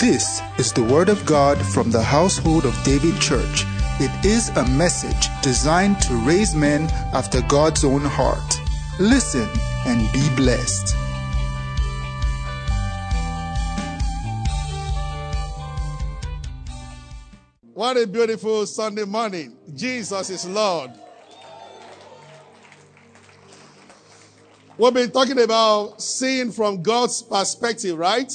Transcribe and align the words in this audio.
This 0.00 0.40
is 0.56 0.72
the 0.72 0.82
Word 0.82 1.10
of 1.10 1.26
God 1.26 1.58
from 1.58 1.90
the 1.90 2.02
household 2.02 2.64
of 2.64 2.74
David 2.84 3.20
Church. 3.20 3.64
It 4.00 4.24
is 4.24 4.48
a 4.48 4.66
message 4.66 5.28
designed 5.42 6.00
to 6.00 6.14
raise 6.24 6.54
men 6.54 6.88
after 7.12 7.42
God's 7.42 7.84
own 7.84 8.00
heart. 8.00 8.58
Listen 8.98 9.46
and 9.86 10.10
be 10.10 10.26
blessed. 10.36 10.96
What 17.74 17.98
a 17.98 18.06
beautiful 18.06 18.64
Sunday 18.64 19.04
morning. 19.04 19.54
Jesus 19.76 20.30
is 20.30 20.48
Lord. 20.48 20.92
We've 24.78 24.94
been 24.94 25.10
talking 25.10 25.38
about 25.42 26.00
seeing 26.00 26.52
from 26.52 26.80
God's 26.80 27.20
perspective, 27.20 27.98
right? 27.98 28.32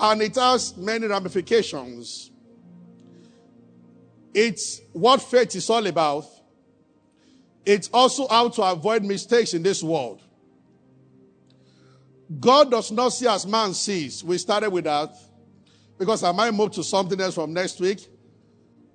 And 0.00 0.22
it 0.22 0.36
has 0.36 0.76
many 0.76 1.06
ramifications. 1.06 2.30
It's 4.32 4.80
what 4.92 5.20
faith 5.20 5.54
is 5.56 5.68
all 5.68 5.86
about. 5.86 6.26
It's 7.66 7.90
also 7.92 8.28
how 8.28 8.48
to 8.50 8.62
avoid 8.62 9.04
mistakes 9.04 9.54
in 9.54 9.62
this 9.62 9.82
world. 9.82 10.22
God 12.40 12.70
does 12.70 12.92
not 12.92 13.10
see 13.10 13.26
as 13.26 13.46
man 13.46 13.74
sees. 13.74 14.22
We 14.22 14.38
started 14.38 14.70
with 14.70 14.84
that 14.84 15.14
because 15.98 16.22
I 16.22 16.32
might 16.32 16.52
move 16.52 16.72
to 16.72 16.84
something 16.84 17.20
else 17.20 17.34
from 17.34 17.52
next 17.52 17.80
week. 17.80 18.06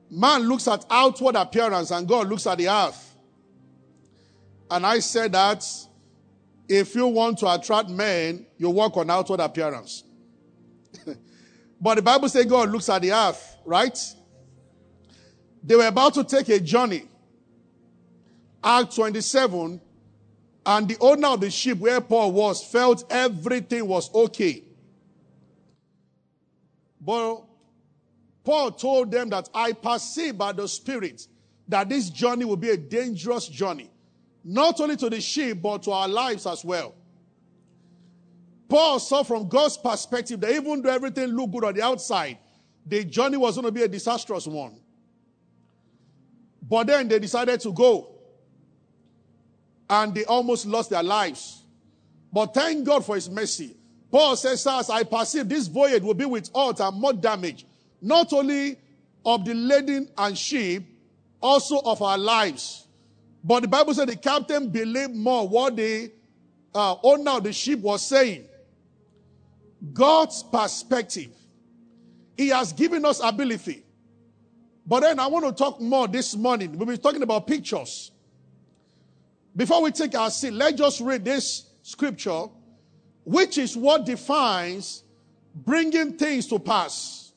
Man 0.09 0.44
looks 0.44 0.67
at 0.67 0.85
outward 0.89 1.35
appearance 1.35 1.91
and 1.91 2.08
God 2.08 2.30
looks 2.30 2.47
at 2.47 2.58
the 2.58 2.70
earth. 2.70 3.16
And 4.70 4.85
I 4.85 4.99
said 4.99 5.31
that 5.33 5.66
if 6.67 6.95
you 6.95 7.08
want 7.08 7.39
to 7.39 7.53
attract 7.53 7.89
men, 7.89 8.45
you 8.58 8.70
work 8.70 8.95
on 8.97 9.09
outward 9.09 9.39
appearance. 9.39 10.03
But 11.84 11.95
the 11.95 12.02
Bible 12.02 12.30
says 12.30 12.45
God 12.45 12.70
looks 12.70 12.88
at 12.88 13.02
the 13.02 13.12
earth, 13.12 13.58
right? 13.66 14.00
They 15.62 15.76
were 15.76 15.88
about 15.88 16.14
to 16.14 16.23
take 16.23 16.48
a 16.48 16.62
journey. 16.62 17.03
Act 18.64 18.95
27, 18.95 19.81
and 20.66 20.88
the 20.88 20.95
owner 21.02 21.28
of 21.28 21.42
the 21.42 21.52
ship 21.52 21.78
where 21.80 22.00
Paul 22.00 22.31
was 22.31 22.64
felt 22.64 23.03
everything 23.09 23.86
was 23.86 24.09
okay. 24.16 24.64
But 27.02 27.44
Paul 28.45 28.72
told 28.72 29.12
them 29.12 29.30
that 29.31 29.50
I 29.53 29.73
perceive 29.73 30.38
by 30.38 30.53
the 30.53 30.70
Spirit 30.70 31.28
that 31.68 31.90
this 31.90 32.09
journey 32.09 32.45
will 32.45 32.56
be 32.56 32.70
a 32.70 32.78
dangerous 32.78 33.50
journey, 33.50 33.92
not 34.42 34.80
only 34.80 34.95
to 34.95 35.09
the 35.09 35.20
ship, 35.20 35.62
but 35.62 35.84
to 35.84 35.92
our 35.92 36.08
lives 36.08 36.47
as 36.47 36.64
well. 36.64 36.95
Paul 38.69 39.00
saw 39.00 39.23
from 39.23 39.47
God's 39.47 39.78
perspective 39.78 40.39
that 40.42 40.52
even 40.52 40.81
though 40.81 40.89
everything 40.89 41.28
looked 41.28 41.53
good 41.53 41.64
on 41.64 41.73
the 41.73 41.81
outside, 41.81 42.38
the 42.86 43.03
journey 43.03 43.38
was 43.38 43.56
going 43.56 43.66
to 43.66 43.72
be 43.72 43.83
a 43.83 43.88
disastrous 43.88 44.47
one. 44.47 44.80
But 46.61 46.88
then 46.88 47.08
they 47.08 47.19
decided 47.19 47.59
to 47.61 47.72
go. 47.72 48.09
And 49.89 50.16
they 50.16 50.25
almost 50.25 50.66
lost 50.66 50.89
their 50.89 51.03
lives. 51.03 51.64
But 52.31 52.53
thank 52.53 52.86
God 52.86 53.06
for 53.06 53.16
his 53.16 53.30
mercy. 53.30 53.75
Paul 54.09 54.36
says, 54.36 54.61
Sirs, 54.61 54.89
I 54.89 55.03
perceive 55.03 55.50
this 55.50 55.67
voyage 55.67 56.03
will 56.03 56.14
be 56.14 56.25
with 56.25 56.50
and 56.56 57.00
more 57.00 57.14
damage, 57.14 57.66
not 58.02 58.31
only 58.34 58.78
of 59.25 59.45
the 59.45 59.53
laden 59.53 60.09
and 60.17 60.38
sheep, 60.38 60.84
also 61.41 61.80
of 61.80 62.02
our 62.02 62.17
lives. 62.17 62.88
But 63.44 63.61
the 63.61 63.67
Bible 63.67 63.94
said 63.94 64.08
the 64.08 64.16
captain 64.16 64.69
believed 64.69 65.16
more 65.16 65.47
what 65.47 65.75
the 65.75 66.11
uh, 66.73 66.95
owner 67.03 67.31
of 67.31 67.44
the 67.44 67.53
ship 67.53 67.80
was 67.80 68.06
saying. 68.06 68.45
God's 69.92 70.44
perspective. 70.44 71.31
He 72.38 72.50
has 72.50 72.73
given 72.73 73.06
us 73.06 73.20
ability. 73.22 73.84
But 74.85 75.02
then 75.02 75.19
I 75.19 75.28
want 75.28 75.46
to 75.46 75.52
talk 75.52 75.80
more 75.81 76.07
this 76.07 76.35
morning. 76.35 76.78
We'll 76.78 76.88
be 76.88 76.97
talking 76.97 77.24
about 77.24 77.47
pictures. 77.47 78.12
Before 79.56 79.81
we 79.81 79.91
take 79.91 80.16
our 80.16 80.31
seat, 80.31 80.52
let's 80.52 80.78
just 80.78 81.00
read 81.00 81.24
this 81.25 81.69
scripture 81.84 82.47
which 83.25 83.57
is 83.57 83.78
what 83.78 84.06
defines 84.06 85.03
bringing 85.56 86.13
things 86.13 86.47
to 86.47 86.59
pass. 86.59 87.31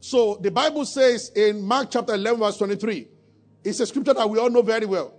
So 0.00 0.36
the 0.40 0.50
Bible 0.50 0.84
says 0.84 1.30
in 1.30 1.62
Mark 1.62 1.90
chapter 1.90 2.14
11, 2.14 2.38
verse 2.40 2.56
23, 2.58 3.08
it's 3.64 3.80
a 3.80 3.86
scripture 3.86 4.14
that 4.14 4.28
we 4.28 4.38
all 4.38 4.50
know 4.50 4.62
very 4.62 4.86
well. 4.86 5.14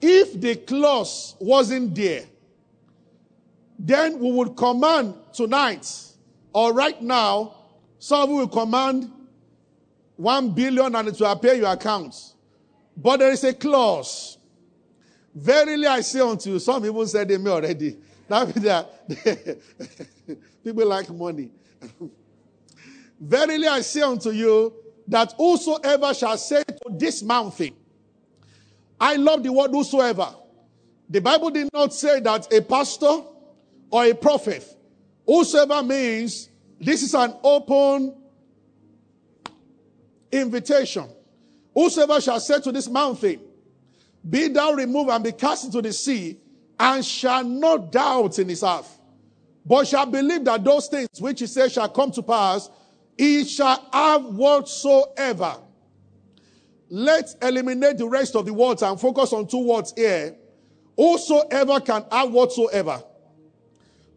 If 0.00 0.40
the 0.40 0.56
clause 0.56 1.36
wasn't 1.38 1.94
there, 1.94 2.24
then 3.84 4.20
we 4.20 4.30
would 4.30 4.56
command 4.56 5.12
tonight 5.32 6.12
or 6.52 6.72
right 6.72 7.02
now, 7.02 7.54
some 7.98 8.22
of 8.22 8.30
you 8.30 8.36
will 8.36 8.48
command 8.48 9.10
one 10.14 10.50
billion 10.54 10.94
and 10.94 11.08
it 11.08 11.18
will 11.18 11.26
appear 11.26 11.54
your 11.54 11.72
account. 11.72 12.14
But 12.96 13.18
there 13.18 13.32
is 13.32 13.42
a 13.42 13.52
clause. 13.52 14.38
Verily 15.34 15.88
I 15.88 16.00
say 16.02 16.20
unto 16.20 16.50
you, 16.50 16.58
some 16.60 16.80
people 16.80 17.04
said 17.08 17.28
they 17.28 17.38
may 17.38 17.50
already. 17.50 17.98
That 18.28 19.58
people 20.64 20.86
like 20.86 21.10
money. 21.10 21.50
Verily 23.20 23.66
I 23.66 23.80
say 23.80 24.00
unto 24.00 24.30
you 24.30 24.72
that 25.08 25.34
whosoever 25.36 26.14
shall 26.14 26.38
say 26.38 26.62
to 26.62 26.96
this 26.96 27.22
mountain, 27.22 27.74
I 28.98 29.16
love 29.16 29.42
the 29.42 29.52
word 29.52 29.72
whosoever. 29.72 30.34
The 31.10 31.20
Bible 31.20 31.50
did 31.50 31.68
not 31.74 31.92
say 31.92 32.20
that 32.20 32.50
a 32.54 32.62
pastor 32.62 33.22
or 33.92 34.06
a 34.06 34.14
prophet. 34.14 34.64
Whosoever 35.26 35.82
means 35.82 36.48
this 36.80 37.02
is 37.02 37.14
an 37.14 37.34
open 37.44 38.16
invitation. 40.32 41.08
Whosoever 41.74 42.20
shall 42.20 42.40
say 42.40 42.60
to 42.60 42.72
this 42.72 42.88
mountain, 42.88 43.40
Be 44.28 44.48
thou 44.48 44.72
removed 44.72 45.10
and 45.10 45.22
be 45.22 45.32
cast 45.32 45.66
into 45.66 45.80
the 45.80 45.92
sea, 45.92 46.38
and 46.80 47.04
shall 47.04 47.44
not 47.44 47.92
doubt 47.92 48.38
in 48.38 48.48
his 48.48 48.62
heart, 48.62 48.86
but 49.64 49.86
shall 49.86 50.06
believe 50.06 50.44
that 50.44 50.64
those 50.64 50.88
things 50.88 51.08
which 51.20 51.40
he 51.40 51.46
says 51.46 51.72
shall 51.72 51.88
come 51.88 52.10
to 52.12 52.22
pass, 52.22 52.68
he 53.16 53.44
shall 53.44 53.86
have 53.92 54.24
whatsoever. 54.24 55.56
Let's 56.88 57.36
eliminate 57.40 57.98
the 57.98 58.08
rest 58.08 58.34
of 58.34 58.46
the 58.46 58.52
words 58.52 58.82
and 58.82 59.00
focus 59.00 59.32
on 59.32 59.46
two 59.46 59.64
words 59.64 59.92
here. 59.96 60.34
Whosoever 60.96 61.80
can 61.80 62.04
have 62.10 62.32
whatsoever. 62.32 63.02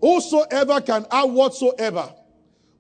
Whosoever 0.02 0.82
can 0.82 1.06
have 1.12 1.32
whatsoever. 1.32 2.14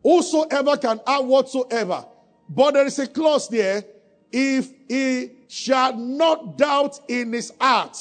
Whosoever 0.03 0.77
can 0.77 0.99
have 1.07 1.25
whatsoever. 1.25 2.05
But 2.47 2.75
there 2.75 2.85
is 2.85 2.99
a 2.99 3.07
clause 3.07 3.47
there. 3.49 3.83
If 4.31 4.69
he 4.87 5.31
shall 5.47 5.95
not 5.95 6.57
doubt 6.57 6.99
in 7.07 7.31
his 7.33 7.51
heart. 7.59 7.97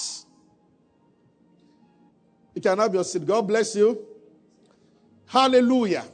You 2.55 2.61
can 2.61 2.79
have 2.79 2.93
your 2.93 3.05
seat. 3.05 3.27
God 3.27 3.43
bless 3.43 3.75
you. 3.75 4.05
Hallelujah. 5.27 6.05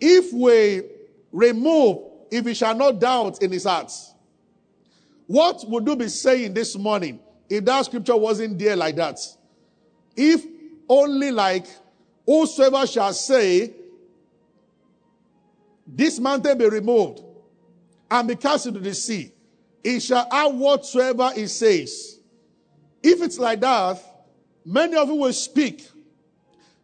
If 0.00 0.32
we 0.32 0.82
remove, 1.32 1.98
if 2.30 2.44
he 2.46 2.54
shall 2.54 2.74
not 2.74 2.98
doubt 2.98 3.42
in 3.42 3.52
his 3.52 3.64
heart, 3.64 3.92
what 5.26 5.64
would 5.68 5.86
you 5.86 5.96
be 5.96 6.08
saying 6.08 6.54
this 6.54 6.76
morning 6.76 7.20
if 7.48 7.64
that 7.64 7.84
scripture 7.86 8.16
wasn't 8.16 8.58
there 8.58 8.76
like 8.76 8.96
that? 8.96 9.18
If 10.16 10.44
only 10.88 11.30
like, 11.30 11.66
whosoever 12.24 12.86
shall 12.86 13.12
say, 13.12 13.72
this 15.86 16.18
mountain 16.18 16.58
be 16.58 16.68
removed 16.68 17.22
and 18.10 18.28
be 18.28 18.36
cast 18.36 18.66
into 18.66 18.80
the 18.80 18.94
sea, 18.94 19.32
he 19.82 20.00
shall 20.00 20.28
have 20.30 20.54
whatsoever 20.54 21.30
he 21.34 21.46
says. 21.46 22.18
If 23.02 23.22
it's 23.22 23.38
like 23.38 23.60
that, 23.60 24.02
Many 24.66 24.96
of 24.96 25.08
you 25.08 25.14
will 25.14 25.32
speak. 25.32 25.88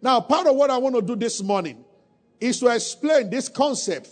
Now, 0.00 0.20
part 0.20 0.46
of 0.46 0.54
what 0.54 0.70
I 0.70 0.78
want 0.78 0.94
to 0.94 1.02
do 1.02 1.16
this 1.16 1.42
morning 1.42 1.84
is 2.38 2.60
to 2.60 2.68
explain 2.68 3.28
this 3.28 3.48
concept 3.48 4.08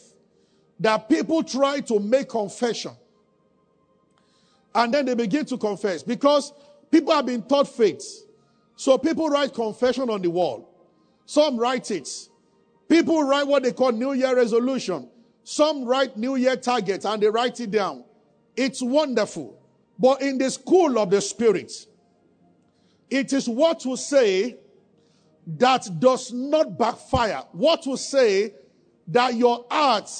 that 0.80 1.08
people 1.08 1.44
try 1.44 1.78
to 1.80 2.00
make 2.00 2.28
confession. 2.28 2.90
And 4.74 4.92
then 4.92 5.06
they 5.06 5.14
begin 5.14 5.44
to 5.46 5.56
confess 5.56 6.02
because 6.02 6.52
people 6.90 7.14
have 7.14 7.26
been 7.26 7.42
taught 7.42 7.68
faith. 7.68 8.24
So 8.80 8.96
people 8.96 9.28
write 9.28 9.52
confession 9.52 10.08
on 10.08 10.22
the 10.22 10.30
wall. 10.30 10.66
Some 11.26 11.58
write 11.58 11.90
it. 11.90 12.08
People 12.88 13.22
write 13.24 13.46
what 13.46 13.62
they 13.62 13.72
call 13.72 13.92
New 13.92 14.14
Year 14.14 14.34
resolution. 14.34 15.06
Some 15.44 15.84
write 15.84 16.16
New 16.16 16.36
Year 16.36 16.56
targets 16.56 17.04
and 17.04 17.22
they 17.22 17.28
write 17.28 17.60
it 17.60 17.72
down. 17.72 18.04
It's 18.56 18.80
wonderful. 18.80 19.60
But 19.98 20.22
in 20.22 20.38
the 20.38 20.50
school 20.50 20.98
of 20.98 21.10
the 21.10 21.20
Spirit, 21.20 21.70
it 23.10 23.34
is 23.34 23.46
what 23.50 23.84
we 23.84 23.96
say 23.96 24.56
that 25.58 25.86
does 26.00 26.32
not 26.32 26.78
backfire. 26.78 27.42
What 27.52 27.86
we 27.86 27.98
say 27.98 28.54
that 29.08 29.34
your 29.34 29.66
heart 29.70 30.10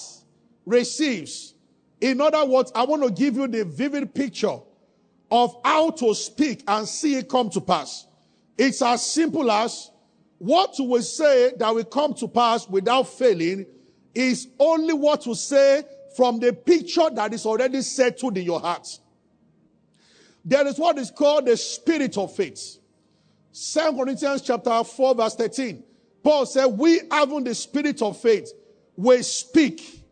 receives. 0.66 1.54
In 1.98 2.20
other 2.20 2.44
words, 2.44 2.72
I 2.74 2.84
want 2.84 3.04
to 3.04 3.10
give 3.10 3.36
you 3.36 3.48
the 3.48 3.64
vivid 3.64 4.14
picture 4.14 4.58
of 5.30 5.56
how 5.64 5.92
to 5.92 6.14
speak 6.14 6.62
and 6.68 6.86
see 6.86 7.14
it 7.14 7.26
come 7.26 7.48
to 7.48 7.62
pass. 7.62 8.06
It's 8.56 8.82
as 8.82 9.05
simple 9.11 9.50
as 9.50 9.91
what 10.38 10.75
will 10.79 11.02
say 11.02 11.52
that 11.58 11.75
will 11.75 11.85
come 11.85 12.14
to 12.14 12.29
pass 12.29 12.69
without 12.69 13.05
failing 13.05 13.67
is 14.14 14.49
only 14.58 14.94
what 14.94 15.26
you 15.26 15.35
say 15.35 15.82
from 16.17 16.41
the 16.41 16.52
picture 16.52 17.08
that 17.12 17.32
is 17.32 17.47
already 17.47 17.82
settled 17.82 18.37
in 18.37 18.44
your 18.44 18.61
heart. 18.61 18.87
There 20.44 20.67
is 20.67 20.79
what 20.79 20.99
is 20.99 21.11
called 21.11 21.47
the 21.47 21.56
spirit 21.56 22.17
of 22.17 22.35
faith. 22.35 22.79
2 23.52 23.93
Corinthians 23.97 24.43
chapter 24.43 24.82
4 24.82 25.14
verse 25.14 25.35
13. 25.35 25.82
Paul 26.23 26.46
said, 26.46 26.67
we 26.67 27.00
having 27.11 27.44
the 27.44 27.55
spirit 27.55 28.03
of 28.03 28.20
faith, 28.20 28.53
we 28.96 29.23
speak. 29.23 30.05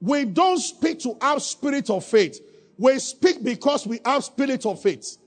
We 0.00 0.24
don't 0.24 0.58
speak 0.58 1.00
to 1.00 1.16
have 1.20 1.42
spirit 1.42 1.90
of 1.90 2.04
faith. 2.04 2.40
We 2.76 2.98
speak 3.00 3.42
because 3.42 3.86
we 3.86 4.00
have 4.04 4.24
spirit 4.24 4.64
of 4.66 4.80
faith. 4.80 5.18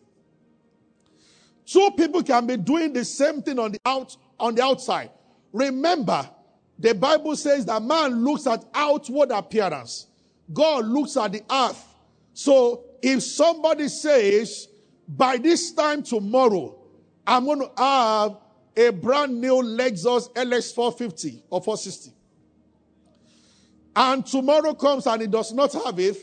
Two 1.65 1.91
people 1.97 2.23
can 2.23 2.47
be 2.47 2.57
doing 2.57 2.93
the 2.93 3.05
same 3.05 3.41
thing 3.41 3.59
on 3.59 3.71
the 3.73 3.79
out 3.85 4.15
on 4.39 4.55
the 4.55 4.63
outside. 4.63 5.11
Remember, 5.53 6.27
the 6.79 6.95
Bible 6.95 7.35
says 7.35 7.65
that 7.65 7.81
man 7.81 8.23
looks 8.23 8.47
at 8.47 8.65
outward 8.73 9.31
appearance. 9.31 10.07
God 10.51 10.85
looks 10.85 11.15
at 11.17 11.31
the 11.31 11.43
earth. 11.51 11.85
So 12.33 12.85
if 13.01 13.21
somebody 13.23 13.87
says, 13.87 14.67
by 15.07 15.37
this 15.37 15.73
time 15.73 16.03
tomorrow, 16.03 16.77
I'm 17.25 17.45
going 17.45 17.59
to 17.59 17.71
have 17.77 18.37
a 18.75 18.89
brand 18.91 19.39
new 19.39 19.61
Lexus 19.61 20.31
LX 20.33 20.73
450 20.73 21.43
or 21.49 21.61
460. 21.61 22.11
And 23.95 24.25
tomorrow 24.25 24.73
comes 24.73 25.05
and 25.05 25.21
he 25.21 25.27
does 25.27 25.53
not 25.53 25.73
have 25.73 25.99
it. 25.99 26.17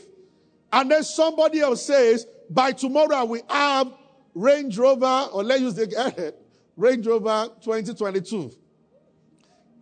And 0.71 0.91
then 0.91 1.03
somebody 1.03 1.61
else 1.61 1.85
says, 1.85 2.25
by 2.49 2.71
tomorrow 2.71 3.25
we 3.25 3.41
have 3.49 3.93
Range 4.33 4.77
Rover, 4.77 5.29
or 5.33 5.43
let's 5.43 5.61
use 5.61 5.73
the 5.75 6.33
Range 6.77 7.05
Rover 7.05 7.49
2022. 7.61 8.51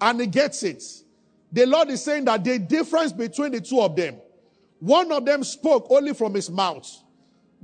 And 0.01 0.19
he 0.21 0.27
gets 0.27 0.63
it. 0.63 0.83
The 1.51 1.65
Lord 1.65 1.89
is 1.89 2.03
saying 2.03 2.25
that 2.25 2.44
the 2.44 2.59
difference 2.59 3.11
between 3.11 3.51
the 3.51 3.61
two 3.61 3.81
of 3.81 3.95
them, 3.95 4.15
one 4.79 5.11
of 5.11 5.25
them 5.25 5.44
spoke 5.44 5.88
only 5.89 6.13
from 6.13 6.33
his 6.33 6.49
mouth. 6.49 6.88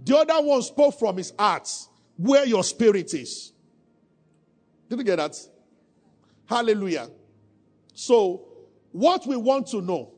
The 0.03 0.17
other 0.17 0.45
one 0.45 0.61
spoke 0.61 0.97
from 0.97 1.17
his 1.17 1.33
heart, 1.37 1.69
where 2.17 2.45
your 2.45 2.63
spirit 2.63 3.13
is. 3.13 3.53
Did 4.89 4.99
you 4.99 5.05
get 5.05 5.17
that? 5.17 5.35
Hallelujah. 6.45 7.09
So, 7.93 8.47
what 8.91 9.25
we 9.27 9.35
want 9.35 9.67
to 9.67 9.81
know, 9.81 10.13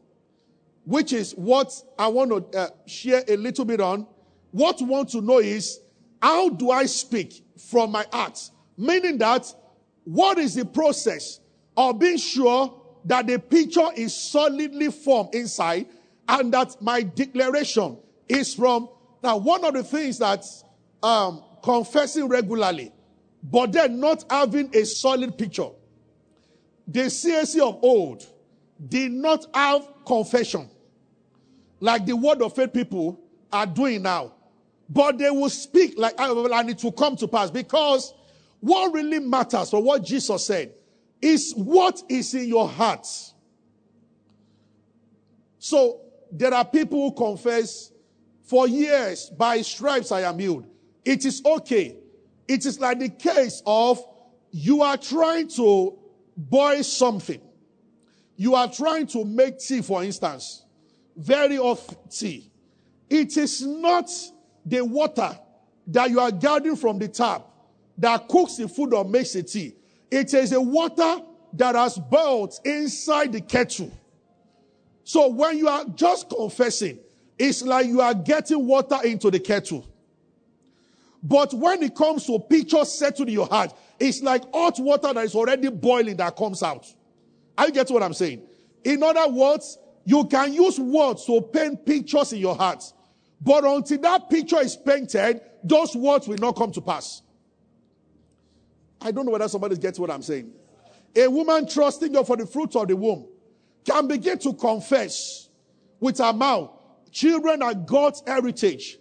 which 0.85 1.13
is 1.13 1.33
what 1.33 1.73
I 1.97 2.07
want 2.07 2.51
to 2.51 2.59
uh, 2.59 2.69
share 2.85 3.23
a 3.27 3.35
little 3.35 3.65
bit 3.65 3.81
on, 3.81 4.07
what 4.51 4.79
we 4.79 4.87
want 4.87 5.09
to 5.09 5.21
know 5.21 5.39
is 5.39 5.79
how 6.25 6.49
do 6.49 6.71
I 6.71 6.87
speak 6.87 7.43
from 7.69 7.91
my 7.91 8.03
heart? 8.11 8.49
Meaning 8.75 9.19
that 9.19 9.45
what 10.05 10.39
is 10.39 10.55
the 10.55 10.65
process 10.65 11.39
of 11.77 11.99
being 11.99 12.17
sure 12.17 12.81
that 13.05 13.27
the 13.27 13.37
picture 13.37 13.89
is 13.95 14.15
solidly 14.15 14.89
formed 14.89 15.35
inside 15.35 15.85
and 16.27 16.51
that 16.51 16.81
my 16.81 17.03
declaration 17.03 17.99
is 18.27 18.55
from? 18.55 18.89
Now 19.21 19.37
one 19.37 19.63
of 19.65 19.75
the 19.75 19.83
things 19.83 20.17
that 20.17 20.43
um, 21.03 21.43
confessing 21.61 22.27
regularly 22.27 22.91
but 23.43 23.71
then 23.71 23.99
not 23.99 24.25
having 24.27 24.75
a 24.75 24.83
solid 24.83 25.37
picture. 25.37 25.69
The 26.87 27.01
CAC 27.01 27.59
of 27.59 27.83
old 27.83 28.25
did 28.89 29.11
not 29.11 29.45
have 29.53 29.87
confession 30.07 30.71
like 31.79 32.07
the 32.07 32.15
word 32.15 32.41
of 32.41 32.55
faith 32.55 32.73
people 32.73 33.19
are 33.53 33.67
doing 33.67 34.01
now 34.01 34.34
but 34.89 35.17
they 35.17 35.29
will 35.29 35.49
speak 35.49 35.95
like 35.97 36.13
and 36.19 36.69
it 36.69 36.83
will 36.83 36.91
come 36.91 37.15
to 37.15 37.27
pass 37.27 37.49
because 37.49 38.13
what 38.59 38.93
really 38.93 39.19
matters 39.19 39.69
for 39.69 39.81
what 39.81 40.03
Jesus 40.03 40.45
said 40.45 40.73
is 41.21 41.53
what 41.53 42.01
is 42.09 42.33
in 42.33 42.47
your 42.47 42.67
heart. 42.67 43.07
So 45.59 46.01
there 46.31 46.53
are 46.53 46.65
people 46.65 47.09
who 47.09 47.15
confess 47.15 47.91
for 48.43 48.67
years 48.67 49.29
by 49.31 49.61
stripes 49.61 50.11
I 50.11 50.21
am 50.21 50.37
healed. 50.37 50.67
It 51.03 51.25
is 51.25 51.41
okay. 51.45 51.97
It 52.47 52.65
is 52.65 52.79
like 52.79 52.99
the 52.99 53.09
case 53.09 53.63
of 53.65 54.03
you 54.51 54.83
are 54.83 54.97
trying 54.97 55.47
to 55.49 55.97
boil 56.37 56.83
something. 56.83 57.41
You 58.35 58.55
are 58.55 58.71
trying 58.71 59.07
to 59.07 59.25
make 59.25 59.59
tea, 59.59 59.81
for 59.81 60.03
instance, 60.03 60.65
very 61.15 61.57
off 61.57 61.95
tea. 62.09 62.51
It 63.09 63.37
is 63.37 63.65
not 63.65 64.09
the 64.65 64.83
water 64.83 65.37
that 65.87 66.09
you 66.09 66.19
are 66.19 66.31
gathering 66.31 66.75
from 66.75 66.97
the 66.97 67.07
tap 67.07 67.45
that 67.97 68.27
cooks 68.27 68.57
the 68.57 68.67
food 68.67 68.93
or 68.93 69.05
makes 69.05 69.33
the 69.33 69.43
tea. 69.43 69.75
It 70.09 70.33
is 70.33 70.51
a 70.51 70.61
water 70.61 71.21
that 71.53 71.75
has 71.75 71.97
boiled 71.97 72.53
inside 72.65 73.31
the 73.31 73.41
kettle. 73.41 73.91
So 75.03 75.27
when 75.27 75.57
you 75.57 75.67
are 75.67 75.85
just 75.95 76.29
confessing, 76.29 76.99
it's 77.37 77.61
like 77.61 77.87
you 77.87 78.01
are 78.01 78.13
getting 78.13 78.65
water 78.65 78.97
into 79.03 79.29
the 79.29 79.39
kettle. 79.39 79.85
But 81.21 81.53
when 81.53 81.81
it 81.83 81.95
comes 81.95 82.25
to 82.27 82.39
pictures 82.39 82.91
settled 82.91 83.27
in 83.27 83.33
your 83.33 83.47
heart, 83.47 83.73
it's 83.99 84.21
like 84.21 84.43
hot 84.53 84.79
water 84.79 85.13
that 85.13 85.23
is 85.23 85.35
already 85.35 85.69
boiling 85.69 86.17
that 86.17 86.35
comes 86.35 86.61
out. 86.61 86.85
Are 87.57 87.67
you 87.67 87.71
getting 87.71 87.93
what 87.93 88.03
I'm 88.03 88.13
saying? 88.13 88.41
In 88.83 89.01
other 89.01 89.27
words, 89.31 89.77
you 90.05 90.25
can 90.25 90.53
use 90.53 90.79
words 90.79 91.25
to 91.25 91.41
paint 91.41 91.85
pictures 91.85 92.33
in 92.33 92.39
your 92.39 92.55
heart. 92.55 92.83
But 93.41 93.63
until 93.63 93.99
that 93.99 94.29
picture 94.29 94.59
is 94.59 94.75
painted, 94.75 95.41
those 95.63 95.95
words 95.95 96.27
will 96.27 96.37
not 96.37 96.55
come 96.55 96.71
to 96.71 96.81
pass. 96.81 97.21
I 99.01 99.11
don't 99.11 99.25
know 99.25 99.31
whether 99.31 99.47
somebody 99.47 99.77
gets 99.77 99.99
what 99.99 100.09
I'm 100.09 100.21
saying. 100.21 100.51
A 101.15 101.27
woman 101.27 101.67
trusting 101.67 102.11
God 102.11 102.27
for 102.27 102.37
the 102.37 102.45
fruit 102.45 102.75
of 102.75 102.87
the 102.87 102.95
womb 102.95 103.27
can 103.85 104.07
begin 104.07 104.37
to 104.39 104.53
confess 104.53 105.49
with 105.99 106.17
her 106.17 106.33
mouth, 106.33 106.71
children 107.11 107.61
are 107.61 107.73
God's 107.73 108.23
heritage. 108.25 108.97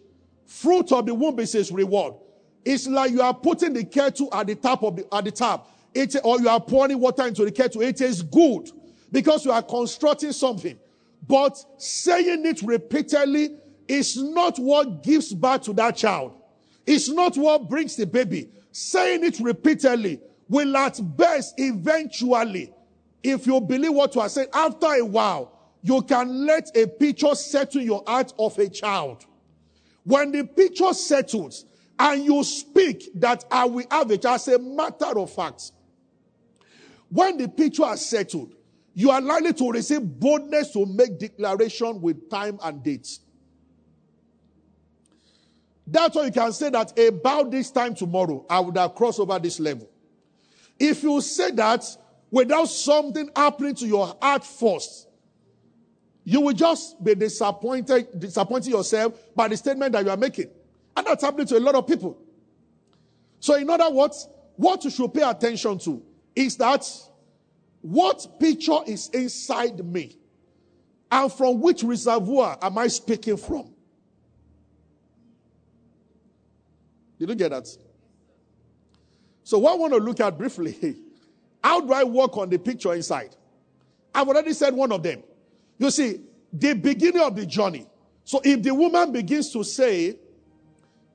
Fruit 0.47 0.93
of 0.93 1.07
the 1.07 1.15
womb 1.15 1.39
is 1.41 1.53
his 1.53 1.73
reward. 1.73 2.15
It's 2.65 2.87
like 2.87 3.11
you 3.11 3.21
are 3.21 3.35
putting 3.35 3.73
the 3.73 3.85
kettle 3.85 4.29
at 4.33 4.47
the 4.47 4.55
top 4.55 4.83
of 4.83 4.97
the, 4.97 5.15
at 5.15 5.25
the 5.25 5.31
top. 5.31 5.71
It, 5.95 6.17
or 6.25 6.41
you 6.41 6.49
are 6.49 6.61
pouring 6.61 6.99
water 6.99 7.27
into 7.27 7.45
the 7.45 7.53
kettle. 7.53 7.83
It 7.83 8.01
is 8.01 8.23
good 8.23 8.71
because 9.13 9.45
you 9.45 9.53
are 9.53 9.63
constructing 9.63 10.33
something. 10.33 10.79
But 11.27 11.57
saying 11.79 12.45
it 12.47 12.63
repeatedly 12.63 13.57
is 13.89 14.17
not 14.17 14.59
what 14.59 15.03
gives 15.03 15.33
birth 15.33 15.63
to 15.63 15.73
that 15.75 15.97
child. 15.97 16.33
It's 16.87 17.09
not 17.09 17.37
what 17.37 17.69
brings 17.69 17.97
the 17.97 18.07
baby. 18.07 18.51
Saying 18.73 19.25
it 19.25 19.41
repeatedly 19.41 20.21
will 20.49 20.77
at 20.77 21.01
best 21.17 21.55
eventually, 21.59 22.73
if 23.23 23.47
you 23.47 23.61
believe 23.61 23.95
what 23.95 24.15
you 24.15 24.21
are 24.21 24.29
saying, 24.29 24.49
after 24.53 24.87
a 24.87 25.05
while, 25.05 25.53
you 25.83 26.03
can 26.03 26.47
let 26.47 26.77
a 26.77 26.87
picture 26.87 27.35
settle 27.35 27.83
your 27.83 28.03
heart 28.07 28.33
of 28.39 28.59
a 28.59 28.69
child. 28.69 29.25
When 30.05 30.33
the 30.33 30.45
picture 30.45 30.93
settles 30.93 31.65
and 31.99 32.25
you 32.25 32.43
speak 32.45 33.09
that 33.21 33.45
I 33.51 33.65
will 33.65 33.87
have 33.91 34.11
it 34.11 34.25
as 34.25 34.49
a 34.49 34.59
matter 34.59 35.19
of 35.19 35.33
fact, 35.33 35.73
when 37.11 37.39
the 37.39 37.49
picture 37.49 37.85
has 37.85 38.05
settled, 38.05 38.55
you 38.95 39.11
are 39.11 39.21
likely 39.21 39.53
to 39.55 39.71
receive 39.71 40.03
boldness 40.03 40.73
to 40.73 40.87
make 40.87 41.19
declaration 41.19 42.01
with 42.01 42.31
time 42.31 42.59
and 42.63 42.83
dates. 42.83 43.21
That's 45.87 46.17
why 46.17 46.27
you 46.27 46.33
can 46.33 46.53
say 46.53 46.71
that 46.71 46.99
about 46.99 47.51
this 47.51 47.71
time 47.71 47.95
tomorrow, 47.95 48.45
I 48.49 48.61
would 48.61 48.77
have 48.77 48.95
crossed 48.95 49.21
over 49.21 49.39
this 49.39 49.61
level. 49.61 49.89
If 50.79 51.03
you 51.03 51.21
say 51.21 51.51
that 51.53 51.85
without 52.31 52.67
something 52.67 53.31
happening 53.37 53.75
to 53.77 53.87
your 53.87 54.17
heart 54.21 54.45
first, 54.45 55.09
you 56.25 56.41
will 56.41 56.55
just 56.55 57.03
be 57.05 57.15
disappointed, 57.15 58.19
disappointing 58.19 58.73
yourself 58.73 59.15
by 59.37 59.47
the 59.49 59.57
statement 59.57 59.93
that 59.93 60.05
you 60.05 60.11
are 60.11 60.17
making. 60.17 60.49
And 60.97 61.07
that's 61.07 61.23
happening 61.23 61.47
to 61.49 61.59
a 61.59 61.61
lot 61.61 61.75
of 61.75 61.87
people. 61.87 62.19
So, 63.41 63.57
in 63.57 63.69
other 63.69 63.91
words, 63.91 64.27
what 64.57 64.83
you 64.85 64.91
should 64.91 65.13
pay 65.13 65.23
attention 65.23 65.79
to 65.81 66.03
is 66.35 66.57
that 66.57 66.89
what 67.83 68.41
picture 68.41 68.79
is 68.87 69.11
inside 69.11 69.85
me? 69.85 70.17
And 71.13 71.31
from 71.31 71.61
which 71.61 71.83
reservoir 71.83 72.59
am 72.63 72.79
I 72.79 72.87
speaking 72.87 73.37
from? 73.37 73.74
Did 77.19 77.29
you 77.29 77.35
get 77.35 77.51
that? 77.51 77.69
So, 79.43 79.59
what 79.59 79.73
I 79.73 79.77
want 79.77 79.93
to 79.93 79.99
look 79.99 80.21
at 80.21 80.37
briefly 80.37 80.97
how 81.63 81.81
do 81.81 81.93
I 81.93 82.05
work 82.05 82.37
on 82.37 82.51
the 82.51 82.59
picture 82.59 82.95
inside? 82.95 83.37
I've 84.15 84.29
already 84.29 84.53
said 84.53 84.75
one 84.75 84.93
of 84.93 85.03
them. 85.03 85.23
You 85.79 85.91
see, 85.91 86.21
the 86.53 86.75
beginning 86.75 87.23
of 87.23 87.35
the 87.35 87.47
journey. 87.47 87.87
So, 88.25 88.41
if 88.45 88.63
the 88.63 88.75
woman 88.75 89.13
begins 89.13 89.53
to 89.53 89.63
say, 89.65 90.17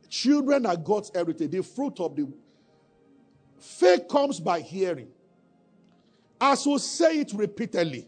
Children 0.10 0.66
are 0.66 0.76
God's 0.76 1.12
heritage, 1.14 1.52
the 1.52 1.62
fruit 1.62 2.00
of 2.00 2.16
the 2.16 2.28
faith 3.60 4.08
comes 4.10 4.40
by 4.40 4.60
hearing. 4.60 5.08
As 6.42 6.66
you 6.66 6.80
say 6.80 7.20
it 7.20 7.32
repeatedly, 7.34 8.08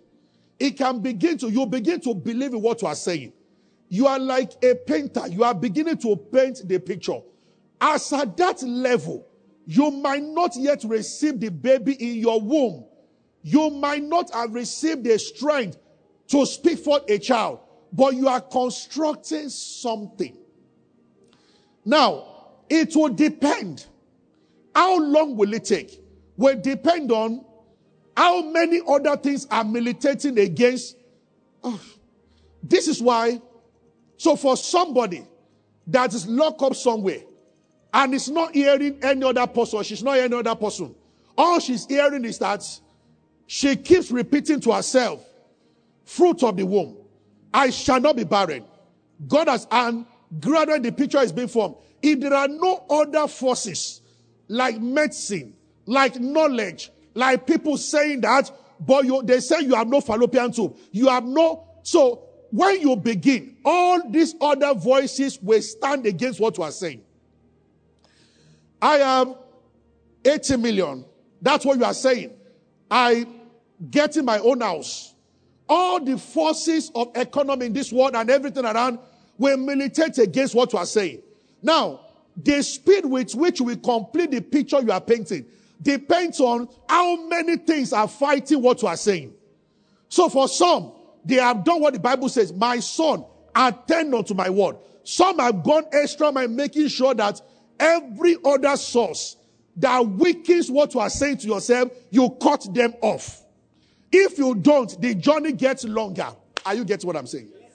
it 0.59 0.71
can 0.71 0.99
begin 0.99 1.37
to, 1.37 1.49
you 1.49 1.65
begin 1.65 1.99
to 2.01 2.15
believe 2.15 2.53
in 2.53 2.61
what 2.61 2.81
you 2.81 2.87
are 2.87 2.95
saying. 2.95 3.33
You 3.87 4.07
are 4.07 4.17
like 4.17 4.53
a 4.63 4.73
painter. 4.75 5.27
You 5.27 5.43
are 5.43 5.53
beginning 5.53 5.97
to 5.97 6.15
paint 6.15 6.61
the 6.67 6.79
picture. 6.79 7.19
As 7.81 8.13
at 8.13 8.37
that 8.37 8.61
level, 8.61 9.27
You 9.65 9.91
might 9.91 10.23
not 10.23 10.55
yet 10.55 10.83
receive 10.83 11.39
the 11.39 11.49
baby 11.49 11.93
in 11.93 12.17
your 12.17 12.41
womb. 12.41 12.85
You 13.43 13.69
might 13.69 14.03
not 14.03 14.31
have 14.33 14.53
received 14.53 15.03
the 15.03 15.17
strength 15.17 15.77
to 16.27 16.45
speak 16.45 16.79
for 16.79 16.99
a 17.07 17.17
child, 17.17 17.59
but 17.93 18.15
you 18.15 18.27
are 18.27 18.41
constructing 18.41 19.49
something. 19.49 20.37
Now, 21.85 22.25
it 22.69 22.95
will 22.95 23.09
depend. 23.13 23.85
How 24.73 24.99
long 24.99 25.35
will 25.35 25.53
it 25.53 25.65
take? 25.65 26.01
Will 26.37 26.59
depend 26.59 27.11
on 27.11 27.45
how 28.15 28.41
many 28.43 28.81
other 28.87 29.17
things 29.17 29.47
are 29.49 29.63
militating 29.63 30.37
against. 30.37 30.97
Oh, 31.63 31.79
this 32.63 32.87
is 32.87 33.01
why. 33.01 33.41
So, 34.17 34.35
for 34.35 34.55
somebody 34.55 35.25
that 35.87 36.13
is 36.13 36.27
locked 36.27 36.61
up 36.61 36.75
somewhere 36.75 37.21
and 37.93 38.13
is 38.13 38.29
not 38.29 38.53
hearing 38.53 38.99
any 39.01 39.23
other 39.23 39.47
person, 39.47 39.83
she's 39.83 40.03
not 40.03 40.15
hearing 40.15 40.31
any 40.31 40.39
other 40.39 40.55
person, 40.55 40.95
all 41.37 41.59
she's 41.59 41.85
hearing 41.85 42.25
is 42.25 42.39
that 42.39 42.63
she 43.47 43.75
keeps 43.75 44.11
repeating 44.11 44.59
to 44.61 44.71
herself, 44.71 45.25
fruit 46.05 46.43
of 46.43 46.55
the 46.57 46.65
womb, 46.65 46.97
I 47.53 47.69
shall 47.69 47.99
not 47.99 48.15
be 48.15 48.23
barren. 48.23 48.65
God 49.27 49.47
has, 49.47 49.67
and 49.71 50.05
gradually 50.39 50.79
the 50.79 50.91
picture 50.91 51.19
is 51.19 51.31
being 51.31 51.47
formed. 51.47 51.75
If 52.01 52.19
there 52.19 52.33
are 52.33 52.47
no 52.47 52.85
other 52.89 53.27
forces 53.27 54.01
like 54.47 54.79
medicine, 54.79 55.53
like 55.85 56.19
knowledge, 56.19 56.91
like 57.13 57.45
people 57.45 57.77
saying 57.77 58.21
that, 58.21 58.51
but 58.79 59.05
you, 59.05 59.21
they 59.23 59.39
say 59.39 59.61
you 59.61 59.75
have 59.75 59.87
no 59.87 60.01
fallopian 60.01 60.51
tube. 60.51 60.75
You 60.91 61.09
have 61.09 61.23
no. 61.23 61.67
So 61.83 62.23
when 62.51 62.81
you 62.81 62.95
begin, 62.95 63.57
all 63.63 64.09
these 64.09 64.35
other 64.41 64.73
voices 64.73 65.39
will 65.41 65.61
stand 65.61 66.05
against 66.05 66.39
what 66.39 66.57
you 66.57 66.63
are 66.63 66.71
saying. 66.71 67.01
I 68.81 68.97
am 68.97 69.35
80 70.25 70.57
million. 70.57 71.05
That's 71.41 71.65
what 71.65 71.77
you 71.77 71.85
are 71.85 71.93
saying. 71.93 72.31
I 72.89 73.25
get 73.89 74.17
in 74.17 74.25
my 74.25 74.39
own 74.39 74.61
house. 74.61 75.13
All 75.67 76.03
the 76.03 76.17
forces 76.17 76.91
of 76.93 77.11
economy 77.15 77.67
in 77.67 77.73
this 77.73 77.91
world 77.91 78.15
and 78.15 78.29
everything 78.29 78.65
around 78.65 78.99
will 79.37 79.57
militate 79.57 80.17
against 80.17 80.53
what 80.53 80.73
you 80.73 80.79
are 80.79 80.85
saying. 80.85 81.21
Now, 81.61 82.01
the 82.35 82.61
speed 82.61 83.05
with 83.05 83.33
which 83.33 83.61
we 83.61 83.75
complete 83.75 84.31
the 84.31 84.41
picture 84.41 84.81
you 84.81 84.91
are 84.91 85.01
painting 85.01 85.45
depends 85.81 86.39
on 86.39 86.67
how 86.87 87.27
many 87.27 87.57
things 87.57 87.93
are 87.93 88.07
fighting 88.07 88.61
what 88.61 88.81
you 88.81 88.87
are 88.87 88.97
saying. 88.97 89.33
So 90.09 90.29
for 90.29 90.47
some, 90.47 90.91
they 91.23 91.35
have 91.35 91.63
done 91.63 91.81
what 91.81 91.93
the 91.93 91.99
Bible 91.99 92.29
says, 92.29 92.53
my 92.53 92.79
son, 92.79 93.25
attend 93.55 94.13
unto 94.13 94.33
my 94.33 94.49
word. 94.49 94.77
Some 95.03 95.39
have 95.39 95.63
gone 95.63 95.85
extra 95.91 96.31
by 96.31 96.47
making 96.47 96.89
sure 96.89 97.13
that 97.15 97.41
every 97.81 98.37
other 98.45 98.77
source 98.77 99.35
that 99.75 100.05
weakens 100.05 100.69
what 100.69 100.93
you 100.93 100.99
are 100.99 101.09
saying 101.09 101.37
to 101.37 101.47
yourself, 101.47 101.91
you 102.09 102.29
cut 102.41 102.73
them 102.73 102.93
off. 103.01 103.41
If 104.11 104.37
you 104.37 104.55
don't, 104.55 104.99
the 105.01 105.15
journey 105.15 105.53
gets 105.53 105.83
longer. 105.83 106.27
Are 106.65 106.75
you 106.75 106.85
getting 106.85 107.07
what 107.07 107.15
I'm 107.15 107.27
saying? 107.27 107.49
Yes, 107.59 107.71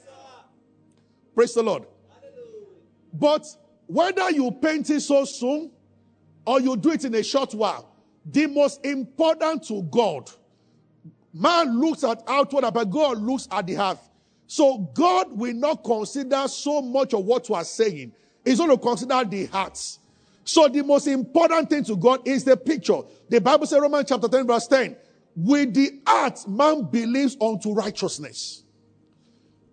Praise 1.35 1.53
the 1.53 1.63
Lord. 1.63 1.83
Hallelujah. 2.09 2.67
But 3.13 3.45
whether 3.87 4.31
you 4.31 4.51
paint 4.51 4.89
it 4.89 5.01
so 5.01 5.25
soon 5.25 5.71
or 6.45 6.61
you 6.61 6.77
do 6.77 6.91
it 6.91 7.03
in 7.03 7.13
a 7.15 7.23
short 7.23 7.53
while, 7.53 7.91
the 8.25 8.45
most 8.47 8.85
important 8.85 9.67
to 9.67 9.81
God, 9.83 10.29
man 11.33 11.79
looks 11.79 12.03
at 12.03 12.23
outward, 12.27 12.65
but 12.73 12.89
God 12.89 13.17
looks 13.17 13.47
at 13.51 13.65
the 13.65 13.73
heart. 13.75 13.97
So 14.45 14.77
God 14.93 15.37
will 15.37 15.53
not 15.53 15.83
consider 15.83 16.47
so 16.47 16.81
much 16.81 17.13
of 17.13 17.25
what 17.25 17.49
you 17.49 17.55
are 17.55 17.65
saying. 17.65 18.13
He's 18.47 18.59
going 18.59 18.69
to 18.69 18.77
consider 18.77 19.23
the 19.25 19.45
hearts. 19.47 19.99
So 20.45 20.69
the 20.69 20.81
most 20.81 21.07
important 21.07 21.69
thing 21.69 21.83
to 21.83 21.97
God 21.97 22.25
is 22.25 22.45
the 22.45 22.55
picture. 22.55 23.01
The 23.27 23.41
Bible 23.41 23.67
says, 23.67 23.81
Romans 23.81 24.05
chapter 24.07 24.29
10, 24.29 24.47
verse 24.47 24.67
10, 24.67 24.95
with 25.35 25.73
the 25.73 25.99
heart 26.07 26.47
man 26.47 26.83
believes 26.83 27.35
unto 27.41 27.73
righteousness. 27.73 28.63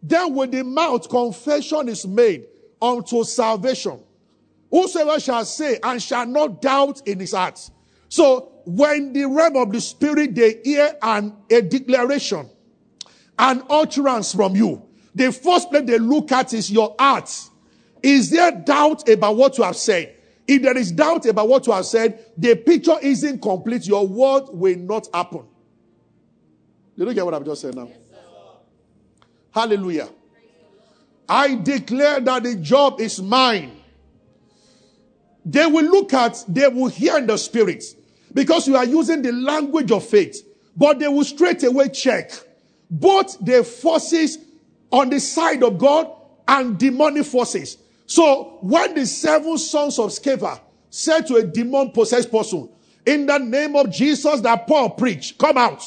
Then 0.03 0.35
with 0.35 0.51
the 0.51 0.65
mouth 0.65 1.09
confession 1.09 1.89
is 1.89 2.05
made 2.05 2.47
unto 2.83 3.23
salvation. 3.23 4.01
Whosoever 4.71 5.21
shall 5.21 5.45
say 5.45 5.79
and 5.81 6.03
shall 6.03 6.27
not 6.27 6.61
doubt 6.61 7.07
in 7.07 7.21
his 7.21 7.33
heart. 7.33 7.71
So 8.09 8.53
when 8.65 9.13
the 9.13 9.27
realm 9.27 9.57
of 9.57 9.73
the 9.73 9.81
spirit 9.81 10.35
they 10.35 10.61
hear 10.65 10.97
an, 11.01 11.37
a 11.49 11.63
declaration, 11.63 12.51
an 13.39 13.63
utterance 13.71 14.35
from 14.35 14.57
you, 14.57 14.83
the 15.15 15.31
first 15.31 15.71
place 15.71 15.85
they 15.87 15.99
look 15.99 16.33
at 16.33 16.53
is 16.53 16.73
your 16.73 16.97
heart. 16.99 17.31
Is 18.05 18.29
there 18.29 18.53
doubt 18.53 19.09
about 19.09 19.35
what 19.35 19.57
you 19.57 19.65
have 19.65 19.77
said? 19.77 20.15
If 20.47 20.61
there 20.61 20.77
is 20.77 20.93
doubt 20.93 21.25
about 21.25 21.49
what 21.49 21.67
you 21.67 21.73
have 21.73 21.87
said, 21.87 22.23
the 22.37 22.55
picture 22.55 22.99
isn't 23.01 23.41
complete. 23.41 23.87
Your 23.87 24.07
word 24.07 24.45
will 24.51 24.77
not 24.77 25.09
happen. 25.15 25.47
You 26.97 27.07
don't 27.07 27.15
get 27.15 27.25
what 27.25 27.33
I've 27.33 27.47
just 27.47 27.63
said 27.63 27.75
now? 27.75 27.89
Yes, 27.89 27.97
Hallelujah. 29.51 30.11
I 31.27 31.55
declare 31.55 32.21
that 32.21 32.43
the 32.43 32.57
job 32.57 33.01
is 33.01 33.23
mine. 33.23 33.75
They 35.43 35.65
will 35.65 35.87
look 35.87 36.13
at, 36.13 36.45
they 36.47 36.69
will 36.69 36.89
hear 36.89 37.17
in 37.17 37.27
the 37.27 37.39
spirit 37.39 37.85
because 38.35 38.69
you 38.69 38.77
are 38.77 38.85
using 38.85 39.23
the 39.23 39.33
language 39.33 39.91
of 39.91 40.05
faith, 40.05 40.47
but 40.77 40.99
they 40.99 41.09
will 41.09 41.25
straight 41.25 41.63
away 41.65 41.89
check 41.89 42.33
both 42.91 43.39
the 43.43 43.65
forces 43.65 44.37
on 44.91 45.09
the 45.09 45.21
side 45.21 45.63
of 45.63 45.79
God 45.79 46.11
and 46.47 46.77
demonic 46.77 47.25
forces. 47.25 47.79
So 48.07 48.59
when 48.61 48.95
the 48.95 49.07
seven 49.07 49.59
sons 49.59 49.99
of 49.99 50.11
Sceva 50.11 50.61
said 50.91 51.27
to 51.27 51.37
a 51.37 51.45
demon 51.45 51.91
possessed 51.91 52.31
person, 52.31 52.69
in 53.07 53.27
the 53.27 53.39
name 53.39 53.77
of 53.77 53.91
Jesus 53.91 54.41
that 54.41 54.67
Paul 54.67 54.91
preached, 54.91 55.39
come 55.39 55.59
out. 55.59 55.83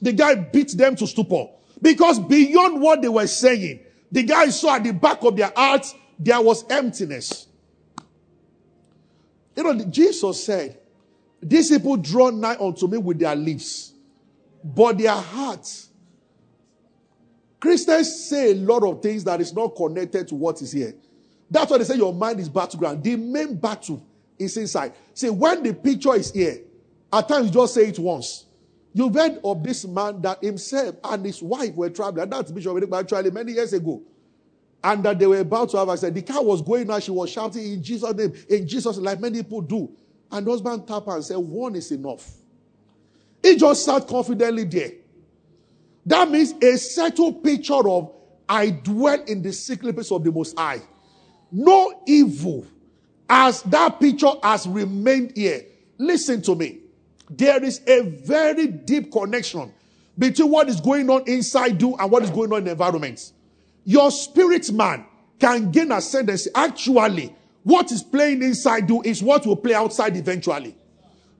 The 0.00 0.12
guy 0.12 0.34
beat 0.34 0.76
them 0.76 0.96
to 0.96 1.06
stupor. 1.06 1.46
Because 1.80 2.20
beyond 2.20 2.80
what 2.80 3.02
they 3.02 3.08
were 3.08 3.26
saying, 3.26 3.80
the 4.10 4.22
guy 4.22 4.48
saw 4.48 4.76
at 4.76 4.84
the 4.84 4.92
back 4.92 5.22
of 5.24 5.36
their 5.36 5.52
hearts, 5.54 5.94
there 6.18 6.40
was 6.40 6.64
emptiness. 6.70 7.48
You 9.56 9.64
know, 9.64 9.84
Jesus 9.86 10.44
said, 10.44 10.78
These 11.42 11.70
people 11.70 11.96
draw 11.96 12.30
nigh 12.30 12.56
unto 12.58 12.86
me 12.86 12.98
with 12.98 13.18
their 13.18 13.34
lips, 13.34 13.92
but 14.62 14.98
their 14.98 15.12
hearts. 15.12 15.88
Christians 17.58 18.28
say 18.28 18.52
a 18.52 18.54
lot 18.54 18.82
of 18.82 19.02
things 19.02 19.24
that 19.24 19.40
is 19.40 19.52
not 19.52 19.76
connected 19.76 20.28
to 20.28 20.34
what 20.34 20.60
is 20.62 20.72
here. 20.72 20.94
That's 21.52 21.70
why 21.70 21.76
they 21.78 21.84
say 21.84 21.96
your 21.96 22.14
mind 22.14 22.40
is 22.40 22.48
battleground. 22.48 23.04
The 23.04 23.14
main 23.16 23.56
battle 23.56 24.02
is 24.38 24.56
inside. 24.56 24.94
See, 25.12 25.28
when 25.28 25.62
the 25.62 25.74
picture 25.74 26.14
is 26.14 26.32
here, 26.32 26.60
at 27.12 27.28
times 27.28 27.48
you 27.48 27.52
just 27.52 27.74
say 27.74 27.88
it 27.88 27.98
once. 27.98 28.46
You've 28.94 29.14
heard 29.14 29.38
of 29.44 29.62
this 29.62 29.86
man 29.86 30.22
that 30.22 30.42
himself 30.42 30.96
and 31.04 31.24
his 31.26 31.42
wife 31.42 31.74
were 31.74 31.90
traveling. 31.90 32.22
And 32.22 32.32
that's 32.32 32.50
Bishop 32.50 32.92
actually 32.94 33.30
many 33.30 33.52
years 33.52 33.74
ago. 33.74 34.02
And 34.82 35.04
that 35.04 35.18
they 35.18 35.26
were 35.26 35.40
about 35.40 35.68
to 35.70 35.76
have 35.76 35.90
accident. 35.90 36.14
The 36.26 36.32
car 36.32 36.42
was 36.42 36.62
going 36.62 36.90
out. 36.90 37.02
She 37.02 37.10
was 37.10 37.28
shouting 37.28 37.64
in 37.64 37.82
Jesus' 37.82 38.14
name, 38.14 38.32
in 38.48 38.66
Jesus' 38.66 38.96
like 38.96 39.20
many 39.20 39.42
people 39.42 39.60
do. 39.60 39.90
And 40.30 40.46
husband 40.46 40.88
tapped 40.88 41.06
and 41.06 41.22
said, 41.22 41.36
One 41.36 41.76
is 41.76 41.92
enough. 41.92 42.28
He 43.42 43.56
just 43.56 43.84
sat 43.84 44.08
confidently 44.08 44.64
there. 44.64 44.92
That 46.06 46.30
means 46.30 46.52
a 46.52 46.78
settled 46.78 47.44
picture 47.44 47.86
of 47.88 48.10
I 48.48 48.70
dwell 48.70 49.22
in 49.24 49.42
the 49.42 49.52
secret 49.52 49.94
place 49.94 50.10
of 50.10 50.24
the 50.24 50.32
Most 50.32 50.58
High. 50.58 50.80
No 51.52 52.02
evil 52.06 52.66
as 53.28 53.62
that 53.64 54.00
picture 54.00 54.32
has 54.42 54.66
remained 54.66 55.32
here. 55.36 55.64
Listen 55.98 56.40
to 56.42 56.54
me. 56.54 56.78
There 57.30 57.62
is 57.62 57.80
a 57.86 58.02
very 58.02 58.66
deep 58.66 59.12
connection 59.12 59.72
between 60.18 60.50
what 60.50 60.68
is 60.68 60.80
going 60.80 61.08
on 61.10 61.22
inside 61.26 61.80
you 61.80 61.94
and 61.96 62.10
what 62.10 62.22
is 62.22 62.30
going 62.30 62.52
on 62.52 62.58
in 62.58 62.64
the 62.64 62.70
environment. 62.72 63.32
Your 63.84 64.10
spirit 64.10 64.70
man 64.72 65.04
can 65.38 65.70
gain 65.70 65.92
ascendancy. 65.92 66.50
Actually, 66.54 67.34
what 67.64 67.90
is 67.92 68.02
playing 68.02 68.42
inside 68.42 68.88
you 68.88 69.02
is 69.02 69.22
what 69.22 69.46
will 69.46 69.56
play 69.56 69.74
outside 69.74 70.16
eventually. 70.16 70.76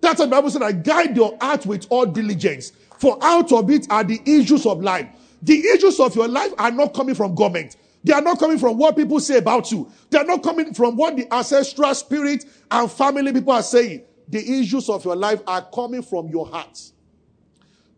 That's 0.01 0.19
what 0.19 0.27
the 0.27 0.37
Bible 0.37 0.51
said, 0.51 0.63
I 0.63 0.73
guide 0.73 1.17
your 1.17 1.37
heart 1.41 1.65
with 1.67 1.87
all 1.89 2.07
diligence. 2.07 2.73
For 2.99 3.19
out 3.23 3.53
of 3.53 3.71
it 3.71 3.87
are 3.91 4.05
the 4.05 4.21
issues 4.25 4.67
of 4.67 4.83
life. 4.83 5.07
The 5.43 5.59
issues 5.59 5.99
of 6.01 6.15
your 6.15 6.29
life 6.29 6.53
are 6.59 6.71
not 6.71 6.95
coming 6.95 7.15
from 7.15 7.35
government. 7.35 7.77
They 8.05 8.13
are 8.13 8.21
not 8.21 8.39
coming 8.39 8.59
from 8.59 8.79
what 8.79 8.97
people 8.97 9.21
say 9.21 9.39
about 9.39 9.71
you. 9.71 9.91
They 10.11 10.19
are 10.19 10.25
not 10.25 10.43
coming 10.43 10.75
from 10.75 10.97
what 10.97 11.17
the 11.17 11.33
ancestral 11.33 11.95
spirit 11.95 12.45
and 12.71 12.91
family 12.91 13.33
people 13.33 13.53
are 13.53 13.63
saying 13.63 14.03
the 14.29 14.61
issues 14.61 14.89
of 14.89 15.05
your 15.05 15.15
life 15.15 15.41
are 15.47 15.63
coming 15.73 16.03
from 16.03 16.29
your 16.29 16.47
heart. 16.47 16.81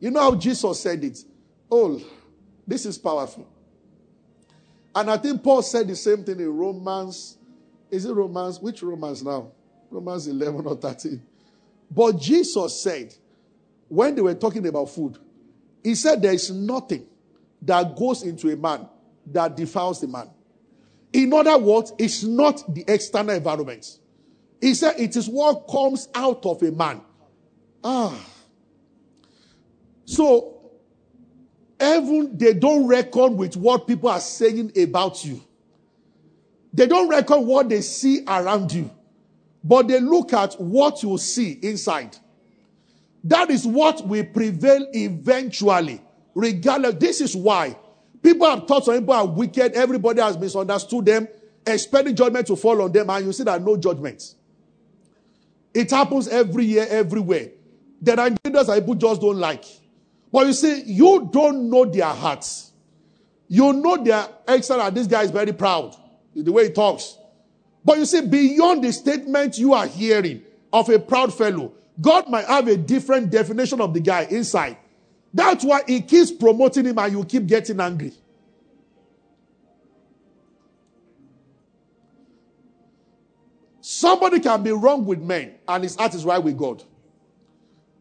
You 0.00 0.10
know 0.10 0.20
how 0.20 0.34
Jesus 0.34 0.80
said 0.80 1.02
it? 1.04 1.18
Oh, 1.70 2.02
this 2.66 2.84
is 2.84 2.98
powerful. 2.98 3.48
And 4.94 5.10
I 5.10 5.16
think 5.16 5.42
Paul 5.42 5.62
said 5.62 5.88
the 5.88 5.96
same 5.96 6.22
thing 6.24 6.38
in 6.38 6.54
Romans. 6.54 7.38
Is 7.90 8.04
it 8.04 8.12
Romans? 8.12 8.60
Which 8.60 8.82
Romans 8.82 9.22
now? 9.22 9.52
Romans 9.90 10.26
11 10.26 10.66
or 10.66 10.76
13. 10.76 11.22
But 11.90 12.18
Jesus 12.18 12.82
said, 12.82 13.14
when 13.88 14.14
they 14.14 14.20
were 14.20 14.34
talking 14.34 14.66
about 14.66 14.90
food, 14.90 15.18
he 15.82 15.94
said 15.94 16.20
there 16.20 16.32
is 16.32 16.50
nothing 16.50 17.06
that 17.62 17.96
goes 17.96 18.22
into 18.22 18.50
a 18.52 18.56
man 18.56 18.88
that 19.26 19.56
defiles 19.56 20.00
the 20.00 20.08
man. 20.08 20.30
In 21.12 21.32
other 21.32 21.56
words, 21.58 21.92
it's 21.98 22.24
not 22.24 22.74
the 22.74 22.84
external 22.88 23.36
environment. 23.36 23.98
He 24.60 24.74
said, 24.74 24.98
It 24.98 25.14
is 25.16 25.28
what 25.28 25.68
comes 25.68 26.08
out 26.14 26.44
of 26.44 26.62
a 26.62 26.72
man. 26.72 27.00
Ah. 27.82 28.18
So, 30.06 30.54
even 31.80 32.36
they 32.36 32.54
don't 32.54 32.86
reckon 32.86 33.36
with 33.36 33.56
what 33.56 33.86
people 33.86 34.08
are 34.08 34.20
saying 34.20 34.72
about 34.76 35.24
you. 35.24 35.40
They 36.72 36.86
don't 36.86 37.08
reckon 37.08 37.46
what 37.46 37.68
they 37.68 37.80
see 37.80 38.24
around 38.26 38.72
you, 38.72 38.90
but 39.62 39.86
they 39.86 40.00
look 40.00 40.32
at 40.32 40.60
what 40.60 41.02
you 41.02 41.16
see 41.18 41.52
inside. 41.62 42.16
That 43.22 43.50
is 43.50 43.66
what 43.66 44.06
will 44.06 44.24
prevail 44.24 44.86
eventually, 44.92 46.00
regardless. 46.34 46.94
This 46.96 47.20
is 47.20 47.36
why 47.36 47.76
people 48.24 48.48
have 48.48 48.66
thought 48.66 48.84
some 48.84 48.98
people 48.98 49.14
are 49.14 49.26
wicked, 49.26 49.74
everybody 49.74 50.20
has 50.20 50.36
misunderstood 50.36 51.04
them, 51.04 51.28
expecting 51.64 52.16
judgment 52.16 52.46
to 52.48 52.56
fall 52.56 52.82
on 52.82 52.90
them, 52.90 53.08
and 53.10 53.26
you 53.26 53.32
see 53.32 53.44
that 53.44 53.62
no 53.62 53.76
judgment. 53.76 54.34
It 55.72 55.90
happens 55.90 56.26
every 56.28 56.64
year, 56.64 56.86
everywhere. 56.88 57.50
There 58.00 58.18
are 58.18 58.30
leaders 58.44 58.66
that 58.66 58.80
people 58.80 58.94
just 58.94 59.20
don't 59.20 59.36
like. 59.36 59.64
But 60.32 60.46
you 60.46 60.52
see, 60.52 60.82
you 60.86 61.28
don't 61.32 61.70
know 61.70 61.84
their 61.84 62.06
hearts. 62.06 62.72
You 63.48 63.72
know 63.72 64.02
their 64.02 64.26
excellent. 64.48 64.94
This 64.94 65.06
guy 65.06 65.22
is 65.22 65.30
very 65.30 65.52
proud 65.52 65.94
the 66.34 66.50
way 66.50 66.68
he 66.68 66.72
talks. 66.72 67.18
But 67.84 67.98
you 67.98 68.06
see, 68.06 68.22
beyond 68.22 68.82
the 68.82 68.92
statement 68.92 69.58
you 69.58 69.74
are 69.74 69.86
hearing 69.86 70.42
of 70.72 70.88
a 70.88 70.98
proud 70.98 71.32
fellow, 71.34 71.72
God 72.00 72.28
might 72.28 72.46
have 72.46 72.66
a 72.68 72.76
different 72.76 73.30
definition 73.30 73.80
of 73.80 73.94
the 73.94 74.00
guy 74.00 74.26
inside. 74.30 74.76
That's 75.34 75.64
why 75.64 75.82
he 75.86 76.00
keeps 76.00 76.30
promoting 76.30 76.86
him 76.86 76.98
and 76.98 77.12
you 77.12 77.24
keep 77.24 77.46
getting 77.46 77.80
angry. 77.80 78.12
Somebody 83.80 84.40
can 84.40 84.62
be 84.62 84.70
wrong 84.70 85.04
with 85.04 85.20
men 85.20 85.56
and 85.68 85.82
his 85.82 85.96
heart 85.96 86.14
is 86.14 86.24
right 86.24 86.42
with 86.42 86.56
God. 86.56 86.82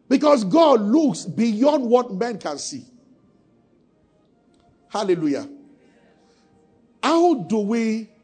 Because 0.08 0.44
God 0.44 0.80
looks 0.80 1.24
beyond 1.24 1.84
what 1.84 2.14
men 2.14 2.38
can 2.38 2.56
see. 2.56 2.84
Hallelujah. 4.88 5.48
How 7.02 7.34
do 7.34 7.58
we 7.58 8.14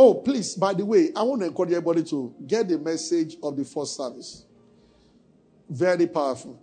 Oh, 0.00 0.14
please, 0.14 0.54
by 0.54 0.74
the 0.74 0.84
way, 0.84 1.10
I 1.16 1.24
want 1.24 1.40
to 1.40 1.48
encourage 1.48 1.70
everybody 1.72 2.04
to 2.04 2.32
get 2.46 2.68
the 2.68 2.78
message 2.78 3.36
of 3.42 3.56
the 3.56 3.64
first 3.64 3.96
service. 3.96 4.44
Very 5.68 6.06
powerful. 6.06 6.62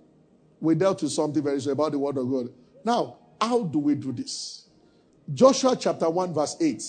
We 0.59 0.75
dealt 0.75 1.01
with 1.01 1.12
something 1.12 1.43
very 1.43 1.59
so 1.59 1.71
about 1.71 1.91
the 1.91 2.00
word 2.00 2.17
of 2.17 2.29
God. 2.29 2.50
Now, 2.83 3.17
how 3.39 3.63
do 3.63 3.79
we 3.79 3.95
do 3.95 4.12
this? 4.12 4.67
Joshua 5.33 5.75
chapter 5.75 6.09
1, 6.09 6.33
verse 6.33 6.55
8. 6.59 6.83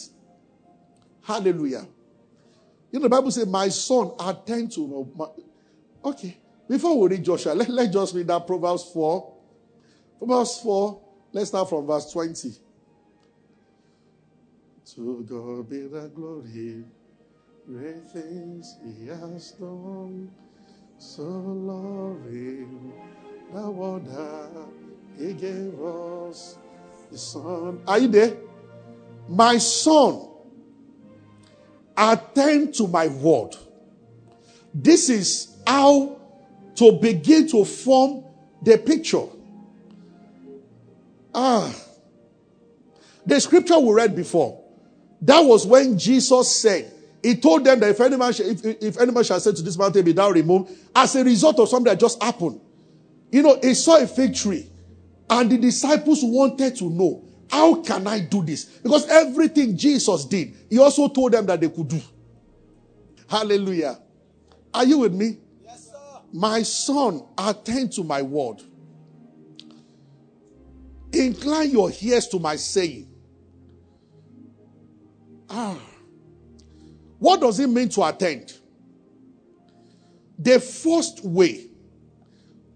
Hallelujah. 1.22 1.86
You 2.92 3.00
know, 3.00 3.04
the 3.04 3.08
Bible 3.08 3.30
says, 3.30 3.46
My 3.46 3.68
son, 3.68 4.12
attend 4.20 4.72
to 4.72 5.10
my. 5.16 5.26
Okay. 6.04 6.36
Before 6.68 6.98
we 7.00 7.08
read 7.08 7.24
Joshua, 7.24 7.52
let, 7.52 7.68
let's 7.68 7.92
just 7.92 8.14
read 8.14 8.26
that 8.26 8.46
Proverbs 8.46 8.90
4. 8.92 9.34
Proverbs 10.18 10.60
4, 10.60 11.00
let's 11.32 11.48
start 11.48 11.68
from 11.68 11.86
verse 11.86 12.10
20. 12.10 12.52
To 14.94 15.26
God 15.28 15.68
be 15.68 15.86
the 15.86 16.08
glory, 16.14 16.84
great 17.66 18.08
things 18.10 18.76
He 18.82 19.08
has 19.08 19.52
done. 19.52 20.30
So 20.98 21.22
loving 21.22 22.92
the 23.52 23.70
wonder 23.70 24.48
He 25.18 25.32
gave 25.32 25.80
us 25.80 26.58
the 27.10 27.18
Son. 27.18 27.80
Are 27.86 27.98
you 27.98 28.08
there? 28.08 28.36
My 29.28 29.58
son, 29.58 30.28
attend 31.96 32.74
to 32.74 32.86
my 32.86 33.08
word. 33.08 33.56
This 34.72 35.08
is 35.08 35.56
how 35.66 36.20
to 36.76 36.92
begin 36.92 37.48
to 37.48 37.64
form 37.64 38.24
the 38.62 38.78
picture. 38.78 39.24
Ah, 41.34 41.74
the 43.24 43.40
scripture 43.40 43.78
we 43.78 43.92
read 43.92 44.14
before 44.14 44.62
that 45.22 45.40
was 45.40 45.66
when 45.66 45.98
Jesus 45.98 46.54
said, 46.56 46.92
He 47.22 47.36
told 47.36 47.64
them 47.64 47.80
that 47.80 47.90
if 47.90 48.00
any 48.00 48.16
man, 48.16 48.32
if, 48.38 48.64
if 48.64 49.00
any 49.00 49.12
man 49.12 49.24
shall 49.24 49.40
say 49.40 49.52
to 49.52 49.62
this 49.62 49.76
mountain, 49.76 50.04
be 50.04 50.12
thou 50.12 50.30
removed, 50.30 50.70
as 50.94 51.16
a 51.16 51.24
result 51.24 51.58
of 51.58 51.68
something 51.68 51.90
that 51.90 51.98
just 51.98 52.22
happened. 52.22 52.60
You 53.30 53.42
know, 53.42 53.58
he 53.62 53.74
saw 53.74 53.98
a 53.98 54.06
fig 54.06 54.34
tree, 54.34 54.70
and 55.28 55.50
the 55.50 55.58
disciples 55.58 56.20
wanted 56.22 56.76
to 56.76 56.90
know, 56.90 57.24
how 57.50 57.82
can 57.82 58.06
I 58.06 58.20
do 58.20 58.44
this? 58.44 58.64
Because 58.64 59.08
everything 59.08 59.76
Jesus 59.76 60.24
did, 60.24 60.54
he 60.68 60.78
also 60.78 61.08
told 61.08 61.32
them 61.32 61.46
that 61.46 61.60
they 61.60 61.68
could 61.68 61.88
do. 61.88 62.00
Hallelujah. 63.28 63.98
Are 64.72 64.84
you 64.84 64.98
with 64.98 65.14
me? 65.14 65.38
Yes, 65.64 65.86
sir. 65.90 66.20
My 66.32 66.62
son, 66.62 67.24
attend 67.38 67.92
to 67.94 68.04
my 68.04 68.22
word. 68.22 68.62
Incline 71.12 71.70
your 71.70 71.90
ears 72.00 72.26
to 72.28 72.38
my 72.38 72.56
saying. 72.56 73.08
Ah. 75.48 75.78
What 77.18 77.40
does 77.40 77.58
it 77.60 77.68
mean 77.68 77.88
to 77.90 78.04
attend? 78.04 78.52
The 80.38 80.60
first 80.60 81.24
way 81.24 81.65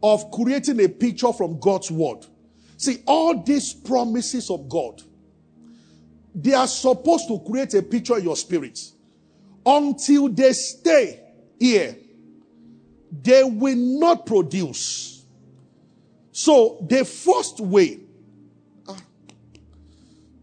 of 0.02 0.30
creating 0.30 0.80
a 0.82 0.88
picture 0.88 1.32
from 1.32 1.58
God's 1.58 1.90
word. 1.90 2.26
See, 2.76 3.02
all 3.06 3.42
these 3.42 3.74
promises 3.74 4.50
of 4.50 4.68
God, 4.68 5.02
they 6.34 6.54
are 6.54 6.66
supposed 6.66 7.28
to 7.28 7.40
create 7.40 7.74
a 7.74 7.82
picture 7.82 8.16
in 8.16 8.24
your 8.24 8.36
spirit. 8.36 8.78
Until 9.66 10.28
they 10.28 10.52
stay 10.52 11.20
here, 11.58 11.96
they 13.22 13.44
will 13.44 13.76
not 13.76 14.24
produce. 14.24 15.24
So, 16.32 16.84
the 16.88 17.04
first 17.04 17.60
way, 17.60 18.00
ah, 18.88 18.96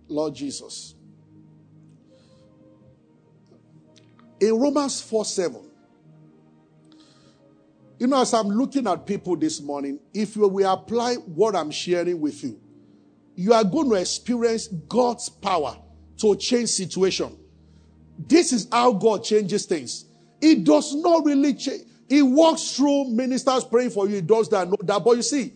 Lord 0.08 0.36
Jesus, 0.36 0.94
In 4.40 4.60
Romans 4.60 5.02
4 5.02 5.26
7, 5.26 5.67
you 8.00 8.08
know, 8.08 8.22
as 8.22 8.34
I'm 8.34 8.48
looking 8.48 8.88
at 8.88 9.06
people 9.06 9.36
this 9.36 9.62
morning, 9.62 10.00
if 10.14 10.38
will 10.38 10.72
apply 10.72 11.16
what 11.16 11.56
I'm 11.56 11.72
sharing 11.72 12.20
with 12.22 12.44
you, 12.44 12.60
you 13.36 13.54
are 13.54 13.64
going 13.64 13.90
to 13.90 13.96
experience 13.96 14.68
God's 14.68 15.30
power 15.30 15.78
to 16.18 16.36
change 16.36 16.70
situation. 16.70 17.38
This 18.18 18.52
is 18.52 18.68
how 18.72 18.94
God 18.94 19.24
changes 19.24 19.66
things. 19.66 20.06
It 20.42 20.64
does 20.64 20.94
not 20.96 21.26
really 21.26 21.54
change. 21.54 21.84
He 22.10 22.22
walks 22.22 22.76
through 22.76 23.10
ministers 23.10 23.64
praying 23.64 23.92
for 23.92 24.08
you. 24.08 24.16
He 24.16 24.22
does 24.22 24.50
that, 24.50 24.68
no, 24.68 24.78
that. 24.82 25.04
But 25.04 25.18
you 25.18 25.22
see, 25.22 25.54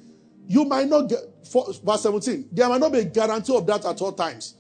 you 0.47 0.65
might 0.65 0.88
not 0.88 1.10
get, 1.10 1.19
for, 1.51 1.65
verse 1.84 2.04
17, 2.04 2.49
there 2.51 2.67
might 2.69 2.82
not 2.82 2.91
be 2.91 2.99
a 2.99 3.06
guarantee 3.06 3.56
of 3.56 3.65
that 3.67 3.86
at 3.86 4.01
all 4.01 4.12
times. 4.12 4.56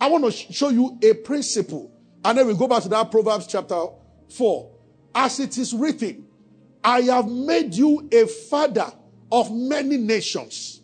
I 0.00 0.08
want 0.08 0.24
to 0.24 0.30
sh- 0.32 0.46
show 0.50 0.70
you 0.70 0.98
a 1.02 1.14
principle 1.14 1.94
and 2.24 2.38
then 2.38 2.46
we 2.46 2.54
go 2.54 2.66
back 2.66 2.82
to 2.82 2.88
that 2.88 3.10
Proverbs 3.10 3.46
chapter 3.46 3.84
4. 4.30 4.70
As 5.14 5.38
it 5.40 5.58
is 5.58 5.74
written, 5.74 6.23
I 6.84 7.00
have 7.02 7.28
made 7.28 7.74
you 7.74 8.08
a 8.12 8.26
father 8.26 8.92
of 9.32 9.50
many 9.50 9.96
nations. 9.96 10.82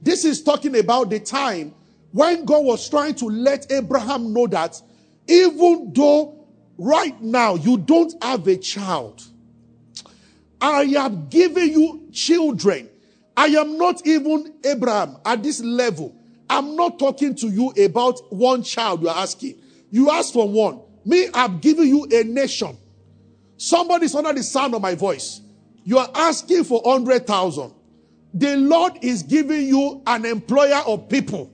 This 0.00 0.24
is 0.24 0.42
talking 0.42 0.76
about 0.76 1.10
the 1.10 1.20
time 1.20 1.74
when 2.12 2.44
God 2.44 2.64
was 2.64 2.88
trying 2.88 3.14
to 3.16 3.26
let 3.26 3.70
Abraham 3.70 4.32
know 4.32 4.46
that 4.48 4.80
even 5.28 5.92
though 5.94 6.46
right 6.78 7.20
now 7.22 7.54
you 7.54 7.76
don't 7.76 8.12
have 8.24 8.46
a 8.48 8.56
child, 8.56 9.22
I 10.60 10.84
have 10.84 11.28
given 11.30 11.68
you 11.70 12.08
children. 12.12 12.88
I 13.36 13.46
am 13.46 13.76
not 13.78 14.06
even 14.06 14.54
Abraham 14.64 15.18
at 15.24 15.42
this 15.42 15.60
level. 15.60 16.14
I'm 16.48 16.74
not 16.76 16.98
talking 16.98 17.34
to 17.36 17.48
you 17.48 17.70
about 17.84 18.32
one 18.32 18.62
child 18.62 19.02
you're 19.02 19.10
asking. 19.10 19.60
You 19.90 20.10
ask 20.10 20.32
for 20.32 20.48
one. 20.48 20.80
Me, 21.04 21.28
I've 21.34 21.60
given 21.60 21.86
you 21.86 22.06
a 22.12 22.24
nation. 22.24 22.76
Somebody's 23.62 24.12
under 24.16 24.32
the 24.32 24.42
sound 24.42 24.74
of 24.74 24.82
my 24.82 24.96
voice. 24.96 25.40
You 25.84 25.98
are 25.98 26.10
asking 26.16 26.64
for 26.64 26.80
100,000. 26.80 27.72
The 28.34 28.56
Lord 28.56 28.94
is 29.02 29.22
giving 29.22 29.68
you 29.68 30.02
an 30.04 30.24
employer 30.24 30.82
of 30.84 31.08
people. 31.08 31.48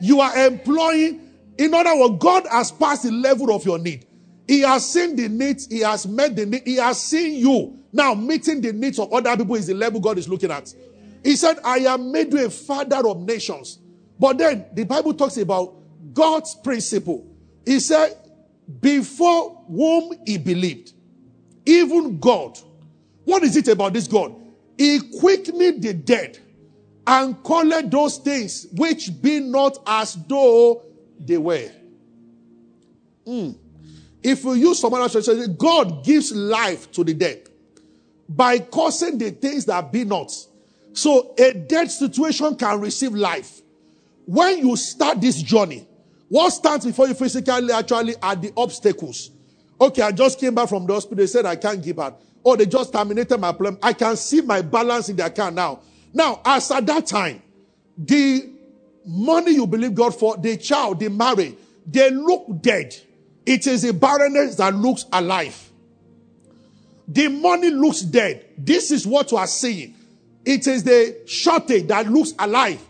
You 0.00 0.22
are 0.22 0.46
employing, 0.46 1.20
in 1.58 1.74
other 1.74 1.94
words, 1.94 2.14
God 2.20 2.46
has 2.50 2.72
passed 2.72 3.02
the 3.02 3.12
level 3.12 3.54
of 3.54 3.66
your 3.66 3.78
need. 3.78 4.06
He 4.48 4.60
has 4.60 4.90
seen 4.90 5.14
the 5.14 5.28
needs, 5.28 5.66
He 5.66 5.80
has 5.80 6.06
met 6.06 6.36
the 6.36 6.46
need, 6.46 6.62
He 6.64 6.76
has 6.76 6.98
seen 7.02 7.34
you. 7.34 7.78
Now, 7.92 8.14
meeting 8.14 8.62
the 8.62 8.72
needs 8.72 8.98
of 8.98 9.12
other 9.12 9.36
people 9.36 9.56
is 9.56 9.66
the 9.66 9.74
level 9.74 10.00
God 10.00 10.16
is 10.16 10.30
looking 10.30 10.50
at. 10.50 10.74
He 11.22 11.36
said, 11.36 11.58
I 11.62 11.80
am 11.80 12.10
made 12.10 12.32
you 12.32 12.46
a 12.46 12.48
father 12.48 13.06
of 13.06 13.20
nations. 13.20 13.78
But 14.18 14.38
then 14.38 14.64
the 14.72 14.84
Bible 14.84 15.12
talks 15.12 15.36
about 15.36 15.74
God's 16.14 16.54
principle. 16.54 17.26
He 17.66 17.78
said, 17.78 18.16
before 18.80 19.62
whom 19.68 20.14
he 20.24 20.38
believed, 20.38 20.94
even 21.64 22.18
God. 22.18 22.58
What 23.24 23.42
is 23.42 23.56
it 23.56 23.68
about 23.68 23.92
this 23.92 24.06
God? 24.06 24.34
He 24.76 25.00
quickened 25.20 25.82
the 25.82 25.92
dead 25.94 26.38
and 27.06 27.40
called 27.42 27.90
those 27.90 28.18
things 28.18 28.66
which 28.72 29.10
be 29.20 29.40
not 29.40 29.78
as 29.86 30.14
though 30.26 30.82
they 31.18 31.38
were. 31.38 31.70
Mm. 33.26 33.56
If 34.22 34.44
you 34.44 34.54
use 34.54 34.80
some 34.80 34.94
other 34.94 35.08
translation, 35.08 35.56
God 35.56 36.04
gives 36.04 36.32
life 36.32 36.90
to 36.92 37.04
the 37.04 37.14
dead 37.14 37.48
by 38.28 38.58
causing 38.58 39.18
the 39.18 39.30
things 39.30 39.64
that 39.66 39.92
be 39.92 40.04
not. 40.04 40.32
So 40.92 41.34
a 41.38 41.52
dead 41.52 41.90
situation 41.90 42.56
can 42.56 42.80
receive 42.80 43.12
life. 43.12 43.60
When 44.26 44.58
you 44.58 44.76
start 44.76 45.20
this 45.20 45.42
journey, 45.42 45.86
what 46.28 46.50
stands 46.50 46.86
before 46.86 47.08
you 47.08 47.14
physically 47.14 47.72
actually 47.72 48.14
are 48.22 48.36
the 48.36 48.52
obstacles. 48.56 49.30
Okay, 49.82 50.02
I 50.02 50.12
just 50.12 50.38
came 50.38 50.54
back 50.54 50.68
from 50.68 50.86
the 50.86 50.94
hospital. 50.94 51.16
They 51.16 51.26
said 51.26 51.44
I 51.44 51.56
can't 51.56 51.82
give 51.82 51.98
out. 51.98 52.20
Oh, 52.44 52.54
they 52.54 52.66
just 52.66 52.92
terminated 52.92 53.36
my 53.38 53.50
plan. 53.50 53.76
I 53.82 53.92
can 53.92 54.16
see 54.16 54.40
my 54.40 54.62
balance 54.62 55.08
in 55.08 55.16
the 55.16 55.26
account 55.26 55.56
now. 55.56 55.80
Now, 56.14 56.40
as 56.44 56.70
at 56.70 56.86
that 56.86 57.04
time, 57.08 57.42
the 57.98 58.48
money 59.04 59.54
you 59.54 59.66
believe 59.66 59.96
God 59.96 60.14
for, 60.14 60.36
the 60.36 60.56
child, 60.56 61.00
the 61.00 61.10
marriage, 61.10 61.56
they 61.84 62.10
look 62.10 62.46
dead. 62.60 62.94
It 63.44 63.66
is 63.66 63.84
a 63.84 63.92
barrenness 63.92 64.54
that 64.56 64.72
looks 64.72 65.04
alive. 65.12 65.70
The 67.08 67.26
money 67.26 67.70
looks 67.70 68.02
dead. 68.02 68.46
This 68.56 68.92
is 68.92 69.04
what 69.04 69.32
you 69.32 69.38
are 69.38 69.48
seeing. 69.48 69.96
It 70.44 70.68
is 70.68 70.84
the 70.84 71.22
shortage 71.26 71.88
that 71.88 72.08
looks 72.08 72.34
alive. 72.38 72.80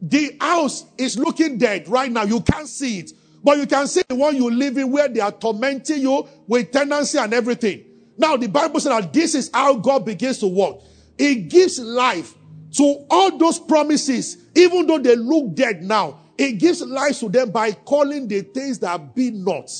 The 0.00 0.36
house 0.40 0.84
is 0.96 1.18
looking 1.18 1.58
dead 1.58 1.88
right 1.88 2.10
now. 2.10 2.22
You 2.22 2.40
can't 2.40 2.68
see 2.68 3.00
it. 3.00 3.12
But 3.42 3.58
you 3.58 3.66
can 3.66 3.86
see 3.86 4.02
the 4.08 4.14
one 4.14 4.36
you 4.36 4.50
live 4.50 4.76
in 4.76 4.90
where 4.90 5.08
they 5.08 5.20
are 5.20 5.32
tormenting 5.32 6.00
you 6.00 6.28
with 6.46 6.70
tenancy 6.70 7.18
and 7.18 7.32
everything. 7.32 7.84
Now, 8.18 8.36
the 8.36 8.48
Bible 8.48 8.80
says 8.80 8.92
that 8.92 9.12
this 9.12 9.34
is 9.34 9.50
how 9.52 9.76
God 9.76 10.04
begins 10.04 10.38
to 10.38 10.46
work. 10.46 10.76
It 11.16 11.48
gives 11.48 11.78
life 11.78 12.34
to 12.72 13.06
all 13.10 13.36
those 13.38 13.58
promises, 13.58 14.36
even 14.54 14.86
though 14.86 14.98
they 14.98 15.16
look 15.16 15.54
dead 15.54 15.82
now. 15.82 16.20
It 16.36 16.52
gives 16.52 16.82
life 16.82 17.18
to 17.20 17.28
them 17.28 17.50
by 17.50 17.72
calling 17.72 18.28
the 18.28 18.42
things 18.42 18.78
that 18.80 19.14
be 19.14 19.30
not 19.30 19.70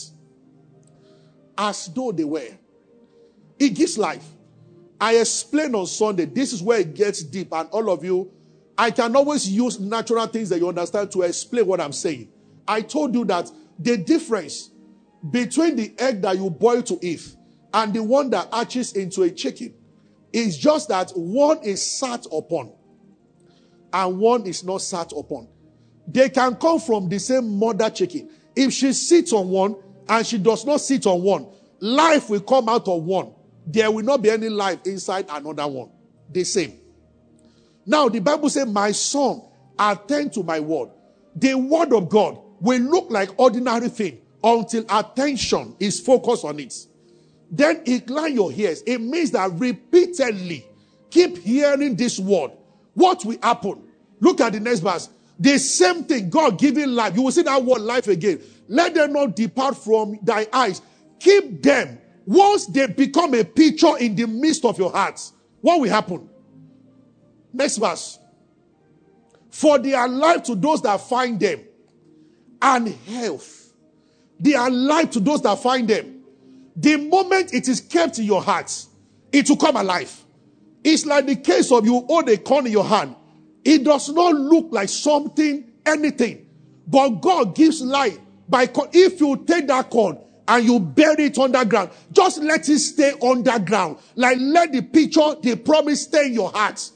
as 1.56 1.86
though 1.94 2.12
they 2.12 2.24
were. 2.24 2.48
It 3.58 3.70
gives 3.70 3.98
life. 3.98 4.24
I 5.00 5.16
explained 5.16 5.76
on 5.76 5.86
Sunday, 5.86 6.26
this 6.26 6.52
is 6.52 6.62
where 6.62 6.80
it 6.80 6.94
gets 6.94 7.22
deep, 7.22 7.52
and 7.52 7.68
all 7.70 7.90
of 7.90 8.04
you, 8.04 8.30
I 8.76 8.90
can 8.90 9.14
always 9.16 9.48
use 9.48 9.78
natural 9.78 10.26
things 10.26 10.48
that 10.48 10.58
you 10.58 10.68
understand 10.68 11.10
to 11.12 11.22
explain 11.22 11.66
what 11.66 11.80
I'm 11.80 11.92
saying. 11.92 12.28
I 12.70 12.82
told 12.82 13.14
you 13.14 13.24
that 13.26 13.50
the 13.78 13.96
difference 13.96 14.70
between 15.30 15.76
the 15.76 15.92
egg 15.98 16.22
that 16.22 16.36
you 16.36 16.48
boil 16.50 16.82
to 16.82 16.98
eat 17.02 17.34
and 17.74 17.92
the 17.92 18.02
one 18.02 18.30
that 18.30 18.52
hatches 18.52 18.92
into 18.92 19.22
a 19.22 19.30
chicken 19.30 19.74
is 20.32 20.56
just 20.56 20.88
that 20.88 21.10
one 21.10 21.58
is 21.64 21.98
sat 21.98 22.26
upon 22.32 22.72
and 23.92 24.18
one 24.18 24.46
is 24.46 24.62
not 24.62 24.82
sat 24.82 25.12
upon. 25.12 25.48
They 26.06 26.28
can 26.28 26.54
come 26.56 26.78
from 26.78 27.08
the 27.08 27.18
same 27.18 27.58
mother 27.58 27.90
chicken. 27.90 28.30
If 28.54 28.72
she 28.72 28.92
sits 28.92 29.32
on 29.32 29.48
one 29.48 29.76
and 30.08 30.24
she 30.24 30.38
does 30.38 30.64
not 30.64 30.80
sit 30.80 31.06
on 31.06 31.22
one, 31.22 31.48
life 31.80 32.30
will 32.30 32.40
come 32.40 32.68
out 32.68 32.86
of 32.86 33.02
one 33.02 33.32
there 33.66 33.90
will 33.90 34.04
not 34.04 34.22
be 34.22 34.30
any 34.30 34.48
life 34.48 34.80
inside 34.84 35.26
another 35.28 35.66
one. 35.66 35.90
The 36.30 36.44
same. 36.44 36.78
Now, 37.86 38.08
the 38.08 38.20
Bible 38.20 38.48
says, 38.48 38.66
My 38.66 38.92
son, 38.92 39.42
attend 39.78 40.32
to 40.34 40.42
my 40.42 40.60
word. 40.60 40.90
The 41.34 41.54
word 41.54 41.92
of 41.92 42.08
God 42.08 42.38
will 42.60 42.80
look 42.80 43.10
like 43.10 43.38
ordinary 43.38 43.88
thing 43.88 44.20
until 44.42 44.84
attention 44.88 45.76
is 45.78 46.00
focused 46.00 46.44
on 46.44 46.58
it. 46.60 46.74
Then 47.50 47.82
incline 47.84 48.34
your 48.34 48.52
ears. 48.52 48.82
It 48.86 49.00
means 49.00 49.32
that 49.32 49.50
repeatedly 49.52 50.66
keep 51.10 51.38
hearing 51.38 51.96
this 51.96 52.18
word. 52.18 52.52
What 52.94 53.24
will 53.24 53.38
happen? 53.42 53.82
Look 54.20 54.40
at 54.40 54.52
the 54.52 54.60
next 54.60 54.80
verse. 54.80 55.08
The 55.38 55.58
same 55.58 56.04
thing, 56.04 56.30
God 56.30 56.58
giving 56.58 56.90
life. 56.90 57.16
You 57.16 57.22
will 57.22 57.32
see 57.32 57.42
that 57.42 57.64
word 57.64 57.80
life 57.80 58.08
again. 58.08 58.40
Let 58.68 58.94
them 58.94 59.14
not 59.14 59.34
depart 59.34 59.76
from 59.76 60.18
thy 60.22 60.46
eyes. 60.52 60.82
Keep 61.18 61.62
them 61.62 61.98
once 62.30 62.66
they 62.66 62.86
become 62.86 63.34
a 63.34 63.44
picture 63.44 63.98
in 63.98 64.14
the 64.14 64.24
midst 64.24 64.64
of 64.64 64.78
your 64.78 64.92
hearts, 64.92 65.32
what 65.60 65.80
will 65.80 65.88
happen? 65.88 66.28
Next 67.52 67.78
verse. 67.78 68.20
For 69.50 69.78
they 69.78 69.94
are 69.94 70.06
life 70.06 70.44
to 70.44 70.54
those 70.54 70.80
that 70.82 71.00
find 71.00 71.40
them, 71.40 71.60
and 72.62 72.88
health. 72.88 73.72
They 74.38 74.54
are 74.54 74.70
life 74.70 75.10
to 75.12 75.20
those 75.20 75.42
that 75.42 75.58
find 75.62 75.88
them. 75.88 76.22
The 76.76 76.96
moment 76.96 77.52
it 77.52 77.68
is 77.68 77.80
kept 77.80 78.18
in 78.18 78.24
your 78.24 78.42
heart, 78.42 78.86
it 79.32 79.48
will 79.48 79.56
come 79.56 79.76
alive. 79.76 80.24
It's 80.82 81.04
like 81.04 81.26
the 81.26 81.36
case 81.36 81.70
of 81.70 81.84
you 81.84 82.00
hold 82.06 82.28
a 82.28 82.38
corn 82.38 82.66
in 82.66 82.72
your 82.72 82.84
hand. 82.84 83.14
It 83.64 83.84
does 83.84 84.08
not 84.08 84.34
look 84.34 84.68
like 84.70 84.88
something, 84.88 85.70
anything. 85.84 86.46
But 86.86 87.08
God 87.20 87.54
gives 87.54 87.82
life 87.82 88.18
by 88.48 88.68
if 88.92 89.20
you 89.20 89.44
take 89.46 89.66
that 89.68 89.90
corn 89.90 90.18
and 90.48 90.64
you 90.64 90.80
bury 90.80 91.26
it 91.26 91.38
underground. 91.38 91.90
Just 92.10 92.42
let 92.42 92.68
it 92.68 92.78
stay 92.78 93.12
underground. 93.22 93.98
Like 94.16 94.38
let 94.40 94.72
the 94.72 94.82
picture, 94.82 95.34
the 95.42 95.56
promise 95.56 96.02
stay 96.02 96.26
in 96.26 96.34
your 96.34 96.50
heart. 96.50 96.90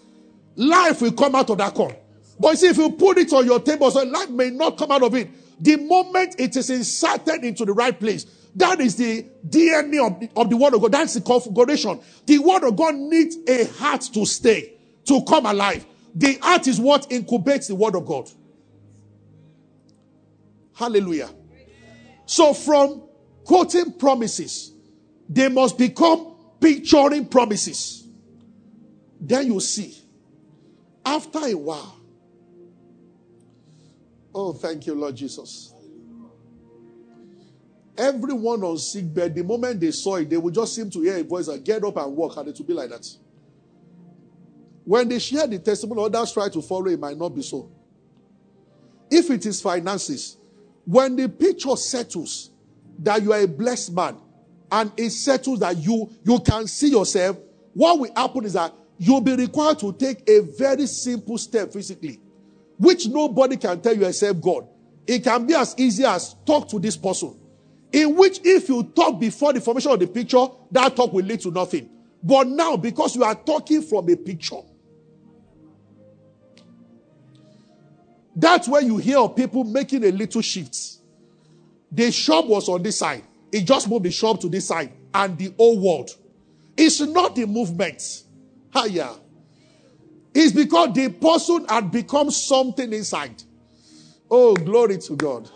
Life 0.57 1.03
will 1.03 1.12
come 1.12 1.35
out 1.35 1.50
of 1.50 1.59
that 1.59 1.74
corn. 1.74 1.94
But 2.38 2.59
see, 2.59 2.68
if 2.68 2.77
you 2.79 2.90
put 2.90 3.18
it 3.18 3.33
on 3.33 3.44
your 3.44 3.61
table, 3.61 3.90
so 3.90 4.03
life 4.03 4.31
may 4.31 4.50
not 4.50 4.77
come 4.77 4.90
out 4.90 5.03
of 5.03 5.14
it. 5.14 5.29
The 5.60 5.76
moment 5.76 6.36
it 6.38 6.56
is 6.56 6.70
inserted 6.70 7.44
into 7.44 7.64
the 7.64 7.72
right 7.72 7.98
place, 7.98 8.26
that 8.56 8.80
is 8.80 8.96
the 8.96 9.26
DNA 9.48 10.06
of 10.06 10.20
the, 10.20 10.30
of 10.36 10.50
the 10.50 10.56
word 10.56 10.74
of 10.74 10.80
God. 10.80 10.92
That's 10.92 11.14
the 11.14 11.20
configuration. 11.20 12.00
The 12.26 12.38
word 12.38 12.64
of 12.64 12.76
God 12.76 12.94
needs 12.94 13.36
a 13.48 13.64
heart 13.78 14.02
to 14.14 14.24
stay, 14.26 14.74
to 15.06 15.22
come 15.24 15.46
alive. 15.46 15.84
The 16.14 16.38
heart 16.40 16.66
is 16.68 16.80
what 16.80 17.10
incubates 17.10 17.66
the 17.66 17.74
word 17.74 17.96
of 17.96 18.06
God. 18.06 18.30
Hallelujah. 20.74 21.30
So 22.26 22.54
from 22.54 23.02
quoting 23.44 23.92
promises. 23.92 24.72
They 25.28 25.48
must 25.48 25.78
become 25.78 26.34
picturing 26.60 27.26
promises. 27.26 28.06
Then 29.20 29.46
you 29.52 29.60
see, 29.60 29.96
after 31.04 31.38
a 31.46 31.54
while, 31.54 32.00
oh, 34.34 34.52
thank 34.52 34.86
you, 34.86 34.94
Lord 34.94 35.16
Jesus. 35.16 35.72
Everyone 37.96 38.62
on 38.64 38.78
sick 38.78 39.12
bed, 39.12 39.34
the 39.34 39.44
moment 39.44 39.80
they 39.80 39.92
saw 39.92 40.16
it, 40.16 40.28
they 40.28 40.36
would 40.36 40.54
just 40.54 40.74
seem 40.74 40.90
to 40.90 41.00
hear 41.00 41.16
a 41.16 41.22
voice 41.22 41.46
and 41.48 41.64
get 41.64 41.84
up 41.84 41.96
and 41.96 42.16
walk, 42.16 42.36
and 42.36 42.48
it 42.48 42.58
would 42.58 42.66
be 42.66 42.74
like 42.74 42.90
that. 42.90 43.06
When 44.84 45.08
they 45.08 45.18
share 45.18 45.46
the 45.46 45.58
testimony, 45.58 46.02
others 46.02 46.32
try 46.32 46.48
to 46.48 46.60
follow, 46.60 46.88
it 46.88 46.98
might 46.98 47.16
not 47.16 47.30
be 47.30 47.42
so. 47.42 47.70
If 49.10 49.30
it 49.30 49.46
is 49.46 49.62
finances, 49.62 50.36
when 50.84 51.16
the 51.16 51.28
picture 51.28 51.76
settles, 51.76 52.50
that 52.98 53.22
you 53.22 53.32
are 53.32 53.40
a 53.40 53.48
blessed 53.48 53.92
man 53.92 54.16
and 54.70 54.92
it 54.96 55.10
settles 55.10 55.60
that 55.60 55.76
you 55.76 56.10
you 56.24 56.38
can 56.40 56.66
see 56.66 56.90
yourself, 56.90 57.38
what 57.72 57.98
will 57.98 58.10
happen 58.14 58.44
is 58.44 58.52
that 58.54 58.72
you'll 58.98 59.20
be 59.20 59.34
required 59.34 59.78
to 59.80 59.92
take 59.92 60.28
a 60.28 60.40
very 60.40 60.86
simple 60.86 61.38
step 61.38 61.72
physically, 61.72 62.20
which 62.78 63.06
nobody 63.08 63.56
can 63.56 63.80
tell 63.80 63.96
you 63.96 64.04
except 64.06 64.40
God. 64.40 64.66
It 65.06 65.22
can 65.22 65.46
be 65.46 65.54
as 65.54 65.74
easy 65.76 66.04
as 66.04 66.34
talk 66.46 66.68
to 66.70 66.78
this 66.78 66.96
person. 66.96 67.38
In 67.92 68.16
which, 68.16 68.40
if 68.42 68.68
you 68.68 68.82
talk 68.82 69.20
before 69.20 69.52
the 69.52 69.60
formation 69.60 69.92
of 69.92 70.00
the 70.00 70.06
picture, 70.06 70.46
that 70.72 70.96
talk 70.96 71.12
will 71.12 71.24
lead 71.24 71.40
to 71.40 71.50
nothing. 71.50 71.88
But 72.22 72.48
now, 72.48 72.76
because 72.76 73.14
you 73.14 73.22
are 73.22 73.34
talking 73.34 73.82
from 73.82 74.08
a 74.08 74.16
picture, 74.16 74.60
that's 78.34 78.66
where 78.66 78.82
you 78.82 78.96
hear 78.96 79.18
of 79.18 79.37
people 79.37 79.62
making 79.62 80.04
a 80.04 80.10
little 80.10 80.40
shift. 80.40 80.76
The 81.92 82.10
shop 82.10 82.46
was 82.46 82.68
on 82.68 82.82
this 82.82 82.98
side. 82.98 83.22
It 83.52 83.60
just 83.60 83.88
moved 83.88 84.04
the 84.04 84.10
shop 84.10 84.40
to 84.40 84.48
this 84.48 84.66
side 84.66 84.92
and 85.12 85.38
the 85.38 85.54
old 85.56 85.80
world. 85.80 86.10
It's 86.76 87.00
not 87.00 87.37
the 87.37 87.46
movement. 87.46 88.24
Higher. 88.72 89.10
It's 90.34 90.52
because 90.52 90.92
the 90.94 91.10
person 91.10 91.64
had 91.68 91.92
become 91.92 92.30
something 92.30 92.92
inside. 92.92 93.42
Oh, 94.30 94.54
glory 94.54 94.98
to 94.98 95.14
God. 95.14 95.48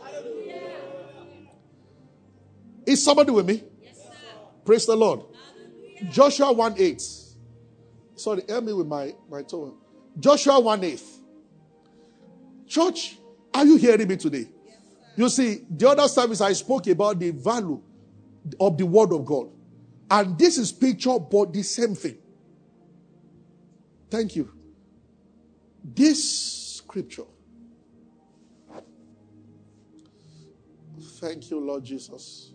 Is 2.86 3.02
somebody 3.02 3.32
with 3.32 3.46
me? 3.46 3.64
Yes, 3.82 4.06
Praise 4.64 4.86
the 4.86 4.96
Lord. 4.96 5.20
Hallelujah. 5.20 6.10
Joshua 6.10 6.52
1 6.52 6.74
8. 6.78 7.02
Sorry, 8.14 8.42
help 8.48 8.64
me 8.64 8.72
with 8.72 8.86
my, 8.86 9.14
my 9.28 9.42
tone. 9.42 9.74
Joshua 10.18 10.60
1 10.60 10.84
8. 10.84 11.02
Church, 12.66 13.18
are 13.52 13.66
you 13.66 13.76
hearing 13.76 14.06
me 14.08 14.16
today? 14.16 14.46
You 15.16 15.28
see, 15.28 15.64
the 15.68 15.88
other 15.88 16.06
service 16.06 16.40
I 16.40 16.52
spoke 16.52 16.86
about 16.86 17.18
the 17.18 17.32
value 17.32 17.82
of 18.60 18.78
the 18.78 18.86
word 18.86 19.12
of 19.12 19.24
God. 19.24 19.50
And 20.10 20.38
this 20.38 20.56
is 20.56 20.70
picture, 20.70 21.18
but 21.18 21.52
the 21.52 21.62
same 21.62 21.94
thing. 21.94 22.16
Thank 24.10 24.36
you. 24.36 24.57
This 25.94 26.76
scripture. 26.76 27.24
Thank 31.20 31.50
you, 31.50 31.60
Lord 31.60 31.84
Jesus. 31.84 32.52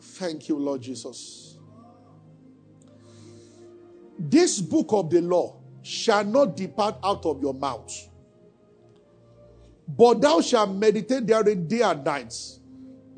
Thank 0.00 0.48
you, 0.48 0.58
Lord 0.58 0.82
Jesus. 0.82 1.58
This 4.18 4.60
book 4.60 4.88
of 4.90 5.10
the 5.10 5.20
law 5.20 5.60
shall 5.82 6.24
not 6.24 6.56
depart 6.56 6.96
out 7.04 7.26
of 7.26 7.42
your 7.42 7.54
mouth 7.54 8.08
But 9.88 10.20
thou 10.20 10.40
shalt 10.40 10.70
meditate 10.74 11.26
therein 11.26 11.68
day 11.68 11.82
and 11.82 12.04
night, 12.04 12.34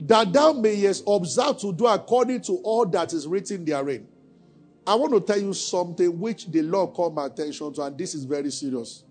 that 0.01 0.33
thou 0.33 0.53
mayest 0.53 1.05
observe 1.07 1.59
to 1.59 1.73
do 1.73 1.87
according 1.87 2.43
to 2.43 2.57
all 2.59 2.87
that 2.87 3.13
is 3.13 3.27
written 3.27 3.65
therein. 3.65 4.07
I 4.89 4.95
want 4.95 5.13
to 5.13 5.21
tell 5.21 5.39
you 5.39 5.53
something 5.53 6.19
which 6.19 6.47
the 6.47 6.63
Lord 6.63 6.95
called 6.95 7.15
my 7.15 7.27
attention 7.27 7.75
to, 7.75 7.83
and 7.83 7.99
this 7.99 8.15
is 8.15 8.25
very 8.25 8.51
serious. 8.51 9.05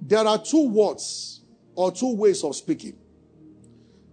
There 0.00 0.24
are 0.24 0.38
two 0.38 0.68
words 0.68 1.40
or 1.74 1.90
two 1.90 2.14
ways 2.14 2.44
of 2.44 2.54
speaking. 2.54 2.96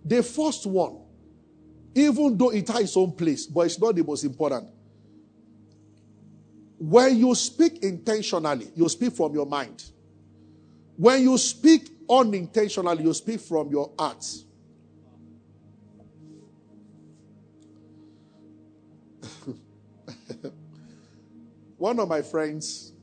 The 0.04 0.24
first 0.24 0.66
one, 0.66 0.98
even 1.94 2.36
though 2.36 2.50
it 2.50 2.68
has 2.70 2.82
its 2.82 2.98
own 2.98 3.12
place, 3.12 3.46
but 3.46 3.68
it's 3.68 3.80
not 3.80 3.96
the 3.96 4.04
most 4.04 4.24
important. 4.24 4.68
When 6.80 7.16
you 7.16 7.36
speak 7.36 7.84
intentionally, 7.84 8.72
you 8.74 8.90
speak 8.90 9.14
from 9.14 9.36
your 9.36 9.46
mind. 9.46 9.84
When 10.96 11.22
you 11.22 11.38
speak 11.38 11.88
unintentionally, 12.10 13.04
you 13.04 13.14
speak 13.14 13.42
from 13.42 13.70
your 13.70 13.92
heart. 14.00 14.26
One 21.78 22.00
of 22.00 22.08
my 22.10 22.22
friends, 22.22 22.94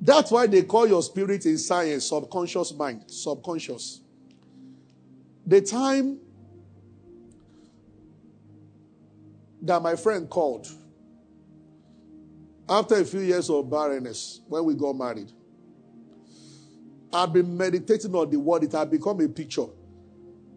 that's 0.00 0.30
why 0.30 0.46
they 0.46 0.62
call 0.62 0.86
your 0.86 1.02
spirit 1.02 1.46
in 1.46 1.56
science 1.56 2.06
subconscious 2.06 2.74
mind, 2.74 3.04
subconscious. 3.06 4.00
The 5.46 5.60
time 5.60 6.18
that 9.62 9.82
my 9.82 9.96
friend 9.96 10.28
called, 10.28 10.66
after 12.68 12.96
a 12.96 13.04
few 13.04 13.20
years 13.20 13.48
of 13.48 13.70
barrenness, 13.70 14.40
when 14.48 14.64
we 14.64 14.74
got 14.74 14.94
married, 14.94 15.32
I've 17.12 17.32
been 17.32 17.56
meditating 17.56 18.14
on 18.14 18.30
the 18.30 18.38
word, 18.38 18.64
it 18.64 18.72
had 18.72 18.90
become 18.90 19.20
a 19.20 19.28
picture. 19.28 19.66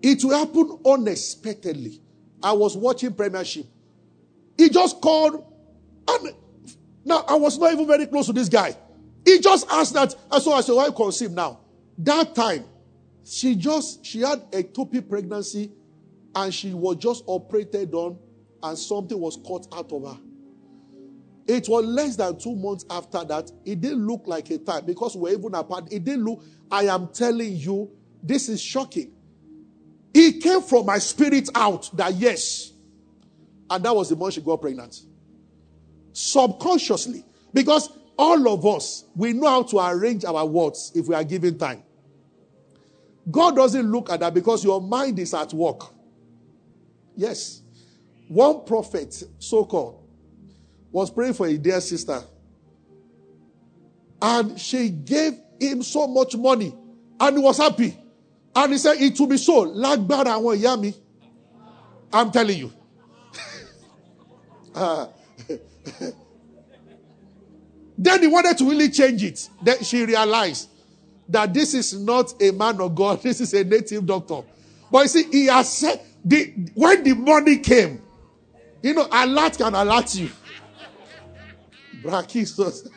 It 0.01 0.23
will 0.23 0.37
happen 0.37 0.79
unexpectedly. 0.85 2.01
I 2.41 2.51
was 2.53 2.75
watching 2.75 3.13
Premiership. 3.13 3.65
He 4.57 4.69
just 4.69 4.99
called, 5.01 5.45
and 6.07 6.33
now 7.07 7.23
I 7.27 7.35
was 7.35 7.57
not 7.57 7.71
even 7.73 7.87
very 7.87 8.05
close 8.05 8.27
to 8.27 8.33
this 8.33 8.49
guy. 8.49 8.75
He 9.25 9.39
just 9.39 9.67
asked 9.69 9.93
that, 9.93 10.13
and 10.31 10.43
so 10.43 10.53
I 10.53 10.61
said, 10.61 10.73
Why 10.73 10.89
conceive 10.91 11.31
now? 11.31 11.59
That 11.97 12.35
time, 12.35 12.65
she 13.25 13.55
just 13.55 14.05
she 14.05 14.19
had 14.21 14.39
a 14.53 14.63
ectopic 14.63 15.09
pregnancy 15.09 15.71
and 16.35 16.53
she 16.53 16.73
was 16.73 16.97
just 16.97 17.23
operated 17.25 17.93
on 17.93 18.17
and 18.63 18.77
something 18.77 19.19
was 19.19 19.37
cut 19.47 19.67
out 19.75 19.91
of 19.91 20.03
her. 20.03 20.21
It 21.47 21.67
was 21.69 21.85
less 21.85 22.15
than 22.17 22.37
two 22.37 22.55
months 22.55 22.85
after 22.89 23.23
that. 23.23 23.51
It 23.65 23.81
didn't 23.81 24.05
look 24.05 24.23
like 24.27 24.49
a 24.49 24.57
time 24.57 24.85
because 24.85 25.15
we're 25.15 25.33
even 25.33 25.55
apart. 25.55 25.91
It 25.91 26.03
didn't 26.03 26.25
look, 26.25 26.43
I 26.69 26.83
am 26.83 27.07
telling 27.07 27.55
you, 27.55 27.89
this 28.21 28.49
is 28.49 28.61
shocking. 28.61 29.13
It 30.13 30.43
came 30.43 30.61
from 30.61 30.85
my 30.85 30.97
spirit 30.97 31.49
out 31.55 31.89
that 31.95 32.15
yes. 32.15 32.73
And 33.69 33.83
that 33.83 33.95
was 33.95 34.09
the 34.09 34.15
month 34.15 34.33
she 34.33 34.41
got 34.41 34.61
pregnant. 34.61 35.01
Subconsciously. 36.17 37.23
Because 37.53 37.91
all 38.17 38.51
of 38.51 38.65
us, 38.65 39.05
we 39.15 39.33
know 39.33 39.47
how 39.47 39.61
to 39.63 39.77
arrange 39.79 40.25
our 40.25 40.43
words 40.47 40.91
if 40.95 41.07
we 41.07 41.13
are 41.13 41.23
given 41.23 41.59
time. 41.59 41.83
God 43.29 43.55
doesn't 43.55 43.91
look 43.91 44.09
at 44.09 44.21
that 44.21 44.33
because 44.33 44.63
your 44.63 44.81
mind 44.81 45.19
is 45.19 45.35
at 45.35 45.53
work. 45.53 45.81
Yes. 47.15 47.61
One 48.29 48.65
prophet, 48.65 49.23
so 49.37 49.63
called, 49.63 50.03
was 50.91 51.11
praying 51.11 51.33
for 51.33 51.45
a 51.45 51.55
dear 51.55 51.79
sister. 51.81 52.23
And 54.19 54.59
she 54.59 54.89
gave 54.89 55.33
him 55.59 55.83
so 55.83 56.07
much 56.07 56.35
money. 56.35 56.73
And 57.19 57.37
he 57.37 57.43
was 57.43 57.57
happy. 57.59 57.95
And 58.55 58.71
he 58.71 58.79
said, 58.79 58.95
It 58.99 59.19
will 59.19 59.27
be 59.27 59.37
so. 59.37 59.67
Lágbára 59.67 60.33
àwọn 60.33 60.57
ìyá 60.57 60.81
mi. 60.81 60.95
I'm 62.11 62.31
telling 62.31 62.57
you. 62.57 62.73
uh, 64.73 65.07
then 67.97 68.21
he 68.21 68.27
wanted 68.27 68.57
to 68.57 68.69
really 68.69 68.89
change 68.89 69.23
it. 69.23 69.49
Then 69.61 69.83
she 69.83 70.05
realized 70.05 70.69
that 71.29 71.53
this 71.53 71.73
is 71.73 71.99
not 71.99 72.33
a 72.41 72.51
man 72.51 72.79
of 72.81 72.95
God, 72.95 73.21
this 73.23 73.41
is 73.41 73.53
a 73.53 73.63
native 73.63 74.05
doctor. 74.05 74.41
But 74.91 75.03
you 75.03 75.07
see, 75.07 75.23
he 75.31 75.45
has 75.47 75.77
said, 75.77 76.01
the, 76.23 76.53
when 76.73 77.03
the 77.03 77.13
money 77.13 77.57
came, 77.57 78.01
you 78.81 78.93
know, 78.93 79.07
alert 79.11 79.57
can 79.57 79.73
alert 79.73 80.15
you. 80.15 80.29
Brachis. 82.03 82.89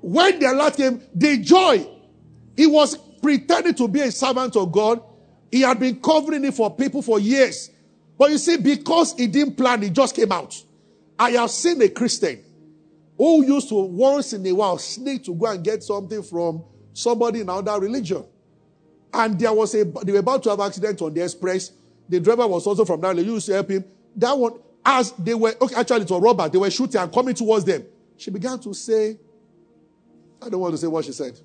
when 0.00 0.38
the 0.38 0.46
alert 0.50 0.76
came, 0.76 1.02
the 1.14 1.38
joy, 1.38 1.86
he 2.56 2.66
was 2.66 2.96
pretending 3.20 3.74
to 3.74 3.88
be 3.88 4.00
a 4.00 4.10
servant 4.10 4.56
of 4.56 4.72
God. 4.72 5.02
He 5.50 5.62
had 5.62 5.80
been 5.80 6.00
covering 6.00 6.44
it 6.44 6.54
for 6.54 6.74
people 6.74 7.02
for 7.02 7.18
years. 7.18 7.70
But 8.18 8.30
you 8.30 8.38
see, 8.38 8.56
because 8.56 9.14
he 9.14 9.28
didn't 9.28 9.56
plan, 9.56 9.82
it 9.84 9.92
just 9.92 10.14
came 10.16 10.32
out. 10.32 10.60
I 11.18 11.30
have 11.30 11.50
seen 11.50 11.80
a 11.82 11.88
Christian 11.88 12.44
who 13.16 13.44
used 13.44 13.68
to 13.68 13.76
once 13.76 14.32
in 14.32 14.44
a 14.46 14.52
while 14.52 14.78
sneak 14.78 15.24
to 15.24 15.34
go 15.34 15.46
and 15.46 15.62
get 15.64 15.82
something 15.82 16.22
from 16.22 16.64
somebody 16.92 17.40
in 17.40 17.48
another 17.48 17.80
religion. 17.80 18.24
And 19.12 19.38
there 19.38 19.52
was 19.52 19.74
a, 19.74 19.84
they 19.84 20.12
were 20.12 20.18
about 20.18 20.42
to 20.44 20.50
have 20.50 20.60
accident 20.60 21.00
on 21.00 21.14
the 21.14 21.22
express. 21.22 21.70
The 22.08 22.20
driver 22.20 22.46
was 22.46 22.66
also 22.66 22.84
from 22.84 23.00
that. 23.00 23.16
They 23.16 23.22
used 23.22 23.46
to 23.46 23.54
help 23.54 23.70
him. 23.70 23.84
That 24.16 24.36
one, 24.36 24.58
as 24.84 25.12
they 25.12 25.34
were, 25.34 25.54
okay, 25.60 25.76
actually 25.76 26.02
it 26.02 26.10
was 26.10 26.20
Robert. 26.20 26.52
They 26.52 26.58
were 26.58 26.70
shooting 26.70 27.00
and 27.00 27.12
coming 27.12 27.34
towards 27.34 27.64
them. 27.64 27.84
She 28.16 28.30
began 28.30 28.58
to 28.60 28.74
say, 28.74 29.18
I 30.42 30.48
don't 30.48 30.60
want 30.60 30.74
to 30.74 30.78
say 30.78 30.86
what 30.86 31.04
she 31.04 31.12
said. 31.12 31.38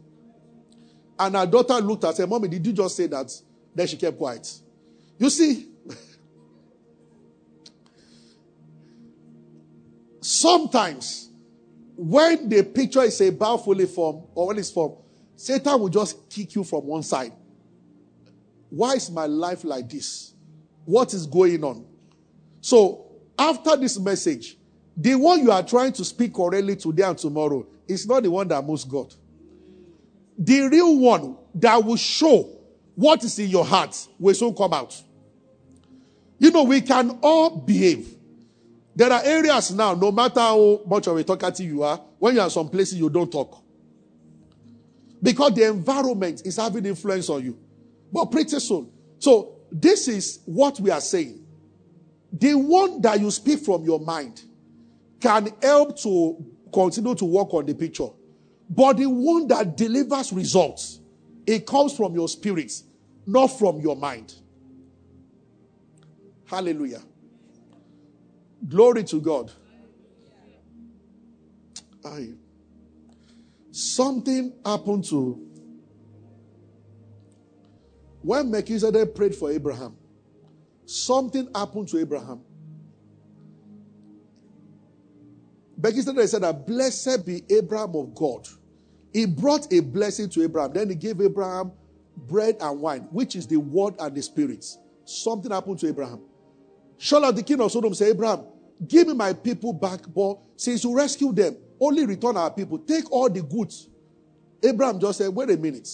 And 1.18 1.36
her 1.36 1.46
daughter 1.46 1.76
looked 1.76 2.04
at 2.04 2.18
her 2.18 2.28
Mommy, 2.28 2.48
did 2.48 2.66
you 2.66 2.74
just 2.74 2.96
say 2.96 3.08
that? 3.08 3.32
Then 3.74 3.88
she 3.88 3.98
kept 3.98 4.18
quiet. 4.18 4.52
You 5.18 5.30
see, 5.30 5.68
sometimes 10.24 11.30
when 11.96 12.50
the 12.50 12.64
picture 12.64 13.02
is 13.02 13.20
about 13.22 13.64
fully 13.64 13.86
formed 13.86 14.24
or 14.34 14.48
when 14.48 14.58
it's 14.58 14.72
formed, 14.72 14.98
Satan 15.36 15.80
will 15.80 15.90
just 15.90 16.30
kick 16.30 16.56
you 16.56 16.64
from 16.64 16.86
one 16.86 17.04
side. 17.04 17.34
Why 18.70 18.94
is 18.94 19.12
my 19.12 19.26
life 19.26 19.64
like 19.64 19.90
this? 19.90 20.34
What 20.86 21.14
is 21.14 21.26
going 21.26 21.64
on? 21.64 21.86
So, 22.62 23.06
after 23.38 23.76
this 23.76 24.00
message, 24.00 24.58
the 24.96 25.16
one 25.16 25.42
you 25.44 25.52
are 25.52 25.64
trying 25.64 25.94
to 25.94 26.06
speak 26.06 26.34
correctly 26.34 26.76
today 26.76 27.04
and 27.04 27.18
tomorrow 27.18 27.66
is 27.88 28.08
not 28.08 28.24
the 28.24 28.32
one 28.32 28.48
that 28.48 28.64
moves 28.64 28.84
God. 28.84 29.14
The 30.38 30.68
real 30.70 30.98
one 30.98 31.38
that 31.56 31.84
will 31.84 31.96
show 31.96 32.50
what 32.96 33.24
is 33.24 33.38
in 33.40 33.50
your 33.50 33.66
heart 33.66 34.08
will 34.20 34.34
soon 34.34 34.56
come 34.56 34.74
out. 34.74 35.00
You 36.40 36.52
know, 36.52 36.64
we 36.64 36.82
can 36.82 37.20
all 37.22 37.58
behave. 37.58 38.16
There 38.96 39.12
are 39.12 39.22
areas 39.24 39.72
now, 39.72 39.96
no 39.96 40.12
matter 40.12 40.40
how 40.40 40.82
much 40.86 41.08
of 41.08 41.18
a 41.18 41.24
talkative 41.24 41.66
you 41.66 41.84
are, 41.84 41.98
when 42.20 42.36
you 42.36 42.42
are 42.42 42.50
some 42.50 42.70
places 42.70 43.00
you 43.00 43.10
don't 43.10 43.32
talk. 43.32 43.64
Because 45.22 45.54
the 45.54 45.68
environment 45.68 46.42
is 46.46 46.58
having 46.58 46.86
influence 46.86 47.30
on 47.30 47.44
you. 47.44 47.58
But 48.12 48.26
pretty 48.26 48.60
soon. 48.60 48.92
So, 49.20 49.56
this 49.72 50.08
is 50.08 50.42
what 50.46 50.80
we 50.80 50.92
are 50.92 51.02
saying. 51.02 51.44
The 52.32 52.54
one 52.54 53.02
that 53.02 53.20
you 53.20 53.32
speak 53.32 53.60
from 53.60 53.84
your 53.84 54.00
mind 54.00 54.44
can 55.20 55.50
help 55.62 55.98
to 56.00 56.46
continue 56.72 57.16
to 57.16 57.26
work 57.26 57.54
on 57.54 57.66
the 57.66 57.74
picture. 57.74 58.10
But 58.70 58.98
the 58.98 59.06
one 59.06 59.48
that 59.48 59.78
delivers 59.78 60.34
results, 60.34 61.00
it 61.48 61.66
comes 61.66 61.96
from 61.96 62.14
your 62.14 62.28
spirit, 62.28 62.72
not 63.26 63.48
from 63.48 63.80
your 63.80 63.96
mind. 63.96 64.36
Hallelujah. 66.46 67.02
Glory 68.68 69.04
to 69.06 69.20
God. 69.20 69.52
I, 72.06 72.34
something 73.72 74.54
happened 74.66 75.06
to 75.06 75.48
when 78.22 78.52
Melchizedek 78.52 79.16
prayed 79.16 79.36
for 79.36 79.52
Abraham. 79.52 79.96
Something 80.86 81.50
happened 81.56 81.88
to 81.90 82.00
Abraham. 82.00 82.42
Melchizedek 85.78 86.28
said 86.28 86.44
that 86.44 86.66
blessed 86.66 87.26
be 87.26 87.44
Abraham 87.50 87.96
of 87.96 88.16
God. 88.16 88.48
He 89.12 89.26
brought 89.26 89.72
a 89.72 89.80
blessing 89.82 90.30
to 90.30 90.44
Abraham. 90.44 90.74
Then 90.74 90.90
he 90.90 90.96
gave 90.96 91.22
Abraham 91.22 91.72
bread 92.16 92.58
and 92.62 92.82
wine, 92.82 93.08
which 93.12 93.36
is 93.36 93.48
the 93.48 93.58
word 93.58 93.96
and 94.00 94.16
the 94.16 94.22
spirits. 94.22 94.78
Something 95.06 95.52
happened 95.52 95.80
to 95.80 95.88
Abraham. 95.88 96.22
Shola, 96.98 97.36
the 97.36 97.44
king 97.44 97.60
of 97.60 97.72
Sodom, 97.72 97.94
said, 97.94 98.10
Abraham, 98.10 98.46
Give 98.88 99.08
me 99.08 99.14
my 99.14 99.34
people 99.34 99.74
back, 99.74 100.02
but 100.14 100.38
since 100.56 100.84
you 100.84 100.96
rescued 100.96 101.36
them, 101.36 101.58
only 101.80 102.06
return 102.06 102.38
our 102.38 102.52
people. 102.52 102.78
Take 102.80 103.12
all 103.12 103.30
the 103.30 103.42
goods. 103.42 103.88
Abraham 104.64 105.00
just 105.00 105.18
said, 105.18 105.30
wait 105.30 105.50
a 105.50 105.58
minute. 105.58 105.90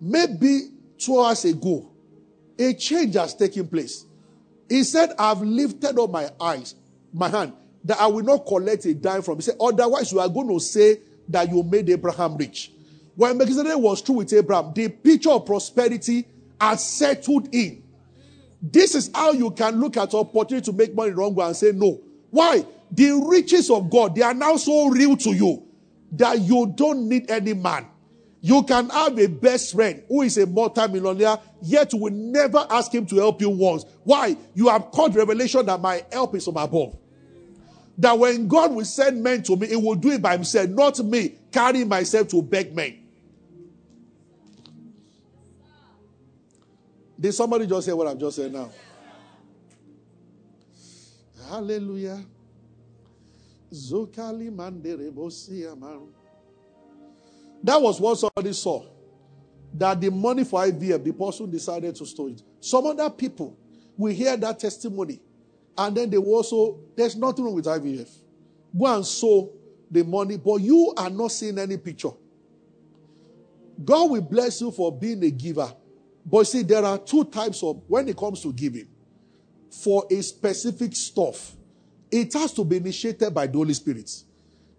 Maybe 0.00 0.68
two 0.98 1.18
hours 1.18 1.44
ago, 1.44 1.90
a 2.58 2.74
change 2.74 3.14
has 3.14 3.34
taken 3.34 3.66
place. 3.66 4.04
He 4.68 4.84
said, 4.84 5.10
I've 5.18 5.40
lifted 5.40 5.98
up 5.98 6.10
my 6.10 6.30
eyes, 6.40 6.74
my 7.12 7.28
hand, 7.28 7.54
that 7.84 8.00
I 8.00 8.06
will 8.06 8.24
not 8.24 8.46
collect 8.46 8.84
a 8.84 8.94
dime 8.94 9.22
from. 9.22 9.36
He 9.36 9.42
said, 9.42 9.56
otherwise 9.60 10.12
you 10.12 10.20
are 10.20 10.28
going 10.28 10.48
to 10.48 10.60
say 10.60 11.00
that 11.28 11.50
you 11.50 11.62
made 11.62 11.88
Abraham 11.88 12.36
rich. 12.36 12.72
when 13.20 13.36
Melchizedek 13.36 13.76
was 13.76 14.00
true 14.00 14.16
with 14.16 14.32
Abraham, 14.32 14.72
the 14.74 14.88
picture 14.88 15.30
of 15.30 15.44
prosperity 15.44 16.26
has 16.60 16.82
settled 16.84 17.54
in. 17.54 17.82
This 18.62 18.94
is 18.94 19.10
how 19.14 19.32
you 19.32 19.50
can 19.50 19.80
look 19.80 19.96
at 19.96 20.14
opportunity 20.14 20.64
to 20.70 20.76
make 20.76 20.94
money 20.94 21.12
wrong 21.12 21.34
way 21.34 21.46
and 21.46 21.56
say 21.56 21.72
no. 21.72 22.00
Why? 22.30 22.64
The 22.90 23.12
riches 23.12 23.70
of 23.70 23.90
God, 23.90 24.14
they 24.14 24.22
are 24.22 24.34
now 24.34 24.56
so 24.56 24.88
real 24.88 25.16
to 25.18 25.30
you 25.32 25.66
that 26.12 26.40
you 26.40 26.72
don't 26.76 27.08
need 27.08 27.30
any 27.30 27.54
man. 27.54 27.86
You 28.42 28.62
can 28.62 28.88
have 28.88 29.18
a 29.18 29.26
best 29.26 29.74
friend 29.74 30.02
who 30.08 30.22
is 30.22 30.38
a 30.38 30.46
multi-millionaire, 30.46 31.38
yet 31.62 31.92
you 31.92 31.98
will 32.00 32.12
never 32.12 32.66
ask 32.70 32.92
him 32.92 33.06
to 33.06 33.16
help 33.16 33.40
you 33.40 33.50
once. 33.50 33.84
Why? 34.04 34.36
You 34.54 34.68
have 34.68 34.90
caught 34.90 35.14
revelation 35.14 35.66
that 35.66 35.80
my 35.80 36.04
help 36.10 36.34
is 36.34 36.44
from 36.44 36.56
above. 36.56 36.96
That 37.98 38.18
when 38.18 38.48
God 38.48 38.74
will 38.74 38.84
send 38.86 39.22
men 39.22 39.42
to 39.42 39.56
me, 39.56 39.66
he 39.68 39.76
will 39.76 39.94
do 39.94 40.10
it 40.12 40.22
by 40.22 40.32
himself, 40.32 40.70
not 40.70 40.98
me 41.00 41.34
carrying 41.52 41.88
myself 41.88 42.28
to 42.28 42.42
beg 42.42 42.74
men. 42.74 42.98
Did 47.20 47.34
somebody 47.34 47.66
just 47.66 47.86
say 47.86 47.92
what 47.92 48.06
I've 48.06 48.18
just 48.18 48.36
said 48.36 48.50
now? 48.52 48.70
Hallelujah. 51.48 52.24
That 57.62 57.82
was 57.82 58.00
what 58.00 58.18
somebody 58.18 58.52
saw. 58.54 58.86
That 59.74 60.00
the 60.00 60.10
money 60.10 60.44
for 60.44 60.62
IVF, 60.62 61.04
the 61.04 61.12
person 61.12 61.50
decided 61.50 61.94
to 61.96 62.06
store 62.06 62.30
it. 62.30 62.42
Some 62.60 62.86
other 62.86 63.10
people 63.10 63.56
will 63.98 64.12
hear 64.14 64.36
that 64.36 64.58
testimony 64.58 65.20
and 65.76 65.96
then 65.96 66.10
they 66.10 66.18
will 66.18 66.34
also, 66.34 66.80
there's 66.96 67.16
nothing 67.16 67.44
wrong 67.44 67.54
with 67.54 67.66
IVF. 67.66 68.10
Go 68.76 68.86
and 68.86 69.04
sow 69.06 69.52
the 69.90 70.02
money, 70.04 70.36
but 70.38 70.56
you 70.56 70.94
are 70.96 71.10
not 71.10 71.32
seeing 71.32 71.58
any 71.58 71.76
picture. 71.76 72.10
God 73.84 74.10
will 74.10 74.22
bless 74.22 74.60
you 74.60 74.70
for 74.70 74.96
being 74.96 75.22
a 75.22 75.30
giver. 75.30 75.72
But 76.24 76.44
see, 76.44 76.62
there 76.62 76.84
are 76.84 76.98
two 76.98 77.24
types 77.24 77.62
of, 77.62 77.82
when 77.86 78.08
it 78.08 78.16
comes 78.16 78.42
to 78.42 78.52
giving, 78.52 78.88
for 79.70 80.04
a 80.10 80.22
specific 80.22 80.94
stuff, 80.94 81.54
it 82.10 82.32
has 82.34 82.52
to 82.54 82.64
be 82.64 82.76
initiated 82.76 83.32
by 83.32 83.46
the 83.46 83.56
Holy 83.56 83.74
Spirit. 83.74 84.10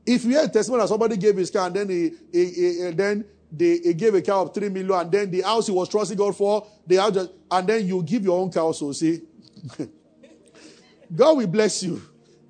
If 0.06 0.26
you 0.26 0.32
hear 0.32 0.44
a 0.44 0.48
testimony 0.48 0.84
that 0.84 0.90
somebody 0.90 1.18
gave 1.18 1.38
his 1.38 1.50
car 1.50 1.68
and 1.68 1.76
then 1.76 1.90
he, 1.90 2.12
he, 2.32 2.46
he 2.46 2.82
and 2.82 2.98
then 2.98 3.26
they 3.52 3.78
he 3.78 3.94
gave 3.94 4.16
a 4.16 4.22
car 4.22 4.44
of 4.44 4.54
three 4.54 4.70
million 4.70 4.92
and 5.00 5.12
then 5.12 5.32
the 5.32 5.42
house 5.42 5.68
he 5.68 5.74
was 5.74 5.88
trusting 5.90 6.18
God 6.18 6.36
for, 6.36 6.68
the 6.88 6.96
house 6.98 7.14
just, 7.14 7.32
and 7.50 7.68
then 7.68 7.88
you 7.88 8.02
give 8.04 8.24
your 8.24 8.40
own 8.40 8.52
car 8.52 8.64
also, 8.64 8.92
see. 8.92 9.22
God 11.16 11.38
will 11.38 11.48
bless 11.48 11.84
you 11.84 12.02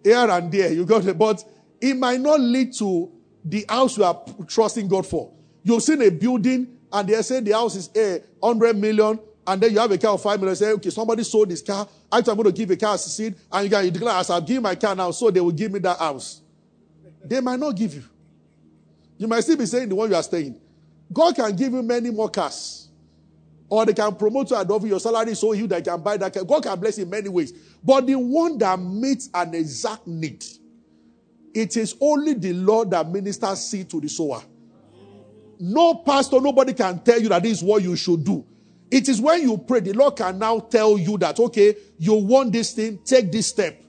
here 0.04 0.30
and 0.30 0.52
there. 0.52 0.72
You 0.72 0.86
got 0.86 1.06
it, 1.06 1.18
but 1.18 1.44
it 1.80 1.96
might 1.96 2.20
not 2.20 2.40
lead 2.40 2.74
to 2.78 3.12
the 3.44 3.66
house 3.68 3.98
you 3.98 4.04
are 4.04 4.24
trusting 4.48 4.88
God 4.88 5.06
for. 5.06 5.32
You've 5.64 5.84
seen 5.84 6.02
a 6.02 6.10
building 6.10 6.78
and 6.92 7.08
they 7.08 7.22
say 7.22 7.40
the 7.40 7.52
house 7.52 7.76
is 7.76 7.90
a 7.96 8.16
eh, 8.16 8.20
hundred 8.42 8.78
million, 8.78 9.20
and 9.48 9.62
then 9.62 9.72
you 9.72 9.80
have 9.80 9.92
a 9.92 9.98
car 9.98 10.14
of 10.14 10.22
five 10.22 10.40
million. 10.40 10.56
Say, 10.56 10.72
okay, 10.72 10.90
somebody 10.90 11.24
sold 11.24 11.50
this 11.50 11.62
car. 11.62 11.88
I'm 12.12 12.24
going 12.24 12.44
to 12.44 12.52
give 12.52 12.70
a 12.72 12.78
car 12.78 12.96
as 12.96 13.06
a 13.06 13.10
seed, 13.10 13.36
and 13.52 13.64
you 13.64 13.70
can 13.70 13.86
you 13.86 13.92
declare, 13.92 14.16
as 14.16 14.30
I'll 14.30 14.42
give 14.42 14.62
my 14.62 14.76
car 14.76 14.96
now, 14.96 15.12
so 15.12 15.32
they 15.32 15.40
will 15.40 15.52
give 15.52 15.72
me 15.72 15.80
that 15.80 15.98
house. 15.98 16.42
They 17.24 17.40
might 17.40 17.60
not 17.60 17.76
give 17.76 17.94
you. 17.94 18.04
You 19.18 19.28
might 19.28 19.42
still 19.42 19.58
be 19.58 19.66
saying 19.66 19.90
the 19.90 19.96
one 19.96 20.10
you 20.10 20.16
are 20.16 20.24
staying. 20.24 20.60
God 21.14 21.36
can 21.36 21.56
give 21.56 21.74
you 21.74 21.82
many 21.82 22.10
more 22.10 22.30
cars. 22.30 22.90
Or 23.70 23.86
they 23.86 23.94
can 23.94 24.16
promote 24.16 24.50
you 24.50 24.58
above 24.58 24.86
your 24.86 25.00
salary 25.00 25.34
so 25.36 25.54
you 25.54 25.68
that 25.68 25.86
can 25.86 26.02
buy 26.02 26.18
that 26.18 26.34
car. 26.34 26.44
God 26.44 26.64
can 26.64 26.80
bless 26.80 26.98
in 26.98 27.10
many 27.10 27.30
ways. 27.30 27.54
But 27.84 28.06
the 28.06 28.16
one 28.16 28.58
that 28.58 28.80
meets 28.80 29.30
an 29.34 29.54
exact 29.54 30.08
need, 30.08 30.44
it 31.54 31.78
is 31.78 31.96
only 32.02 32.34
the 32.34 32.54
Lord 32.54 32.92
that 32.92 33.08
ministers 33.08 33.62
seed 33.66 33.90
to 33.92 34.02
the 34.02 34.10
sower. 34.10 34.42
No 35.63 35.93
pastor, 35.93 36.41
nobody 36.41 36.74
can 36.74 37.00
tell 37.00 37.21
you 37.21 37.30
that 37.30 37.43
this 37.43 37.60
is 37.60 37.63
what 37.63 37.84
you 37.84 37.95
should 37.95 38.24
do. 38.24 38.43
It 38.89 39.08
is 39.08 39.21
when 39.21 39.43
you 39.43 39.60
pray, 39.60 39.80
the 39.80 39.93
Lord 39.93 40.15
can 40.17 40.39
now 40.39 40.60
tell 40.60 40.97
you 40.97 41.19
that, 41.19 41.39
okay, 41.39 41.76
you 42.00 42.15
want 42.15 42.52
this 42.52 42.74
thing, 42.74 43.00
take 43.06 43.32
this 43.32 43.47
step. 43.47 43.80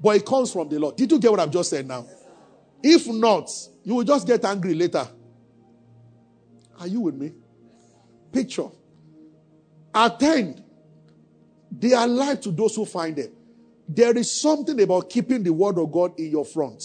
But 0.00 0.16
it 0.16 0.26
comes 0.26 0.50
from 0.50 0.70
the 0.70 0.80
Lord. 0.80 0.96
Did 0.96 1.12
you 1.12 1.18
get 1.18 1.30
what 1.30 1.38
I've 1.38 1.50
just 1.50 1.68
said 1.68 1.86
now? 1.86 2.06
If 2.82 3.06
not, 3.06 3.50
you 3.84 3.94
will 3.96 4.04
just 4.04 4.26
get 4.26 4.42
angry 4.44 4.74
later. 4.74 5.06
Are 6.80 6.88
you 6.88 7.00
with 7.00 7.14
me? 7.14 7.32
Picture. 8.32 8.68
Attend. 9.94 10.64
They 11.70 11.92
are 11.92 12.08
life 12.08 12.40
to 12.40 12.50
those 12.50 12.74
who 12.74 12.86
find 12.86 13.16
them. 13.16 13.32
There 13.86 14.16
is 14.16 14.30
something 14.40 14.80
about 14.80 15.10
keeping 15.10 15.42
the 15.42 15.52
word 15.52 15.78
of 15.78 15.92
God 15.92 16.18
in 16.18 16.30
your 16.30 16.46
front. 16.46 16.82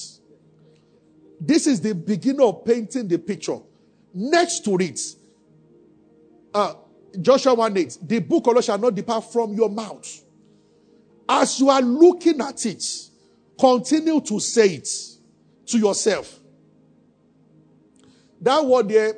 This 1.39 1.65
is 1.65 1.79
the 1.79 1.95
beginning 1.95 2.41
of 2.41 2.65
painting 2.65 3.07
the 3.07 3.17
picture. 3.17 3.59
Next 4.19 4.65
to 4.65 4.75
it, 4.77 4.99
uh, 6.51 6.73
Joshua 7.21 7.53
1 7.53 7.77
8, 7.77 7.97
the 8.01 8.17
book 8.17 8.47
of 8.47 8.55
law 8.55 8.61
shall 8.61 8.79
not 8.79 8.95
depart 8.95 9.31
from 9.31 9.53
your 9.53 9.69
mouth. 9.69 10.23
As 11.29 11.59
you 11.59 11.69
are 11.69 11.83
looking 11.83 12.41
at 12.41 12.65
it, 12.65 12.83
continue 13.59 14.19
to 14.21 14.39
say 14.39 14.69
it 14.69 14.89
to 15.67 15.77
yourself. 15.77 16.39
That 18.41 18.65
word 18.65 18.89
there, 18.89 19.13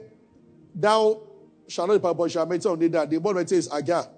thou 0.75 1.21
shall 1.69 1.87
not 1.87 1.93
depart, 1.93 2.17
but 2.17 2.31
shall 2.31 2.45
meditate 2.45 2.69
on 2.69 2.81
it. 2.81 2.91
That 2.91 3.09
the 3.09 3.19
word 3.19 3.49
is 3.53 3.69
hagah. 3.69 4.09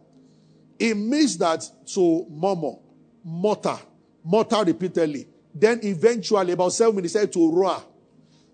It 0.79 0.95
means 0.95 1.37
that 1.37 1.63
to 1.93 2.25
murmur, 2.27 2.77
mutter, 3.23 3.77
mutter 4.23 4.63
repeatedly. 4.65 5.27
Then 5.53 5.79
eventually, 5.83 6.53
about 6.53 6.73
seven 6.73 6.95
minutes, 6.95 7.13
to 7.13 7.51
roar. 7.51 7.83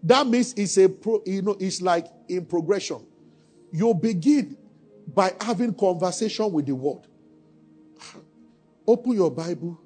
That 0.03 0.27
means 0.27 0.53
it's 0.53 0.77
a 0.77 0.87
pro, 0.87 1.21
you 1.25 1.41
know, 1.41 1.57
it's 1.59 1.81
like 1.81 2.07
in 2.29 2.45
progression. 2.45 3.05
You 3.71 3.93
begin 3.93 4.57
by 5.13 5.33
having 5.41 5.73
conversation 5.73 6.51
with 6.51 6.65
the 6.65 6.75
word. 6.75 7.07
Open 8.85 9.13
your 9.13 9.31
Bible. 9.31 9.79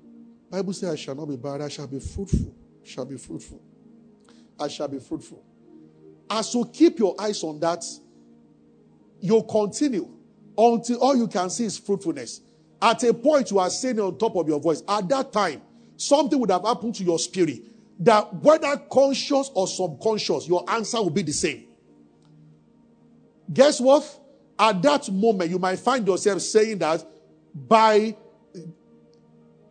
Bible 0.50 0.74
says, 0.74 0.92
I 0.92 0.96
shall 0.96 1.16
not 1.16 1.26
be 1.26 1.38
barren, 1.38 1.62
I 1.62 1.70
shall 1.70 1.88
be 1.88 2.00
fruitful. 2.00 2.54
Shall 2.84 3.06
be 3.06 3.18
fruitful. 3.18 3.62
I 4.60 4.68
shall 4.68 4.88
be 4.88 5.00
fruitful. 5.00 5.44
As 6.30 6.54
you 6.54 6.66
keep 6.72 7.00
your 7.00 7.16
eyes 7.20 7.44
on 7.44 7.60
that, 7.62 7.84
you 9.20 9.44
continue 9.50 10.10
until 10.58 10.98
all 11.00 11.16
you 11.16 11.28
can 11.28 11.50
see 11.50 11.66
is 11.66 11.78
fruitfulness. 11.78 12.42
At 12.82 13.04
a 13.04 13.14
point, 13.14 13.52
you 13.52 13.60
are 13.60 13.70
saying 13.70 14.00
on 14.00 14.18
top 14.18 14.36
of 14.36 14.48
your 14.48 14.60
voice. 14.60 14.84
At 14.88 15.08
that 15.10 15.32
time, 15.32 15.62
something 15.96 16.40
would 16.40 16.52
have 16.52 16.64
happened 16.64 16.96
to 16.96 17.04
your 17.04 17.20
spirit 17.20 17.60
that 18.02 18.34
whether 18.34 18.78
conscious 18.92 19.52
or 19.54 19.68
subconscious, 19.68 20.48
your 20.48 20.68
answer 20.70 20.98
will 20.98 21.12
be 21.12 21.22
the 21.22 21.32
same. 21.32 21.68
Guess 23.54 23.80
what? 23.80 24.20
At 24.58 24.82
that 24.82 25.12
moment, 25.12 25.52
you 25.52 25.60
might 25.60 25.80
find 25.80 26.06
yourself 26.06 26.42
saying 26.42 26.80
that 26.80 27.06
by 27.54 28.16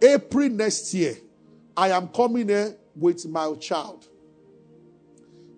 April 0.01 0.49
next 0.49 0.95
year, 0.95 1.17
I 1.77 1.91
am 1.91 2.09
coming 2.09 2.49
here 2.49 2.77
with 2.95 3.27
my 3.27 3.53
child. 3.55 4.07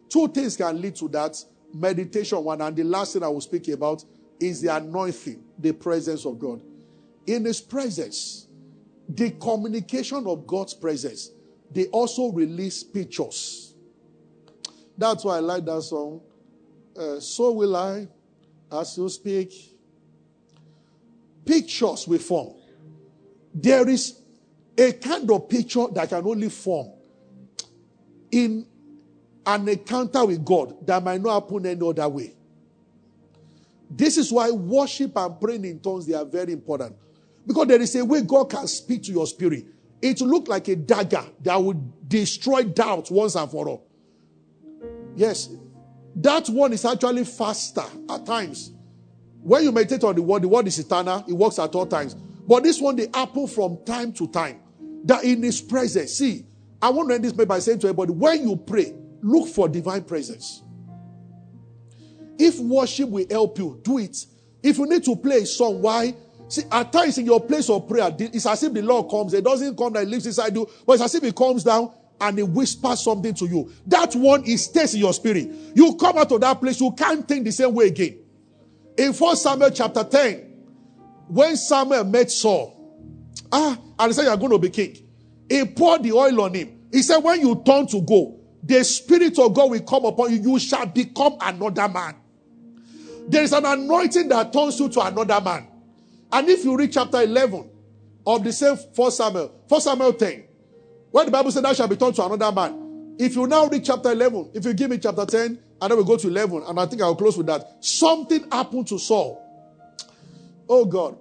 Two 0.08 0.28
things 0.28 0.56
can 0.56 0.80
lead 0.80 0.96
to 0.96 1.08
that 1.08 1.36
meditation 1.74 2.42
one, 2.42 2.60
and 2.62 2.74
the 2.74 2.84
last 2.84 3.12
thing 3.12 3.22
I 3.22 3.28
will 3.28 3.40
speak 3.40 3.68
about 3.68 4.04
is 4.40 4.62
the 4.62 4.74
anointing, 4.74 5.42
the 5.58 5.72
presence 5.72 6.24
of 6.24 6.38
God. 6.38 6.62
In 7.26 7.44
His 7.44 7.60
presence, 7.60 8.46
the 9.08 9.30
communication 9.32 10.26
of 10.26 10.46
God's 10.46 10.74
presence 10.74 11.30
they 11.72 11.86
also 11.86 12.30
release 12.30 12.82
pictures. 12.82 13.74
That's 14.96 15.24
why 15.24 15.36
I 15.36 15.40
like 15.40 15.64
that 15.64 15.82
song. 15.82 16.20
Uh, 16.96 17.18
so 17.18 17.52
will 17.52 17.74
I, 17.76 18.08
as 18.70 18.96
you 18.96 19.08
speak. 19.08 19.52
Pictures 21.44 22.06
will 22.06 22.18
form. 22.18 22.54
There 23.54 23.88
is 23.88 24.20
a 24.78 24.92
kind 24.92 25.30
of 25.30 25.48
picture 25.48 25.86
that 25.92 26.08
can 26.08 26.26
only 26.26 26.48
form 26.48 26.88
in 28.30 28.66
an 29.44 29.68
encounter 29.68 30.24
with 30.24 30.44
God 30.44 30.86
that 30.86 31.02
might 31.02 31.20
not 31.20 31.42
happen 31.42 31.66
any 31.66 31.86
other 31.86 32.08
way. 32.08 32.34
This 33.90 34.16
is 34.16 34.32
why 34.32 34.50
worship 34.50 35.16
and 35.16 35.38
praying 35.38 35.64
in 35.64 35.80
tongues 35.80 36.06
they 36.06 36.14
are 36.14 36.24
very 36.24 36.52
important. 36.52 36.96
Because 37.46 37.66
there 37.66 37.80
is 37.80 37.94
a 37.96 38.04
way 38.04 38.22
God 38.22 38.48
can 38.48 38.66
speak 38.66 39.02
to 39.04 39.12
your 39.12 39.26
spirit. 39.26 39.66
It 40.02 40.20
looked 40.20 40.48
like 40.48 40.68
a 40.68 40.76
dagger 40.76 41.24
that 41.42 41.62
would 41.62 42.08
destroy 42.08 42.64
doubt 42.64 43.10
once 43.10 43.36
and 43.36 43.50
for 43.50 43.68
all. 43.68 43.86
Yes, 45.14 45.48
that 46.16 46.48
one 46.48 46.72
is 46.72 46.84
actually 46.84 47.24
faster 47.24 47.84
at 48.10 48.26
times. 48.26 48.72
When 49.42 49.62
you 49.62 49.72
meditate 49.72 50.04
on 50.04 50.14
the 50.14 50.22
word, 50.22 50.42
the 50.42 50.48
word 50.48 50.66
is 50.66 50.78
eternal, 50.78 51.24
it 51.26 51.32
works 51.32 51.58
at 51.58 51.74
all 51.74 51.86
times. 51.86 52.14
But 52.14 52.64
this 52.64 52.80
one, 52.80 52.96
they 52.96 53.08
happen 53.14 53.46
from 53.46 53.84
time 53.84 54.12
to 54.14 54.26
time. 54.28 54.60
That 55.04 55.24
in 55.24 55.42
his 55.42 55.60
presence. 55.60 56.14
See, 56.14 56.46
I 56.80 56.90
want 56.90 57.08
to 57.08 57.14
end 57.14 57.24
this 57.24 57.32
by 57.32 57.58
saying 57.58 57.80
to 57.80 57.88
everybody 57.88 58.12
when 58.12 58.48
you 58.48 58.56
pray, 58.56 58.92
look 59.20 59.48
for 59.48 59.68
divine 59.68 60.04
presence. 60.04 60.62
If 62.38 62.58
worship 62.58 63.08
will 63.08 63.26
help 63.30 63.58
you, 63.58 63.80
do 63.82 63.98
it. 63.98 64.16
If 64.62 64.78
you 64.78 64.86
need 64.86 65.04
to 65.04 65.16
play 65.16 65.38
a 65.38 65.46
song, 65.46 65.82
why? 65.82 66.14
See, 66.52 66.64
at 66.70 66.92
times 66.92 67.16
in 67.16 67.24
your 67.24 67.40
place 67.40 67.70
of 67.70 67.88
prayer, 67.88 68.14
it's 68.18 68.44
as 68.44 68.62
if 68.62 68.74
the 68.74 68.82
Lord 68.82 69.10
comes. 69.10 69.32
It 69.32 69.42
doesn't 69.42 69.74
come 69.74 69.94
that 69.94 70.06
lives 70.06 70.26
inside 70.26 70.54
you, 70.54 70.68
but 70.86 70.92
it's 70.92 71.02
as 71.02 71.14
if 71.14 71.22
He 71.22 71.32
comes 71.32 71.64
down 71.64 71.90
and 72.20 72.36
he 72.36 72.44
whispers 72.44 73.02
something 73.02 73.32
to 73.32 73.46
you. 73.46 73.72
That 73.86 74.14
one 74.14 74.44
is 74.44 74.64
stays 74.66 74.92
in 74.92 75.00
your 75.00 75.14
spirit. 75.14 75.48
You 75.74 75.96
come 75.96 76.18
out 76.18 76.30
of 76.30 76.42
that 76.42 76.60
place, 76.60 76.78
you 76.78 76.92
can't 76.92 77.26
think 77.26 77.46
the 77.46 77.52
same 77.52 77.74
way 77.74 77.86
again. 77.86 78.18
In 78.98 79.14
1 79.14 79.36
Samuel 79.36 79.70
chapter 79.70 80.04
10, 80.04 80.36
when 81.28 81.56
Samuel 81.56 82.04
met 82.04 82.30
Saul, 82.30 82.76
ah, 83.50 83.78
and 83.98 84.08
he 84.10 84.12
said, 84.12 84.24
You're 84.24 84.36
going 84.36 84.52
to 84.52 84.58
be 84.58 84.68
king. 84.68 84.94
He 85.48 85.64
poured 85.64 86.02
the 86.02 86.12
oil 86.12 86.42
on 86.42 86.52
him. 86.52 86.82
He 86.92 87.00
said, 87.00 87.16
When 87.16 87.40
you 87.40 87.62
turn 87.64 87.86
to 87.86 88.02
go, 88.02 88.38
the 88.62 88.84
Spirit 88.84 89.38
of 89.38 89.54
God 89.54 89.70
will 89.70 89.80
come 89.80 90.04
upon 90.04 90.32
you. 90.32 90.52
You 90.52 90.58
shall 90.58 90.84
become 90.84 91.38
another 91.40 91.88
man. 91.88 92.16
There 93.26 93.42
is 93.42 93.54
an 93.54 93.64
anointing 93.64 94.28
that 94.28 94.52
turns 94.52 94.78
you 94.78 94.90
to 94.90 95.00
another 95.00 95.40
man. 95.40 95.71
And 96.32 96.48
if 96.48 96.64
you 96.64 96.76
read 96.76 96.92
chapter 96.92 97.20
11 97.20 97.70
of 98.26 98.42
the 98.42 98.52
same 98.52 98.76
1 98.76 99.10
Samuel, 99.10 99.52
1 99.68 99.80
Samuel 99.80 100.12
10, 100.14 100.44
where 101.10 101.24
the 101.26 101.30
Bible 101.30 101.50
said, 101.50 101.64
Thou 101.64 101.74
shalt 101.74 101.90
be 101.90 101.96
turned 101.96 102.14
to 102.16 102.24
another 102.24 102.50
man. 102.50 103.16
If 103.18 103.36
you 103.36 103.46
now 103.46 103.66
read 103.66 103.84
chapter 103.84 104.10
11, 104.10 104.52
if 104.54 104.64
you 104.64 104.72
give 104.72 104.90
me 104.90 104.98
chapter 104.98 105.26
10, 105.26 105.58
and 105.80 105.90
then 105.90 105.98
we 105.98 106.04
go 106.04 106.16
to 106.16 106.28
11, 106.28 106.62
and 106.66 106.80
I 106.80 106.86
think 106.86 107.02
I'll 107.02 107.14
close 107.14 107.36
with 107.36 107.46
that. 107.48 107.84
Something 107.84 108.50
happened 108.50 108.88
to 108.88 108.98
Saul. 108.98 109.38
Oh 110.68 110.84
God. 110.84 111.18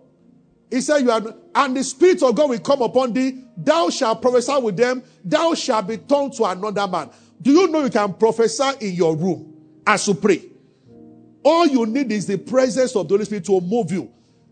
He 0.70 0.80
said, 0.80 1.00
You 1.00 1.12
are, 1.12 1.22
and 1.56 1.76
the 1.76 1.84
Spirit 1.84 2.24
of 2.24 2.34
God 2.34 2.50
will 2.50 2.60
come 2.60 2.82
upon 2.82 3.12
thee. 3.12 3.44
Thou 3.58 3.90
shalt 3.90 4.22
prophesy 4.22 4.58
with 4.62 4.78
them. 4.78 5.04
Thou 5.26 5.54
shalt 5.54 5.88
be 5.88 5.98
turned 5.98 6.34
to 6.34 6.46
another 6.46 6.88
man. 6.88 7.10
Do 7.42 7.52
you 7.52 7.68
know 7.68 7.84
you 7.84 7.90
can 7.90 8.14
prophesy 8.14 8.70
in 8.80 8.94
your 8.94 9.16
room 9.18 9.54
as 9.86 10.08
you 10.08 10.14
pray? 10.14 10.42
All 11.44 11.68
you 11.68 11.86
need 11.86 12.12
is 12.12 12.28
the 12.28 12.38
presence 12.38 12.96
of 12.96 13.08
the 13.08 13.16
Holy 13.16 13.26
Spirit 13.26 13.46
to 13.46 13.60
move 13.60 13.92
you. 13.92 14.10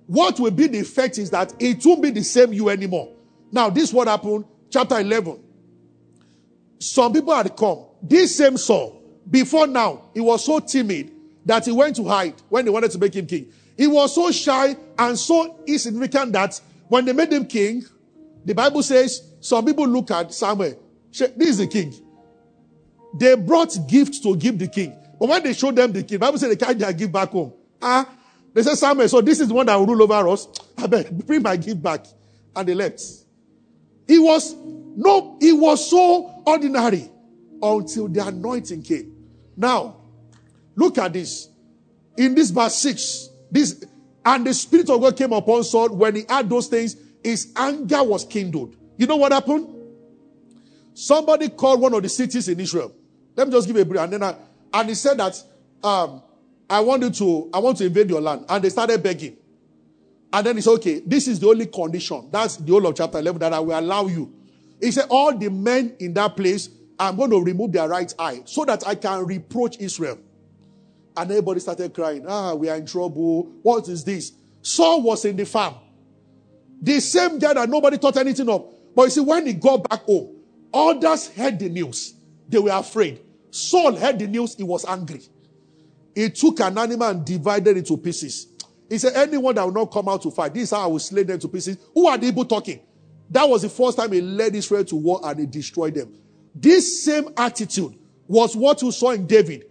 What 0.10 0.40
will 0.40 0.50
be 0.50 0.66
the 0.66 0.80
effect 0.80 1.20
is 1.20 1.30
that 1.30 1.54
it 1.60 1.86
won't 1.86 2.02
be 2.02 2.10
the 2.10 2.24
same 2.24 2.52
you 2.52 2.70
anymore. 2.70 3.14
Now, 3.52 3.70
this 3.70 3.94
what 3.94 4.08
happened, 4.08 4.44
chapter 4.72 5.00
11. 5.00 5.40
Some 6.80 7.14
people 7.14 7.32
had 7.32 7.56
come. 7.56 7.86
This 8.02 8.36
same 8.36 8.58
Saul, 8.58 9.00
before 9.30 9.68
now, 9.68 10.10
he 10.16 10.20
was 10.20 10.44
so 10.44 10.60
timid 10.62 11.12
that 11.46 11.66
he 11.66 11.72
went 11.72 11.96
to 11.98 12.06
hide 12.06 12.34
when 12.50 12.66
they 12.66 12.72
wanted 12.72 12.90
to 12.90 12.98
make 12.98 13.14
him 13.14 13.28
king. 13.28 13.52
He 13.78 13.86
was 13.86 14.16
so 14.16 14.32
shy 14.32 14.76
and 14.98 15.16
so 15.16 15.60
insignificant 15.68 16.34
that 16.34 16.60
when 16.88 17.06
they 17.06 17.14
made 17.14 17.32
him 17.32 17.46
king, 17.46 17.86
the 18.44 18.56
Bible 18.56 18.82
says 18.82 19.22
some 19.42 19.64
people 19.64 19.88
look 19.88 20.10
at 20.10 20.34
Samuel. 20.34 20.74
This 21.12 21.32
is 21.38 21.60
the 21.60 21.68
king. 21.68 21.94
They 23.14 23.36
brought 23.36 23.78
gifts 23.88 24.22
to 24.22 24.36
give 24.36 24.58
the 24.58 24.68
king. 24.68 24.96
But 25.20 25.30
when 25.30 25.44
they 25.44 25.54
showed 25.54 25.76
them 25.76 25.92
the 25.92 26.02
king, 26.02 26.18
the 26.18 26.26
Bible 26.26 26.40
said 26.40 26.50
they 26.50 26.56
carried 26.56 26.80
their 26.80 26.94
gift 26.94 27.12
back 27.12 27.30
home. 27.30 27.54
Ah, 27.80 28.10
they 28.54 28.64
said, 28.64 28.76
Samuel, 28.76 29.08
so 29.08 29.22
this 29.22 29.40
is 29.40 29.48
the 29.48 29.54
one 29.54 29.66
that 29.68 29.76
will 29.76 29.86
rule 29.86 30.04
over 30.04 30.28
us. 30.30 30.48
I 30.78 30.88
bet, 30.88 31.26
bring 31.26 31.42
my 31.42 31.56
gift 31.56 31.82
back. 31.82 32.06
And 32.56 32.68
they 32.68 32.74
left. 32.74 33.02
He 34.08 34.18
was, 34.18 34.56
no, 34.56 35.38
he 35.40 35.54
was 35.54 35.90
so 35.90 36.44
ordinary 36.46 37.10
until 37.62 38.08
the 38.08 38.26
anointing 38.26 38.82
came. 38.82 39.16
Now, 39.56 39.98
look 40.76 40.98
at 40.98 41.14
this. 41.14 41.48
In 42.18 42.34
this 42.34 42.50
verse 42.50 42.76
6, 42.76 43.30
this 43.52 43.84
and 44.26 44.46
the 44.46 44.54
spirit 44.54 44.90
of 44.90 45.02
God 45.02 45.16
came 45.16 45.32
upon 45.34 45.64
Saul 45.64 45.90
when 45.90 46.16
he 46.16 46.26
had 46.28 46.50
those 46.50 46.68
things, 46.68 46.96
his 47.24 47.52
anger 47.56 48.04
was 48.04 48.26
kindled. 48.26 48.76
You 48.98 49.08
know 49.08 49.16
what 49.16 49.32
happened? 49.32 49.68
Somebody 50.94 51.50
called 51.50 51.82
one 51.82 51.94
of 51.94 52.04
the 52.04 52.10
cities 52.10 52.50
in 52.50 52.60
Israel. 52.60 52.94
Let 53.36 53.48
me 53.48 53.54
just 53.54 53.68
give 53.68 53.78
a 53.78 53.86
brief, 53.86 54.02
and 54.02 54.12
then 54.12 54.24
I, 54.24 54.36
and 54.74 54.90
he 54.90 54.96
said 54.96 55.18
that 55.18 55.42
um, 55.84 56.22
I 56.70 56.82
want 56.82 57.04
you 57.04 57.10
to 57.10 57.50
I 57.54 57.60
want 57.60 57.78
to 57.80 57.86
invade 57.86 58.10
your 58.10 58.22
land, 58.22 58.46
and 58.48 58.64
they 58.64 58.70
started 58.70 59.02
begging. 59.02 59.38
And 60.32 60.46
then 60.46 60.56
he 60.56 60.62
said, 60.62 60.72
okay, 60.72 61.02
this 61.06 61.28
is 61.28 61.40
the 61.40 61.48
only 61.48 61.66
condition. 61.66 62.30
That's 62.32 62.58
the 62.58 62.72
whole 62.72 62.86
of 62.86 62.96
chapter 62.96 63.18
11 63.18 63.40
that 63.40 63.54
I 63.54 63.60
will 63.60 63.80
allow 63.80 64.06
you. 64.06 64.32
He 64.80 64.92
said, 64.92 65.08
all 65.10 65.36
the 65.36 65.50
men 65.50 65.96
in 66.00 66.14
that 66.14 66.38
place, 66.38 66.70
I'm 67.00 67.16
going 67.16 67.32
to 67.32 67.42
remove 67.42 67.72
their 67.72 67.88
right 67.88 68.14
eye 68.20 68.44
so 68.46 68.64
that 68.66 68.88
I 68.88 68.96
can 68.96 69.26
reproach 69.26 69.78
Israel. 69.80 70.20
And 71.18 71.32
everybody 71.32 71.60
started 71.60 71.94
crying. 71.94 72.26
Ah, 72.28 72.54
we 72.54 72.70
are 72.70 72.76
in 72.76 72.86
trouble. 72.86 73.44
What 73.64 73.88
is 73.90 74.04
this? 74.04 74.34
Saul 74.62 75.02
was 75.02 75.26
in 75.26 75.36
the 75.36 75.46
farm. 75.46 75.76
The 76.82 77.00
same 77.00 77.40
guy 77.40 77.54
that 77.56 77.68
nobody 77.68 77.98
thought 77.98 78.18
anything 78.18 78.50
of. 78.50 78.72
But 78.96 79.04
you 79.04 79.10
see, 79.10 79.22
when 79.22 79.48
he 79.48 79.54
got 79.54 79.90
back 79.90 80.04
home, 80.04 80.36
others 80.74 81.28
heard 81.30 81.58
the 81.60 81.70
news. 81.70 82.14
They 82.48 82.60
were 82.60 82.72
afraid. 82.72 83.22
Saul 83.50 83.96
heard 83.96 84.20
the 84.20 84.28
news. 84.28 84.56
He 84.56 84.64
was 84.64 84.86
angry. 84.86 85.22
He 86.16 86.30
took 86.30 86.60
an 86.60 86.78
animal 86.78 87.10
and 87.10 87.26
divided 87.26 87.78
it 87.78 87.86
to 87.88 87.98
pieces. 87.98 88.48
He 88.90 88.98
said, 88.98 89.14
Anyone 89.16 89.56
that 89.56 89.66
will 89.66 89.74
not 89.74 89.92
come 89.92 90.10
out 90.10 90.22
to 90.24 90.32
fight, 90.32 90.54
this 90.54 90.64
is 90.64 90.72
how 90.72 90.84
I 90.84 90.88
will 90.88 91.00
slay 91.00 91.24
them 91.24 91.40
to 91.40 91.48
pieces. 91.48 91.78
Who 91.94 92.08
are 92.08 92.18
the 92.18 92.28
people 92.28 92.46
talking? 92.46 92.80
That 93.30 93.48
was 93.48 93.62
the 93.62 93.70
first 93.70 93.98
time 93.98 94.12
he 94.12 94.22
led 94.22 94.56
Israel 94.56 94.84
to 94.86 94.96
war 94.96 95.22
and 95.24 95.40
he 95.40 95.46
destroyed 95.46 95.94
them. 95.94 96.14
This 96.56 97.06
same 97.06 97.30
attitude 97.38 97.96
was 98.28 98.56
what 98.56 98.82
you 98.82 98.92
saw 98.92 99.12
in 99.12 99.28
David. 99.28 99.66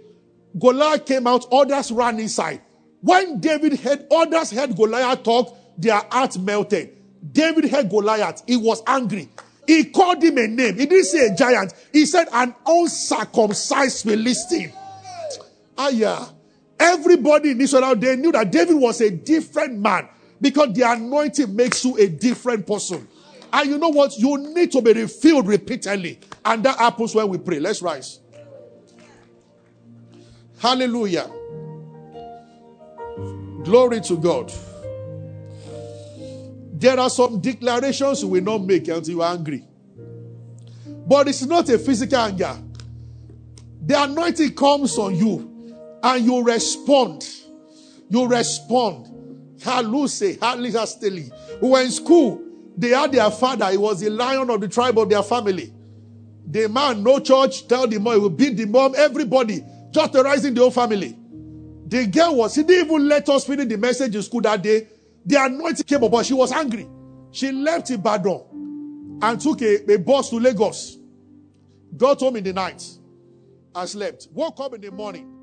Goliath 0.59 1.05
came 1.05 1.27
out, 1.27 1.47
others 1.53 1.91
ran 1.91 2.19
inside. 2.21 2.63
When 3.01 3.41
David 3.41 3.79
heard, 3.81 4.07
others 4.11 4.51
heard 4.51 4.77
Goliath 4.77 5.23
talk, 5.23 5.57
their 5.77 6.01
heart 6.11 6.39
melted. 6.39 6.97
David 7.33 7.71
heard 7.71 7.91
Goliath. 7.91 8.43
He 8.47 8.57
was 8.57 8.83
angry. 8.87 9.29
He 9.67 9.85
called 9.85 10.23
him 10.23 10.39
a 10.39 10.47
name. 10.47 10.77
He 10.77 10.87
didn't 10.87 11.05
say 11.05 11.27
a 11.27 11.35
giant. 11.35 11.75
He 11.93 12.07
said 12.07 12.27
an 12.33 12.55
uncircumcised 12.67 14.05
Philistine. 14.05 14.73
Ah, 15.79 15.91
yeah. 15.91 16.27
Everybody 16.79 17.53
in 17.53 17.61
Israel, 17.61 17.95
they 17.95 18.17
knew 18.17 18.33
that 18.33 18.51
David 18.51 18.75
was 18.77 19.01
a 19.01 19.11
different 19.11 19.79
man 19.79 20.09
because 20.41 20.73
the 20.73 20.83
anointing 20.83 21.55
makes 21.55 21.85
you 21.85 21.97
a 21.97 22.09
different 22.09 22.67
person. 22.67 23.07
And 23.53 23.71
you 23.71 23.79
know 23.79 23.89
what? 23.89 24.17
You 24.19 24.37
need 24.39 24.73
to 24.73 24.83
be 24.83 24.93
refilled 24.93 25.47
repeatedly. 25.47 26.19
And 26.45 26.65
that 26.65 26.79
happens 26.79 27.15
when 27.15 27.29
we 27.29 27.39
pray. 27.39 27.61
Let's 27.61 27.81
rise. 27.81 28.19
Hallelujah. 30.59 31.31
Glory 33.63 34.01
to 34.03 34.17
God. 34.17 34.53
There 36.73 36.99
are 36.99 37.11
some 37.11 37.41
declarations 37.41 38.23
you 38.23 38.29
will 38.29 38.43
not 38.43 38.63
make 38.63 38.89
until 38.89 39.15
you 39.15 39.23
are 39.23 39.33
angry. 39.33 39.65
But 40.87 41.29
it's 41.29 41.43
not 41.45 41.69
a 41.69 41.79
physical 41.79 42.19
anger. 42.19 42.57
The 43.85 44.03
anointing 44.03 44.55
comes 44.55 44.99
on 44.99 45.17
you 45.17 45.58
and 46.03 46.25
you 46.25 46.43
respond. 46.43 47.29
You 48.09 48.27
respond. 48.27 49.07
Haluse, 49.61 50.39
Halisasteli. 50.39 51.31
Who 51.61 51.71
were 51.73 51.83
in 51.83 51.91
school, 51.91 52.43
they 52.77 52.91
had 52.91 53.13
their 53.13 53.31
father. 53.31 53.71
He 53.71 53.77
was 53.77 54.01
the 54.01 54.11
lion 54.11 54.51
of 54.51 54.61
the 54.61 54.69
tribe 54.69 54.99
of 54.99 55.09
their 55.09 55.23
family. 55.23 55.73
The 56.47 56.69
man, 56.69 57.03
no 57.03 57.19
church, 57.19 57.67
tell 57.69 57.87
the 57.87 57.99
mom, 57.99 58.15
he 58.15 58.21
will 58.21 58.31
beat 58.31 58.57
the 58.57 58.67
mom, 58.67 58.95
everybody. 58.97 59.63
Just 59.91 60.13
terrorizing 60.13 60.55
the 60.55 60.61
whole 60.61 60.71
family. 60.71 61.17
The 61.87 62.07
girl 62.07 62.37
was, 62.37 62.55
she 62.55 62.63
didn't 62.63 62.87
even 62.87 63.09
let 63.09 63.29
us 63.29 63.47
finish 63.47 63.67
the 63.67 63.77
message 63.77 64.15
in 64.15 64.23
school 64.23 64.43
that 64.43 64.63
day. 64.63 64.87
The 65.27 65.45
anointing 65.45 65.85
came 65.85 66.03
upon 66.03 66.25
She 66.25 66.35
was 66.35 66.53
angry. 66.53 66.87
She 67.33 67.51
left 67.53 67.91
Ibadan 67.91 69.19
and 69.23 69.41
took 69.41 69.61
a, 69.63 69.93
a 69.93 69.99
bus 69.99 70.31
to 70.31 70.37
Lagos. 70.39 70.97
Got 71.97 72.21
home 72.21 72.37
in 72.37 72.45
the 72.45 72.53
night 72.53 72.83
and 73.75 73.89
slept. 73.89 74.29
Woke 74.33 74.61
up 74.61 74.75
in 74.75 74.81
the 74.81 74.91
morning 74.91 75.38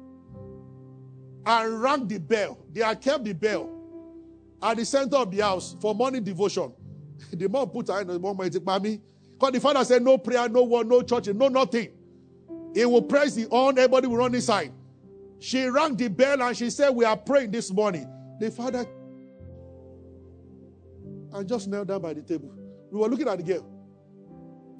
and 1.46 1.82
rang 1.82 2.08
the 2.08 2.20
bell. 2.20 2.58
They 2.72 2.82
had 2.82 3.02
kept 3.02 3.24
the 3.24 3.34
bell 3.34 3.70
at 4.62 4.78
the 4.78 4.86
center 4.86 5.18
of 5.18 5.32
the 5.32 5.42
house 5.42 5.76
for 5.80 5.94
morning 5.94 6.24
devotion. 6.24 6.74
the 7.32 7.48
mom 7.48 7.70
put 7.70 7.88
her 7.88 8.02
in 8.02 8.08
the 8.08 8.20
moment, 8.20 8.54
because 8.54 9.52
the 9.52 9.60
father 9.60 9.84
said, 9.84 10.02
No 10.02 10.18
prayer, 10.18 10.50
no 10.50 10.64
word, 10.64 10.88
no 10.88 11.02
church, 11.02 11.28
no 11.28 11.48
nothing. 11.48 11.90
He 12.74 12.86
will 12.86 13.02
press 13.02 13.36
the 13.36 13.48
on, 13.48 13.78
everybody 13.78 14.08
will 14.08 14.18
run 14.18 14.36
inside. 14.36 14.72
She 15.40 15.66
rang 15.66 15.96
the 15.96 16.08
bell 16.08 16.42
and 16.42 16.58
she 16.58 16.70
said, 16.70 16.90
We 16.90 17.06
are 17.06 17.18
praying 17.18 17.52
this 17.52 17.72
morning. 17.72 18.10
The 18.40 18.52
father 18.52 18.86
and 21.34 21.48
just 21.48 21.68
knelt 21.68 21.88
down 21.88 22.02
by 22.02 22.14
the 22.14 22.22
table. 22.22 22.52
We 22.92 23.00
were 23.00 23.08
looking 23.08 23.28
at 23.28 23.38
the 23.38 23.44
girl. 23.44 23.66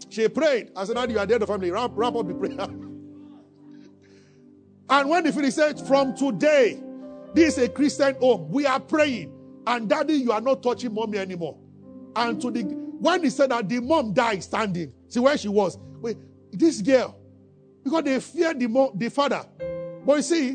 She 0.10 0.28
prayed. 0.30 0.72
I 0.76 0.86
said, 0.86 0.96
Now 0.96 1.06
You 1.06 1.20
are 1.20 1.26
dead 1.26 1.42
of 1.42 1.50
family. 1.50 1.72
Wrap, 1.72 1.92
wrap 1.94 2.16
up 2.16 2.28
the 2.28 2.34
prayer. 2.34 2.68
and 4.96 5.10
when 5.10 5.26
the 5.26 5.34
finished 5.34 5.58
said, 5.58 5.78
From 5.88 6.16
today, 6.16 6.82
this 7.34 7.58
is 7.58 7.66
a 7.66 7.70
Christian 7.70 8.16
home. 8.16 8.50
We 8.50 8.66
are 8.66 8.80
praying. 8.80 9.34
And 9.68 9.90
daddy, 9.90 10.14
you 10.14 10.32
are 10.32 10.40
not 10.40 10.64
touching 10.64 10.94
mommy 10.94 11.18
anymore. 11.18 11.58
And 12.16 12.40
to 12.42 12.50
the 12.50 12.62
when 12.64 13.22
he 13.24 13.30
said 13.30 13.52
that 13.52 13.68
the 13.68 13.82
mom 13.82 14.14
died 14.14 14.42
standing, 14.42 14.94
see 15.10 15.20
where 15.20 15.38
she 15.38 15.50
was. 15.50 15.78
Wait, 16.00 16.18
this 16.54 16.82
girl, 16.82 17.20
because 17.84 18.04
they 18.04 18.18
feared 18.22 18.58
the, 18.58 18.68
mo- 18.68 18.94
the 18.96 19.10
father. 19.10 19.46
But 20.06 20.16
you 20.16 20.22
see, 20.22 20.54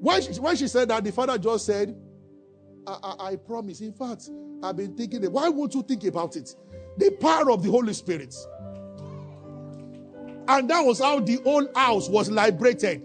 when 0.00 0.22
she, 0.22 0.40
when 0.40 0.56
she 0.56 0.66
said 0.66 0.88
that, 0.88 1.04
the 1.04 1.12
father 1.12 1.36
just 1.36 1.66
said, 1.66 1.94
I, 2.86 2.98
I, 3.02 3.26
I 3.32 3.36
promise. 3.36 3.82
In 3.82 3.92
fact, 3.92 4.30
I've 4.62 4.78
been 4.78 4.96
thinking, 4.96 5.22
why 5.30 5.50
won't 5.50 5.74
you 5.74 5.82
think 5.82 6.04
about 6.04 6.36
it? 6.36 6.56
The 6.96 7.10
power 7.10 7.50
of 7.50 7.62
the 7.62 7.70
Holy 7.70 7.92
Spirit. 7.92 8.34
And 10.48 10.70
that 10.70 10.80
was 10.80 11.00
how 11.00 11.20
the 11.20 11.36
whole 11.44 11.68
house 11.74 12.08
was 12.08 12.30
liberated. 12.30 13.02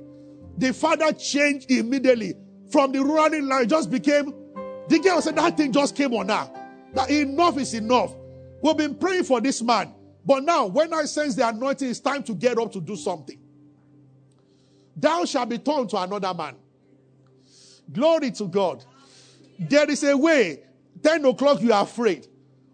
The 0.57 0.73
father 0.73 1.13
changed 1.13 1.71
immediately 1.71 2.35
from 2.71 2.91
the 2.91 3.03
running 3.03 3.47
line, 3.47 3.67
just 3.67 3.89
became 3.89 4.33
the 4.89 4.99
girl 4.99 5.21
said 5.21 5.35
that 5.35 5.55
thing 5.55 5.71
just 5.71 5.95
came 5.95 6.13
on 6.15 6.29
her. 6.29 6.49
That 6.93 7.11
enough 7.11 7.57
is 7.59 7.75
enough. 7.75 8.15
We've 8.61 8.75
been 8.75 8.95
praying 8.95 9.25
for 9.25 9.39
this 9.39 9.61
man. 9.61 9.93
But 10.25 10.43
now, 10.43 10.65
when 10.65 10.93
I 10.93 11.05
sense 11.05 11.35
the 11.35 11.47
anointing, 11.47 11.87
it's 11.87 11.99
time 11.99 12.23
to 12.23 12.33
get 12.33 12.57
up 12.57 12.71
to 12.73 12.81
do 12.81 12.95
something. 12.95 13.39
Thou 14.95 15.25
shalt 15.25 15.49
be 15.49 15.59
turned 15.59 15.89
to 15.91 15.97
another 15.97 16.33
man. 16.33 16.55
Glory 17.91 18.31
to 18.31 18.47
God. 18.47 18.83
There 19.59 19.89
is 19.89 20.03
a 20.03 20.17
way. 20.17 20.63
10 21.03 21.23
o'clock, 21.25 21.61
you 21.61 21.71
are 21.71 21.83
afraid. 21.83 22.27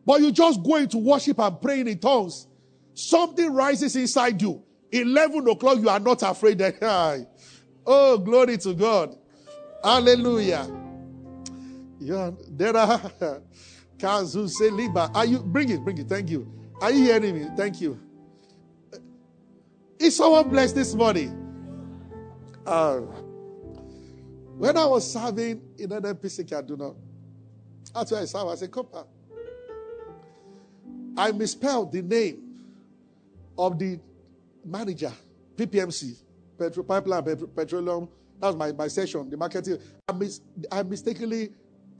But 0.05 0.21
you 0.21 0.31
just 0.31 0.63
go 0.63 0.77
into 0.77 0.97
worship 0.97 1.39
and 1.39 1.61
praying 1.61 1.87
in 1.87 1.99
tongues. 1.99 2.47
Something 2.93 3.53
rises 3.53 3.95
inside 3.95 4.41
you. 4.41 4.63
11 4.91 5.47
o'clock, 5.49 5.79
you 5.79 5.89
are 5.89 5.99
not 5.99 6.23
afraid. 6.23 6.61
oh, 7.85 8.17
glory 8.17 8.57
to 8.57 8.73
God. 8.73 9.15
Hallelujah. 9.83 10.67
There 11.99 12.75
are 12.75 12.99
Kazu 13.97 14.47
Seliba. 14.47 15.13
Are 15.15 15.25
you 15.25 15.39
bring 15.39 15.69
it, 15.69 15.83
bring 15.83 15.97
it. 15.97 16.07
Thank 16.07 16.29
you. 16.29 16.51
Are 16.81 16.91
you 16.91 17.03
hearing 17.03 17.39
me? 17.39 17.47
Thank 17.55 17.81
you. 17.81 17.99
Is 19.99 20.15
someone 20.17 20.49
blessed 20.49 20.75
this 20.75 20.93
morning? 20.93 21.41
Uh, 22.65 22.97
when 24.57 24.77
I 24.77 24.85
was 24.85 25.11
serving 25.11 25.61
in 25.77 25.91
an 25.91 26.03
NPC 26.03 26.45
Kaduna, 26.49 26.95
that's 27.93 28.11
why 28.11 28.19
I 28.19 28.25
served. 28.25 28.51
I 28.51 28.55
said, 28.55 28.71
Corper. 28.71 29.05
I 31.17 31.31
misspelled 31.31 31.91
the 31.91 32.01
name 32.01 32.61
of 33.57 33.79
the 33.79 33.99
manager, 34.65 35.11
PPMC, 35.55 36.17
Petro, 36.57 36.83
Pipeline 36.83 37.23
Petroleum. 37.55 38.07
That 38.39 38.47
was 38.47 38.55
my, 38.55 38.71
my 38.71 38.87
session, 38.87 39.29
the 39.29 39.37
marketing. 39.37 39.77
I, 40.07 40.13
mis- 40.13 40.41
I 40.71 40.83
mistakenly, 40.83 41.51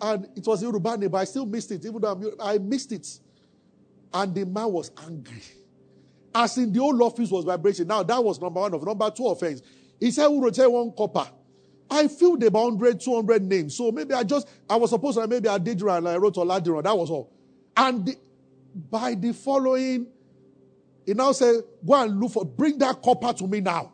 and 0.02 0.28
it 0.36 0.46
was 0.46 0.62
Yoruba 0.62 0.98
name, 0.98 1.10
but 1.10 1.20
I 1.20 1.24
still 1.24 1.46
missed 1.46 1.72
it, 1.72 1.86
even 1.86 2.02
though 2.02 2.12
I'm, 2.12 2.32
I 2.42 2.58
missed 2.58 2.92
it. 2.92 3.08
And 4.14 4.34
the 4.34 4.46
man 4.46 4.72
was 4.72 4.92
angry. 5.06 5.42
As 6.34 6.58
in 6.58 6.72
the 6.74 6.80
old 6.80 7.02
office 7.02 7.32
was 7.32 7.46
vibrating. 7.46 7.88
Now 7.88 8.04
that 8.04 8.24
was 8.24 8.42
number 8.42 8.60
one 8.60 8.74
of 8.74 8.84
number 8.86 9.10
two 9.12 9.28
offense. 9.28 9.62
He 10.00 10.12
said, 10.12 10.28
Who 10.28 10.44
wrote 10.44 10.58
one 10.58 10.92
corper? 10.92 11.30
I 11.90 12.08
filled 12.08 12.44
about 12.44 12.74
100, 12.74 13.00
200 13.00 13.44
names. 13.44 13.76
So 13.78 13.92
maybe 13.92 14.14
I 14.14 14.24
just, 14.24 14.48
I 14.70 14.76
was 14.76 14.90
supposed 14.90 15.18
to, 15.18 15.28
maybe 15.28 15.48
I 15.48 15.58
did 15.58 15.82
and 15.82 16.08
I 16.08 16.18
wrote 16.18 16.36
Oladiran. 16.36 16.84
That 16.84 16.98
was 16.98 17.10
all. 17.10 17.32
And 17.78 18.06
the, 18.06 18.16
by 18.90 19.16
the 19.16 19.34
following, 19.34 20.08
he 21.06 21.14
now 21.14 21.32
said, 21.32 21.62
Go 21.86 21.94
and 21.94 22.20
look 22.20 22.32
for, 22.32 22.46
bring 22.46 22.78
that 22.80 23.02
corper 23.02 23.34
to 23.34 23.48
me 23.48 23.62
now. 23.62 23.94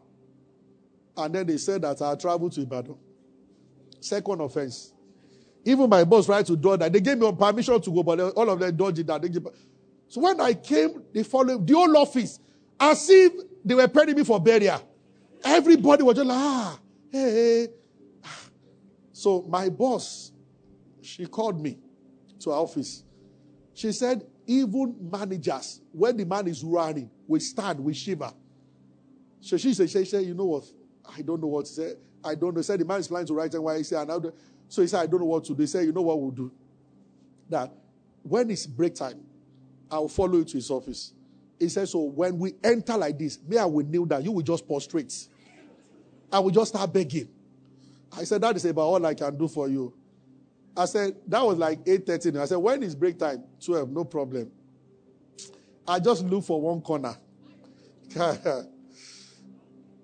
And 1.17 1.35
then 1.35 1.47
they 1.47 1.57
said 1.57 1.81
that 1.81 2.01
I 2.01 2.15
traveled 2.15 2.53
to 2.53 2.61
Ibadan. 2.61 2.95
Second 3.99 4.41
offense. 4.41 4.93
Even 5.63 5.89
my 5.89 6.03
boss 6.03 6.25
tried 6.25 6.45
to 6.47 6.55
do 6.55 6.75
that. 6.77 6.91
They 6.91 7.01
gave 7.01 7.17
me 7.17 7.31
permission 7.33 7.79
to 7.79 7.91
go, 7.91 8.01
but 8.01 8.19
all 8.19 8.49
of 8.49 8.59
them 8.59 8.75
dodged 8.75 9.05
that. 9.05 9.21
Gave, 9.21 9.45
so 10.07 10.21
when 10.21 10.39
I 10.41 10.53
came, 10.53 11.03
they 11.13 11.23
followed 11.23 11.67
the 11.67 11.73
whole 11.73 11.97
office 11.97 12.39
as 12.79 13.07
if 13.09 13.33
they 13.63 13.75
were 13.75 13.87
preparing 13.87 14.15
me 14.15 14.23
for 14.23 14.39
burial. 14.39 14.81
Everybody 15.43 16.03
was 16.03 16.15
just 16.15 16.27
like, 16.27 16.37
ah, 16.37 16.79
hey, 17.11 17.19
hey. 17.31 17.67
So 19.13 19.43
my 19.47 19.69
boss, 19.69 20.31
she 21.01 21.27
called 21.27 21.61
me 21.61 21.77
to 22.39 22.49
her 22.49 22.55
office. 22.55 23.03
She 23.73 23.91
said, 23.91 24.25
even 24.47 24.95
managers, 24.99 25.81
when 25.91 26.17
the 26.17 26.25
man 26.25 26.47
is 26.47 26.63
running, 26.63 27.09
we 27.27 27.39
stand, 27.39 27.79
we 27.79 27.93
shiver. 27.93 28.33
So 29.39 29.57
she 29.57 29.73
said, 29.73 29.89
she 29.89 30.05
said, 30.05 30.23
you 30.23 30.33
know 30.33 30.45
what? 30.45 30.65
I 31.05 31.21
don't 31.21 31.41
know 31.41 31.47
what 31.47 31.65
to 31.65 31.71
say. 31.71 31.93
I 32.23 32.35
don't 32.35 32.53
know. 32.53 32.59
He 32.59 32.63
said 32.63 32.79
the 32.79 32.85
man 32.85 32.99
is 32.99 33.07
planning 33.07 33.27
to 33.27 33.33
write 33.33 33.53
and 33.53 33.63
why 33.63 33.77
he 33.77 33.83
said, 33.83 34.07
so 34.69 34.81
he 34.81 34.87
said, 34.87 35.01
I 35.01 35.05
don't 35.07 35.19
know 35.19 35.25
what 35.25 35.43
to 35.45 35.53
do. 35.53 35.61
He 35.61 35.67
said, 35.67 35.85
you 35.85 35.91
know 35.91 36.01
what 36.01 36.19
we'll 36.19 36.31
do? 36.31 36.51
That 37.49 37.73
when 38.23 38.49
it's 38.49 38.65
break 38.65 38.95
time, 38.95 39.19
I'll 39.89 40.07
follow 40.07 40.37
you 40.37 40.45
to 40.45 40.53
his 40.53 40.71
office. 40.71 41.13
He 41.59 41.67
said, 41.69 41.89
so 41.89 41.99
when 41.99 42.39
we 42.39 42.53
enter 42.63 42.97
like 42.97 43.19
this, 43.19 43.37
me, 43.47 43.57
I 43.57 43.65
will 43.65 43.85
kneel 43.85 44.05
down. 44.05 44.23
You 44.23 44.31
will 44.31 44.41
just 44.41 44.65
prostrate. 44.65 45.27
I 46.31 46.39
will 46.39 46.51
just 46.51 46.69
start 46.73 46.93
begging. 46.93 47.27
I 48.17 48.23
said, 48.23 48.41
that 48.41 48.55
is 48.55 48.65
about 48.65 48.81
all 48.81 49.05
I 49.05 49.13
can 49.13 49.37
do 49.37 49.47
for 49.47 49.67
you. 49.67 49.93
I 50.75 50.85
said, 50.85 51.17
that 51.27 51.45
was 51.45 51.57
like 51.57 51.83
8.30. 51.83 52.39
I 52.39 52.45
said, 52.45 52.55
when 52.57 52.81
is 52.83 52.95
break 52.95 53.19
time? 53.19 53.43
12, 53.63 53.89
no 53.89 54.05
problem. 54.05 54.51
I 55.87 55.99
just 55.99 56.23
look 56.23 56.45
for 56.45 56.61
one 56.61 56.81
corner. 56.81 57.15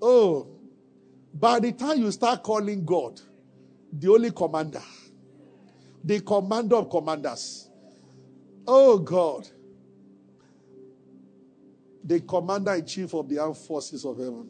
oh, 0.01 0.47
by 1.39 1.59
the 1.59 1.71
time 1.71 1.99
you 1.99 2.11
start 2.11 2.41
calling 2.43 2.83
God, 2.83 3.19
the 3.91 4.11
only 4.11 4.31
commander, 4.31 4.81
the 6.03 6.19
commander 6.21 6.77
of 6.77 6.89
commanders, 6.89 7.69
oh 8.65 8.97
God, 8.97 9.47
the 12.03 12.21
commander 12.21 12.73
in 12.73 12.85
chief 12.85 13.13
of 13.13 13.27
the 13.29 13.39
armed 13.39 13.57
forces 13.57 14.05
of 14.05 14.17
heaven. 14.17 14.49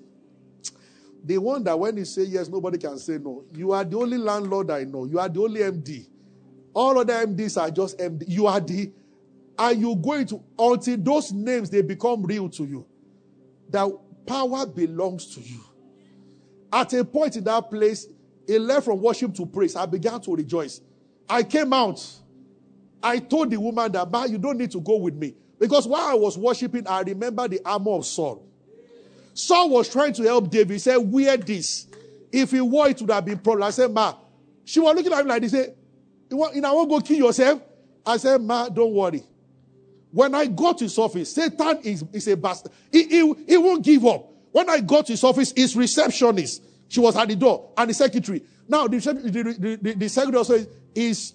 The 1.24 1.38
one 1.40 1.64
that 1.64 1.78
when 1.78 1.98
he 1.98 2.06
say 2.06 2.24
yes, 2.24 2.48
nobody 2.48 2.78
can 2.78 2.98
say 3.00 3.18
no. 3.18 3.44
You 3.52 3.72
are 3.74 3.84
the 3.84 3.98
only 3.98 4.18
landlord 4.18 4.72
I 4.72 4.84
know. 4.84 5.06
You 5.06 5.20
are 5.20 5.28
the 5.28 5.42
only 5.42 5.62
MD. 5.62 6.08
All 6.74 6.98
other 7.00 7.26
MDs 7.26 7.60
are 7.60 7.72
just 7.72 7.98
MD. 7.98 8.24
You 8.28 8.46
are 8.46 8.60
the, 8.60 8.92
and 9.58 9.82
you 9.82 9.96
going 9.96 10.28
to 10.28 10.42
until 10.58 10.98
those 10.98 11.34
names 11.34 11.70
they 11.70 11.82
become 11.82 12.24
real 12.24 12.48
to 12.50 12.64
you. 12.64 12.86
That 13.72 13.90
power 14.26 14.66
belongs 14.68 15.34
to 15.36 15.42
you. 15.42 15.67
At 16.72 16.94
a 16.94 17.04
point 17.06 17.38
in 17.38 17.44
that 17.46 17.70
place, 17.70 18.08
he 18.46 18.60
left 18.60 18.86
from 18.86 19.02
worship 19.02 19.34
to 19.36 19.46
praise. 19.46 19.76
I 19.76 19.86
began 19.86 20.22
to 20.22 20.36
rejoice. 20.36 20.82
I 21.30 21.44
came 21.44 21.74
out. 21.74 22.06
I 23.02 23.20
told 23.20 23.52
the 23.52 23.58
woman 23.60 23.92
that, 23.92 24.10
Ma, 24.10 24.26
you 24.26 24.38
don't 24.38 24.58
need 24.58 24.72
to 24.72 24.82
go 24.82 24.98
with 24.98 25.16
me. 25.16 25.36
Because 25.60 25.88
while 25.88 26.08
I 26.08 26.14
was 26.14 26.38
worshiping, 26.38 26.88
I 26.88 27.02
remember 27.02 27.48
the 27.48 27.62
armor 27.66 27.92
of 27.92 28.06
Saul. 28.06 28.46
Saul 29.34 29.70
was 29.70 29.90
trying 29.90 30.14
to 30.14 30.24
help 30.24 30.50
David. 30.50 30.74
He 30.74 30.80
said, 30.80 30.98
Wear 30.98 31.38
this. 31.38 31.88
If 32.32 32.52
he 32.52 32.62
wore 32.62 32.90
it, 32.90 33.00
would 33.02 33.12
have 33.12 33.26
been 33.26 33.38
problem. 33.40 33.68
I 33.68 33.72
said, 33.72 33.92
Ma. 33.92 34.16
She 34.66 34.80
was 34.80 34.96
looking 34.96 35.14
at 35.14 35.24
me 35.24 35.30
like 35.30 35.42
this. 35.42 35.52
Say, 35.52 35.74
you 36.30 36.38
want, 36.38 36.56
you 36.56 36.62
know, 36.62 36.70
I 36.70 36.74
won't 36.74 36.90
go 36.90 37.00
kill 37.00 37.18
yourself. 37.18 37.62
I 38.06 38.18
said, 38.18 38.42
Ma, 38.42 38.70
don't 38.70 38.94
worry. 38.94 39.24
When 40.12 40.34
I 40.34 40.46
got 40.48 40.80
to 40.80 40.86
his 40.86 40.98
office, 40.98 41.34
Satan 41.34 41.80
is, 41.84 42.04
is 42.14 42.28
a 42.28 42.38
bastard. 42.38 42.72
He, 42.92 43.04
he, 43.04 43.34
he 43.48 43.58
won't 43.58 43.84
give 43.84 44.06
up. 44.06 44.32
When 44.52 44.70
I 44.70 44.80
got 44.80 45.06
to 45.08 45.14
his 45.14 45.24
office, 45.24 45.54
his 45.56 45.76
receptionist, 45.76 46.64
she 46.88 47.00
was 47.00 47.16
at 47.16 47.28
the 47.28 47.36
door, 47.36 47.72
and 47.78 47.90
the 47.90 47.94
secretary. 47.94 48.44
Now, 48.68 48.88
the, 48.88 48.98
the, 49.00 49.78
the, 49.82 49.94
the 49.94 50.08
secretary 50.10 50.38
also 50.38 50.54
is, 50.96 51.34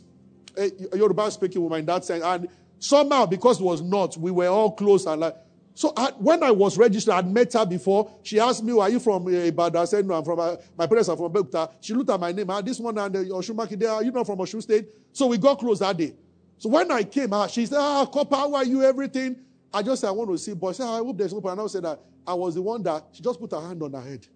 is 0.56 0.88
a 0.92 0.96
Yoruba 0.96 1.30
speaking 1.30 1.62
woman 1.62 1.80
in 1.80 1.86
that 1.86 2.04
sense. 2.04 2.22
And 2.24 2.48
somehow, 2.78 3.26
because 3.26 3.60
it 3.60 3.64
was 3.64 3.80
not, 3.82 4.16
we 4.16 4.30
were 4.30 4.48
all 4.48 4.72
close 4.72 5.06
and 5.06 5.20
like, 5.20 5.36
so 5.74 5.92
I, 5.96 6.10
when 6.18 6.42
I 6.42 6.50
was 6.50 6.76
registered, 6.76 7.14
I'd 7.14 7.26
met 7.32 7.52
her 7.54 7.64
before. 7.64 8.10
She 8.22 8.38
asked 8.38 8.62
me, 8.62 8.78
"Are 8.78 8.90
you 8.90 9.00
from 9.00 9.26
uh, 9.26 9.30
Ibadan?" 9.30 9.80
I 9.80 9.84
said, 9.86 10.06
"No, 10.06 10.14
I'm 10.14 10.24
from 10.24 10.38
uh, 10.38 10.56
my 10.76 10.86
parents 10.86 11.08
are 11.08 11.16
from 11.16 11.32
Abeokuta." 11.32 11.72
She 11.80 11.94
looked 11.94 12.10
at 12.10 12.20
my 12.20 12.30
name. 12.30 12.50
Ah, 12.50 12.60
this 12.60 12.78
one 12.78 12.98
and 12.98 13.16
uh, 13.16 13.20
Osunmakinde. 13.20 13.90
Are 13.90 14.02
you 14.04 14.10
not 14.10 14.26
from 14.26 14.38
Osun 14.38 14.60
State? 14.62 14.86
So 15.12 15.28
we 15.28 15.38
got 15.38 15.58
close 15.58 15.78
that 15.78 15.96
day. 15.96 16.12
So 16.58 16.68
when 16.68 16.90
I 16.90 17.04
came, 17.04 17.32
ah, 17.32 17.46
she 17.46 17.64
said, 17.64 17.78
"Ah, 17.78 18.04
Corper, 18.04 18.36
how 18.36 18.54
are 18.54 18.64
you? 18.64 18.82
Everything." 18.82 19.36
I 19.72 19.82
just 19.82 20.00
said, 20.00 20.08
"I 20.08 20.12
want 20.12 20.30
to 20.30 20.38
see." 20.38 20.54
Boy, 20.54 20.72
said, 20.72 20.86
"I 20.86 20.98
hope 20.98 21.16
there's 21.16 21.32
no 21.32 21.40
problem." 21.40 21.60
And 21.60 21.68
I 21.68 21.72
said 21.72 21.84
that 21.84 22.00
I 22.26 22.34
was 22.34 22.54
the 22.54 22.62
one 22.62 22.82
that 22.82 23.04
she 23.12 23.22
just 23.22 23.40
put 23.40 23.52
her 23.52 23.60
hand 23.60 23.82
on 23.82 23.92
her 23.92 24.00
head. 24.00 24.26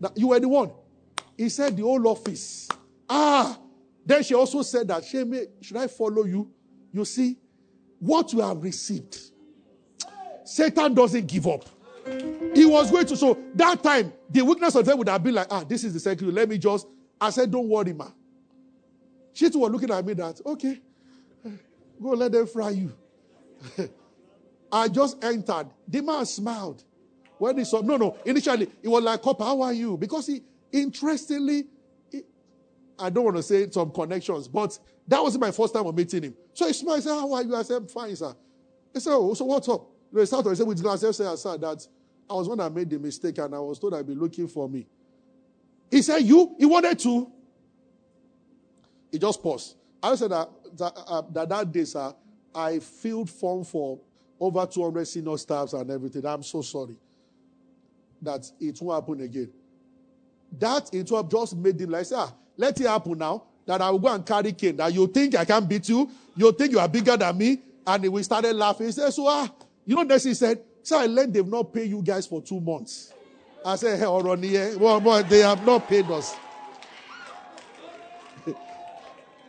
Now, 0.00 0.10
you 0.14 0.28
were 0.28 0.40
the 0.40 0.48
one. 0.48 0.70
He 1.36 1.48
said, 1.48 1.76
"The 1.76 1.82
whole 1.82 2.06
office." 2.08 2.68
Ah. 3.08 3.58
Then 4.08 4.22
she 4.22 4.32
also 4.32 4.62
said 4.62 4.88
that, 4.88 5.04
Shame, 5.04 5.38
should 5.60 5.76
I 5.76 5.86
follow 5.86 6.24
you? 6.24 6.50
You 6.92 7.04
see, 7.04 7.36
what 7.98 8.32
you 8.32 8.40
have 8.40 8.62
received 8.62 9.18
Satan 10.46 10.94
doesn't 10.94 11.26
give 11.26 11.46
up. 11.46 11.66
He 12.54 12.64
was 12.64 12.90
going 12.90 13.04
to, 13.04 13.16
so 13.18 13.38
that 13.54 13.82
time, 13.82 14.10
the 14.30 14.40
weakness 14.40 14.74
of 14.76 14.86
them 14.86 14.96
would 14.96 15.10
have 15.10 15.22
been 15.22 15.34
like, 15.34 15.48
ah, 15.50 15.62
this 15.62 15.84
is 15.84 15.92
the 15.92 16.00
secret. 16.00 16.32
Let 16.32 16.48
me 16.48 16.56
just, 16.56 16.86
I 17.20 17.28
said, 17.28 17.50
don't 17.50 17.68
worry, 17.68 17.92
ma. 17.92 18.08
She 19.34 19.50
too 19.50 19.58
was 19.58 19.70
looking 19.70 19.90
at 19.90 20.06
me 20.06 20.14
that, 20.14 20.40
okay, 20.46 20.80
go 22.02 22.08
let 22.10 22.32
them 22.32 22.46
fry 22.46 22.70
you. 22.70 22.92
I 24.70 24.88
just 24.88 25.22
entered. 25.24 25.68
The 25.86 26.02
man 26.02 26.26
smiled. 26.26 26.84
When 27.38 27.58
he 27.58 27.64
saw, 27.64 27.80
no, 27.80 27.96
no, 27.96 28.16
initially, 28.24 28.68
he 28.82 28.88
was 28.88 29.02
like, 29.04 29.22
Corper, 29.22 29.44
how 29.44 29.62
are 29.62 29.72
you? 29.72 29.96
Because 29.96 30.26
he, 30.26 30.42
interestingly, 30.72 31.66
he, 32.10 32.22
I 32.98 33.10
don't 33.10 33.24
want 33.24 33.36
to 33.36 33.42
say 33.42 33.70
some 33.70 33.92
connections, 33.92 34.48
but 34.48 34.76
that 35.06 35.22
was 35.22 35.38
my 35.38 35.52
first 35.52 35.72
time 35.72 35.86
of 35.86 35.94
meeting 35.96 36.24
him. 36.24 36.34
So 36.52 36.66
he 36.66 36.72
smiled, 36.72 36.98
he 36.98 37.02
said, 37.02 37.10
how 37.10 37.32
are 37.32 37.42
you? 37.42 37.54
I 37.54 37.62
said, 37.62 37.88
fine, 37.90 38.16
sir. 38.16 38.34
He 38.92 38.98
said, 38.98 39.12
oh, 39.12 39.34
so 39.34 39.44
what's 39.44 39.68
up? 39.68 39.86
He 40.12 40.26
started 40.26 40.50
He 40.50 40.56
said 40.56 40.66
with 40.66 40.82
glass, 40.82 41.00
say, 41.00 41.12
sir, 41.12 41.56
that 41.58 41.86
I 42.28 42.34
was 42.34 42.48
one 42.48 42.58
that 42.58 42.74
made 42.74 42.90
the 42.90 42.98
mistake 42.98 43.38
and 43.38 43.54
I 43.54 43.58
was 43.58 43.78
told 43.78 43.94
I'd 43.94 44.06
be 44.06 44.14
looking 44.14 44.48
for 44.48 44.68
me. 44.68 44.86
He 45.90 46.02
said, 46.02 46.18
You? 46.18 46.54
He 46.58 46.66
wanted 46.66 46.98
to. 47.00 47.32
He 49.10 49.18
just 49.18 49.42
paused. 49.42 49.76
I 50.02 50.14
said 50.14 50.30
that 50.30 50.50
that, 50.76 50.92
uh, 51.06 51.22
that, 51.32 51.48
that 51.48 51.72
day, 51.72 51.84
sir, 51.84 52.14
I 52.54 52.78
filled 52.78 53.30
form 53.30 53.64
for 53.64 53.98
over 54.40 54.66
200 54.66 55.06
senior 55.06 55.36
staffs 55.36 55.72
and 55.72 55.90
everything. 55.90 56.24
I'm 56.24 56.42
so 56.42 56.62
sorry 56.62 56.96
that 58.22 58.50
it 58.60 58.80
won't 58.80 59.02
happen 59.02 59.24
again. 59.24 59.50
That 60.58 60.90
it 60.92 61.10
will 61.10 61.22
just 61.24 61.56
made 61.56 61.80
him 61.80 61.90
like, 61.90 62.06
ah, 62.14 62.32
let 62.56 62.80
it 62.80 62.86
happen 62.86 63.18
now. 63.18 63.44
That 63.66 63.82
I 63.82 63.90
will 63.90 63.98
go 63.98 64.08
and 64.08 64.24
carry 64.24 64.52
cane. 64.52 64.76
That 64.76 64.94
you 64.94 65.06
think 65.06 65.36
I 65.36 65.44
can 65.44 65.66
beat 65.66 65.88
you. 65.88 66.10
You 66.36 66.52
think 66.52 66.72
you 66.72 66.78
are 66.78 66.88
bigger 66.88 67.16
than 67.16 67.36
me. 67.36 67.58
And 67.86 68.08
we 68.08 68.22
started 68.22 68.54
laughing. 68.54 68.86
He 68.86 68.92
said, 68.92 69.10
so 69.10 69.26
ah, 69.26 69.48
You 69.88 69.96
know, 69.96 70.04
this 70.04 70.24
he 70.24 70.34
said, 70.34 70.62
So 70.82 70.98
I 70.98 71.06
learned 71.06 71.32
they've 71.32 71.46
not 71.46 71.72
paid 71.72 71.88
you 71.88 72.02
guys 72.02 72.26
for 72.26 72.42
two 72.42 72.60
months. 72.60 73.14
I 73.64 73.76
said, 73.76 73.98
Hey, 73.98 74.04
Oroniye, 74.04 74.76
well, 74.76 75.00
well, 75.00 75.22
they 75.24 75.38
have 75.38 75.64
not 75.64 75.88
paid 75.88 76.04
us. 76.10 76.36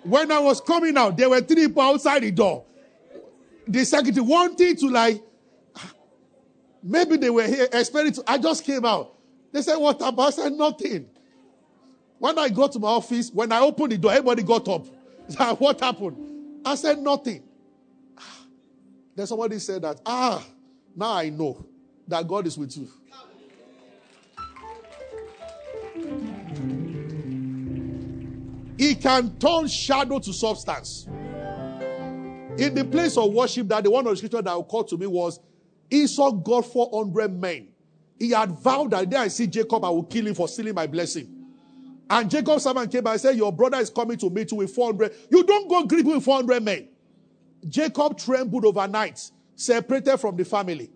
when 0.03 0.31
I 0.31 0.39
was 0.39 0.61
coming 0.61 0.95
out, 0.97 1.17
there 1.17 1.29
were 1.29 1.41
three 1.41 1.67
people 1.67 1.81
outside 1.81 2.23
the 2.23 2.31
door. 2.31 2.63
The 3.69 3.85
secretary 3.85 4.25
wanted 4.25 4.79
to 4.79 4.89
like, 4.89 5.21
maybe 6.81 7.17
they 7.17 7.29
were 7.29 7.45
here 7.45 7.67
expecting 7.71 8.13
to. 8.13 8.23
I 8.25 8.39
just 8.39 8.63
came 8.65 8.83
out. 8.83 9.15
They 9.51 9.61
said, 9.61 9.75
What 9.77 10.01
happened? 10.01 10.21
I 10.21 10.29
said, 10.31 10.53
Nothing. 10.53 11.07
When 12.17 12.37
I 12.39 12.49
got 12.49 12.71
to 12.73 12.79
my 12.79 12.87
office, 12.87 13.29
when 13.31 13.51
I 13.51 13.59
opened 13.59 13.91
the 13.91 13.97
door, 13.99 14.11
everybody 14.11 14.41
got 14.41 14.67
up. 14.67 14.87
What 15.59 15.79
happened? 15.79 16.61
I 16.65 16.73
said, 16.73 16.97
Nothing. 16.97 17.43
Then 19.15 19.27
somebody 19.27 19.59
said 19.59 19.83
that, 19.83 20.01
ah, 20.05 20.43
now 20.95 21.13
I 21.13 21.29
know 21.29 21.63
that 22.07 22.27
God 22.27 22.47
is 22.47 22.57
with 22.57 22.75
you. 22.75 22.87
He 28.79 28.95
can 28.95 29.37
turn 29.37 29.67
shadow 29.67 30.17
to 30.19 30.33
substance. 30.33 31.05
In 32.57 32.73
the 32.73 32.83
place 32.83 33.17
of 33.17 33.31
worship, 33.31 33.67
that 33.69 33.83
the 33.83 33.91
one 33.91 34.05
of 34.05 34.11
the 34.11 34.17
scripture 34.17 34.41
that 34.41 34.53
occurred 34.53 34.87
to 34.89 34.97
me 34.97 35.07
was 35.07 35.39
Esau 35.89 36.31
got 36.31 36.65
400 36.65 37.39
men. 37.39 37.69
He 38.17 38.31
had 38.31 38.51
vowed 38.51 38.91
that 38.91 39.09
day 39.09 39.17
I 39.17 39.27
see 39.29 39.47
Jacob, 39.47 39.83
I 39.85 39.89
will 39.89 40.03
kill 40.03 40.27
him 40.27 40.35
for 40.35 40.47
stealing 40.47 40.75
my 40.75 40.87
blessing. 40.87 41.35
And 42.09 42.29
Jacob's 42.29 42.63
servant 42.63 42.91
came 42.91 43.03
by 43.03 43.13
and 43.13 43.21
said, 43.21 43.37
Your 43.37 43.53
brother 43.53 43.77
is 43.77 43.89
coming 43.89 44.17
to 44.17 44.29
meet 44.29 44.51
you 44.51 44.57
with 44.57 44.73
400. 44.73 45.13
You 45.29 45.43
don't 45.43 45.69
go 45.69 45.95
him 45.95 46.07
with 46.07 46.23
400 46.23 46.63
men. 46.63 46.89
Jacob 47.67 48.17
trembled 48.17 48.65
overnight, 48.65 49.31
separated 49.55 50.17
from 50.17 50.35
the 50.35 50.43
family. 50.43 50.89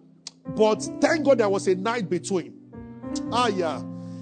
But 0.56 0.82
thank 0.99 1.26
God 1.26 1.38
there 1.38 1.49
was 1.49 1.68
a 1.68 1.76
night 1.76 2.10
between. 2.10 2.60
Ah, 3.32 3.47
yeah. 3.47 3.82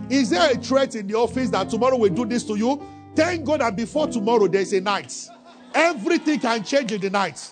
Is 0.10 0.30
there 0.30 0.52
a 0.52 0.56
threat 0.56 0.96
in 0.96 1.08
the 1.08 1.16
office 1.16 1.50
that 1.52 1.70
tomorrow 1.70 1.98
we 1.98 2.10
do 2.10 2.26
this 2.26 2.44
to 2.46 2.56
you? 2.56 2.86
Thank 3.16 3.46
God 3.46 3.62
that 3.62 3.76
before 3.76 4.08
tomorrow 4.08 4.48
there's 4.48 4.74
a 4.74 4.82
night. 4.82 5.30
Everything 5.74 6.40
can 6.40 6.64
change 6.64 6.92
in 6.92 7.02
the 7.02 7.10
night. 7.10 7.52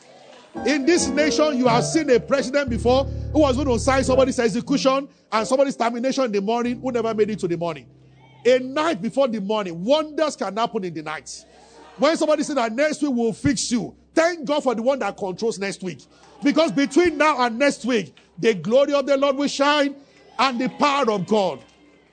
In 0.66 0.86
this 0.86 1.08
nation, 1.08 1.58
you 1.58 1.68
have 1.68 1.86
seen 1.86 2.10
a 2.10 2.20
president 2.20 2.70
before 2.70 3.06
who 3.06 3.40
was 3.40 3.56
going 3.56 3.68
to 3.68 3.80
sign 3.80 4.04
somebody's 4.04 4.40
execution 4.40 5.08
and 5.32 5.48
somebody's 5.48 5.76
termination 5.76 6.26
in 6.26 6.32
the 6.32 6.42
morning 6.42 6.82
who 6.82 6.92
never 6.92 7.14
made 7.14 7.30
it 7.30 7.40
to 7.40 7.48
the 7.48 7.58
morning. 7.58 7.88
A 8.46 8.60
night 8.60 9.02
before 9.02 9.28
the 9.28 9.40
morning, 9.40 9.84
wonders 9.84 10.36
can 10.36 10.56
happen 10.58 10.84
in 10.84 10.94
the 10.94 11.04
night. 11.04 11.46
When 11.98 12.16
somebody 12.18 12.44
said 12.44 12.58
that 12.58 12.74
next 12.74 13.02
week 13.02 13.12
will 13.12 13.34
fix 13.34 13.72
you, 13.72 13.96
thank 14.16 14.46
God 14.46 14.64
for 14.64 14.74
the 14.74 14.82
one 14.82 15.00
that 15.00 15.18
controls 15.18 15.60
next 15.60 15.84
week. 15.84 16.02
Because 16.42 16.72
between 16.72 17.18
now 17.18 17.42
and 17.42 17.60
next 17.60 17.86
week, 17.86 18.16
the 18.38 18.54
glory 18.54 18.94
of 18.94 19.06
the 19.06 19.18
Lord 19.18 19.36
will 19.36 19.48
shine 19.48 19.96
and 20.40 20.60
the 20.60 20.70
power 20.70 21.12
of 21.12 21.28
God. 21.28 21.60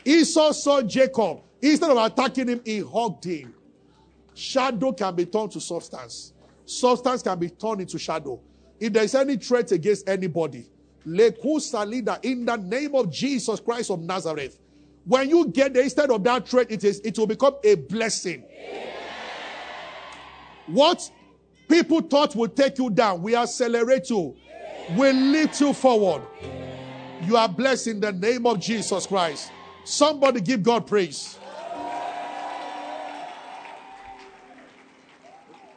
Esau 0.05 0.53
saw 0.53 0.83
Jacob. 0.83 1.41
Instead 1.63 1.91
of 1.91 1.97
attacking 1.97 2.49
him, 2.49 2.61
he 2.65 2.81
hugged 2.81 3.25
him. 3.25 3.55
Shadow 4.37 4.93
can 4.93 5.15
be 5.15 5.25
turned 5.25 5.51
to 5.53 5.61
substance. 5.63 6.35
Substance 6.67 7.23
can 7.23 7.39
be 7.39 7.49
turned 7.49 7.81
into 7.81 7.99
shadow. 7.99 8.39
If 8.79 8.93
there 8.93 9.03
is 9.03 9.15
any 9.15 9.39
threat 9.39 9.73
against 9.73 10.07
anybody, 10.07 10.67
Leku 11.07 11.59
Salida, 11.59 12.19
in 12.23 12.45
the 12.45 12.57
name 12.57 12.95
of 12.95 13.11
Jesus 13.11 13.61
Christ 13.61 13.91
of 13.91 14.01
Nazareth, 14.01 14.59
when 15.07 15.31
you 15.31 15.49
get 15.49 15.73
there, 15.73 15.85
instead 15.85 16.11
of 16.11 16.23
that 16.25 16.47
threat, 16.47 16.71
it 16.71 16.85
is 16.85 17.01
it 17.01 17.19
will 17.19 17.27
become 17.27 17.55
a 17.65 17.77
blessing. 17.77 18.45
What 20.67 21.11
people 21.67 22.03
thought 22.03 22.37
would 22.37 22.55
take 22.55 22.77
you 22.77 22.91
down, 22.91 23.23
we 23.23 23.35
accelerate 23.35 24.11
you, 24.11 24.37
we 24.99 25.13
lift 25.13 25.63
you 25.63 25.73
forward. 25.73 26.23
You 27.23 27.39
are 27.39 27.49
blessed 27.49 27.87
in 27.87 28.01
the 28.01 28.13
name 28.13 28.47
of 28.47 28.61
Jesus 28.61 29.07
Christ. 29.07 29.51
Somebody 29.85 30.43
give 30.43 30.63
God 30.63 30.87
praise. 30.87 31.39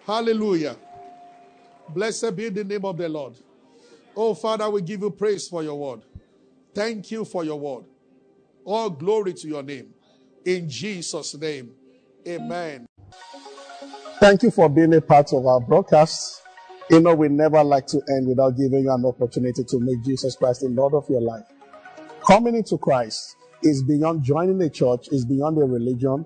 Hallelujah. 0.09 0.75
Blessed 1.89 2.35
be 2.35 2.49
the 2.49 2.63
name 2.63 2.83
of 2.83 2.97
the 2.97 3.07
Lord. 3.07 3.35
Oh, 4.15 4.33
Father, 4.33 4.67
we 4.67 4.81
give 4.81 5.01
you 5.01 5.11
praise 5.11 5.47
for 5.47 5.61
your 5.61 5.75
word. 5.75 6.01
Thank 6.73 7.11
you 7.11 7.23
for 7.23 7.43
your 7.43 7.59
word. 7.59 7.85
All 8.65 8.89
glory 8.89 9.33
to 9.33 9.47
your 9.47 9.61
name. 9.61 9.93
In 10.43 10.67
Jesus' 10.67 11.35
name, 11.35 11.73
amen. 12.27 12.87
Thank 14.19 14.41
you 14.41 14.49
for 14.49 14.67
being 14.67 14.95
a 14.95 15.01
part 15.01 15.31
of 15.31 15.45
our 15.45 15.59
broadcast. 15.59 16.41
You 16.89 17.01
know, 17.01 17.13
we 17.13 17.29
never 17.29 17.63
like 17.63 17.85
to 17.87 18.01
end 18.09 18.29
without 18.29 18.57
giving 18.57 18.85
you 18.85 18.91
an 18.91 19.05
opportunity 19.05 19.63
to 19.63 19.79
make 19.79 20.03
Jesus 20.03 20.35
Christ 20.35 20.61
the 20.61 20.69
Lord 20.69 20.95
of 20.95 21.07
your 21.07 21.21
life. 21.21 21.45
Coming 22.25 22.55
into 22.55 22.79
Christ 22.79 23.35
is 23.61 23.83
beyond 23.83 24.23
joining 24.23 24.59
a 24.63 24.71
church, 24.71 25.09
is 25.11 25.23
beyond 25.23 25.59
a 25.59 25.65
religion, 25.65 26.25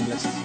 Blessed. 0.00 0.43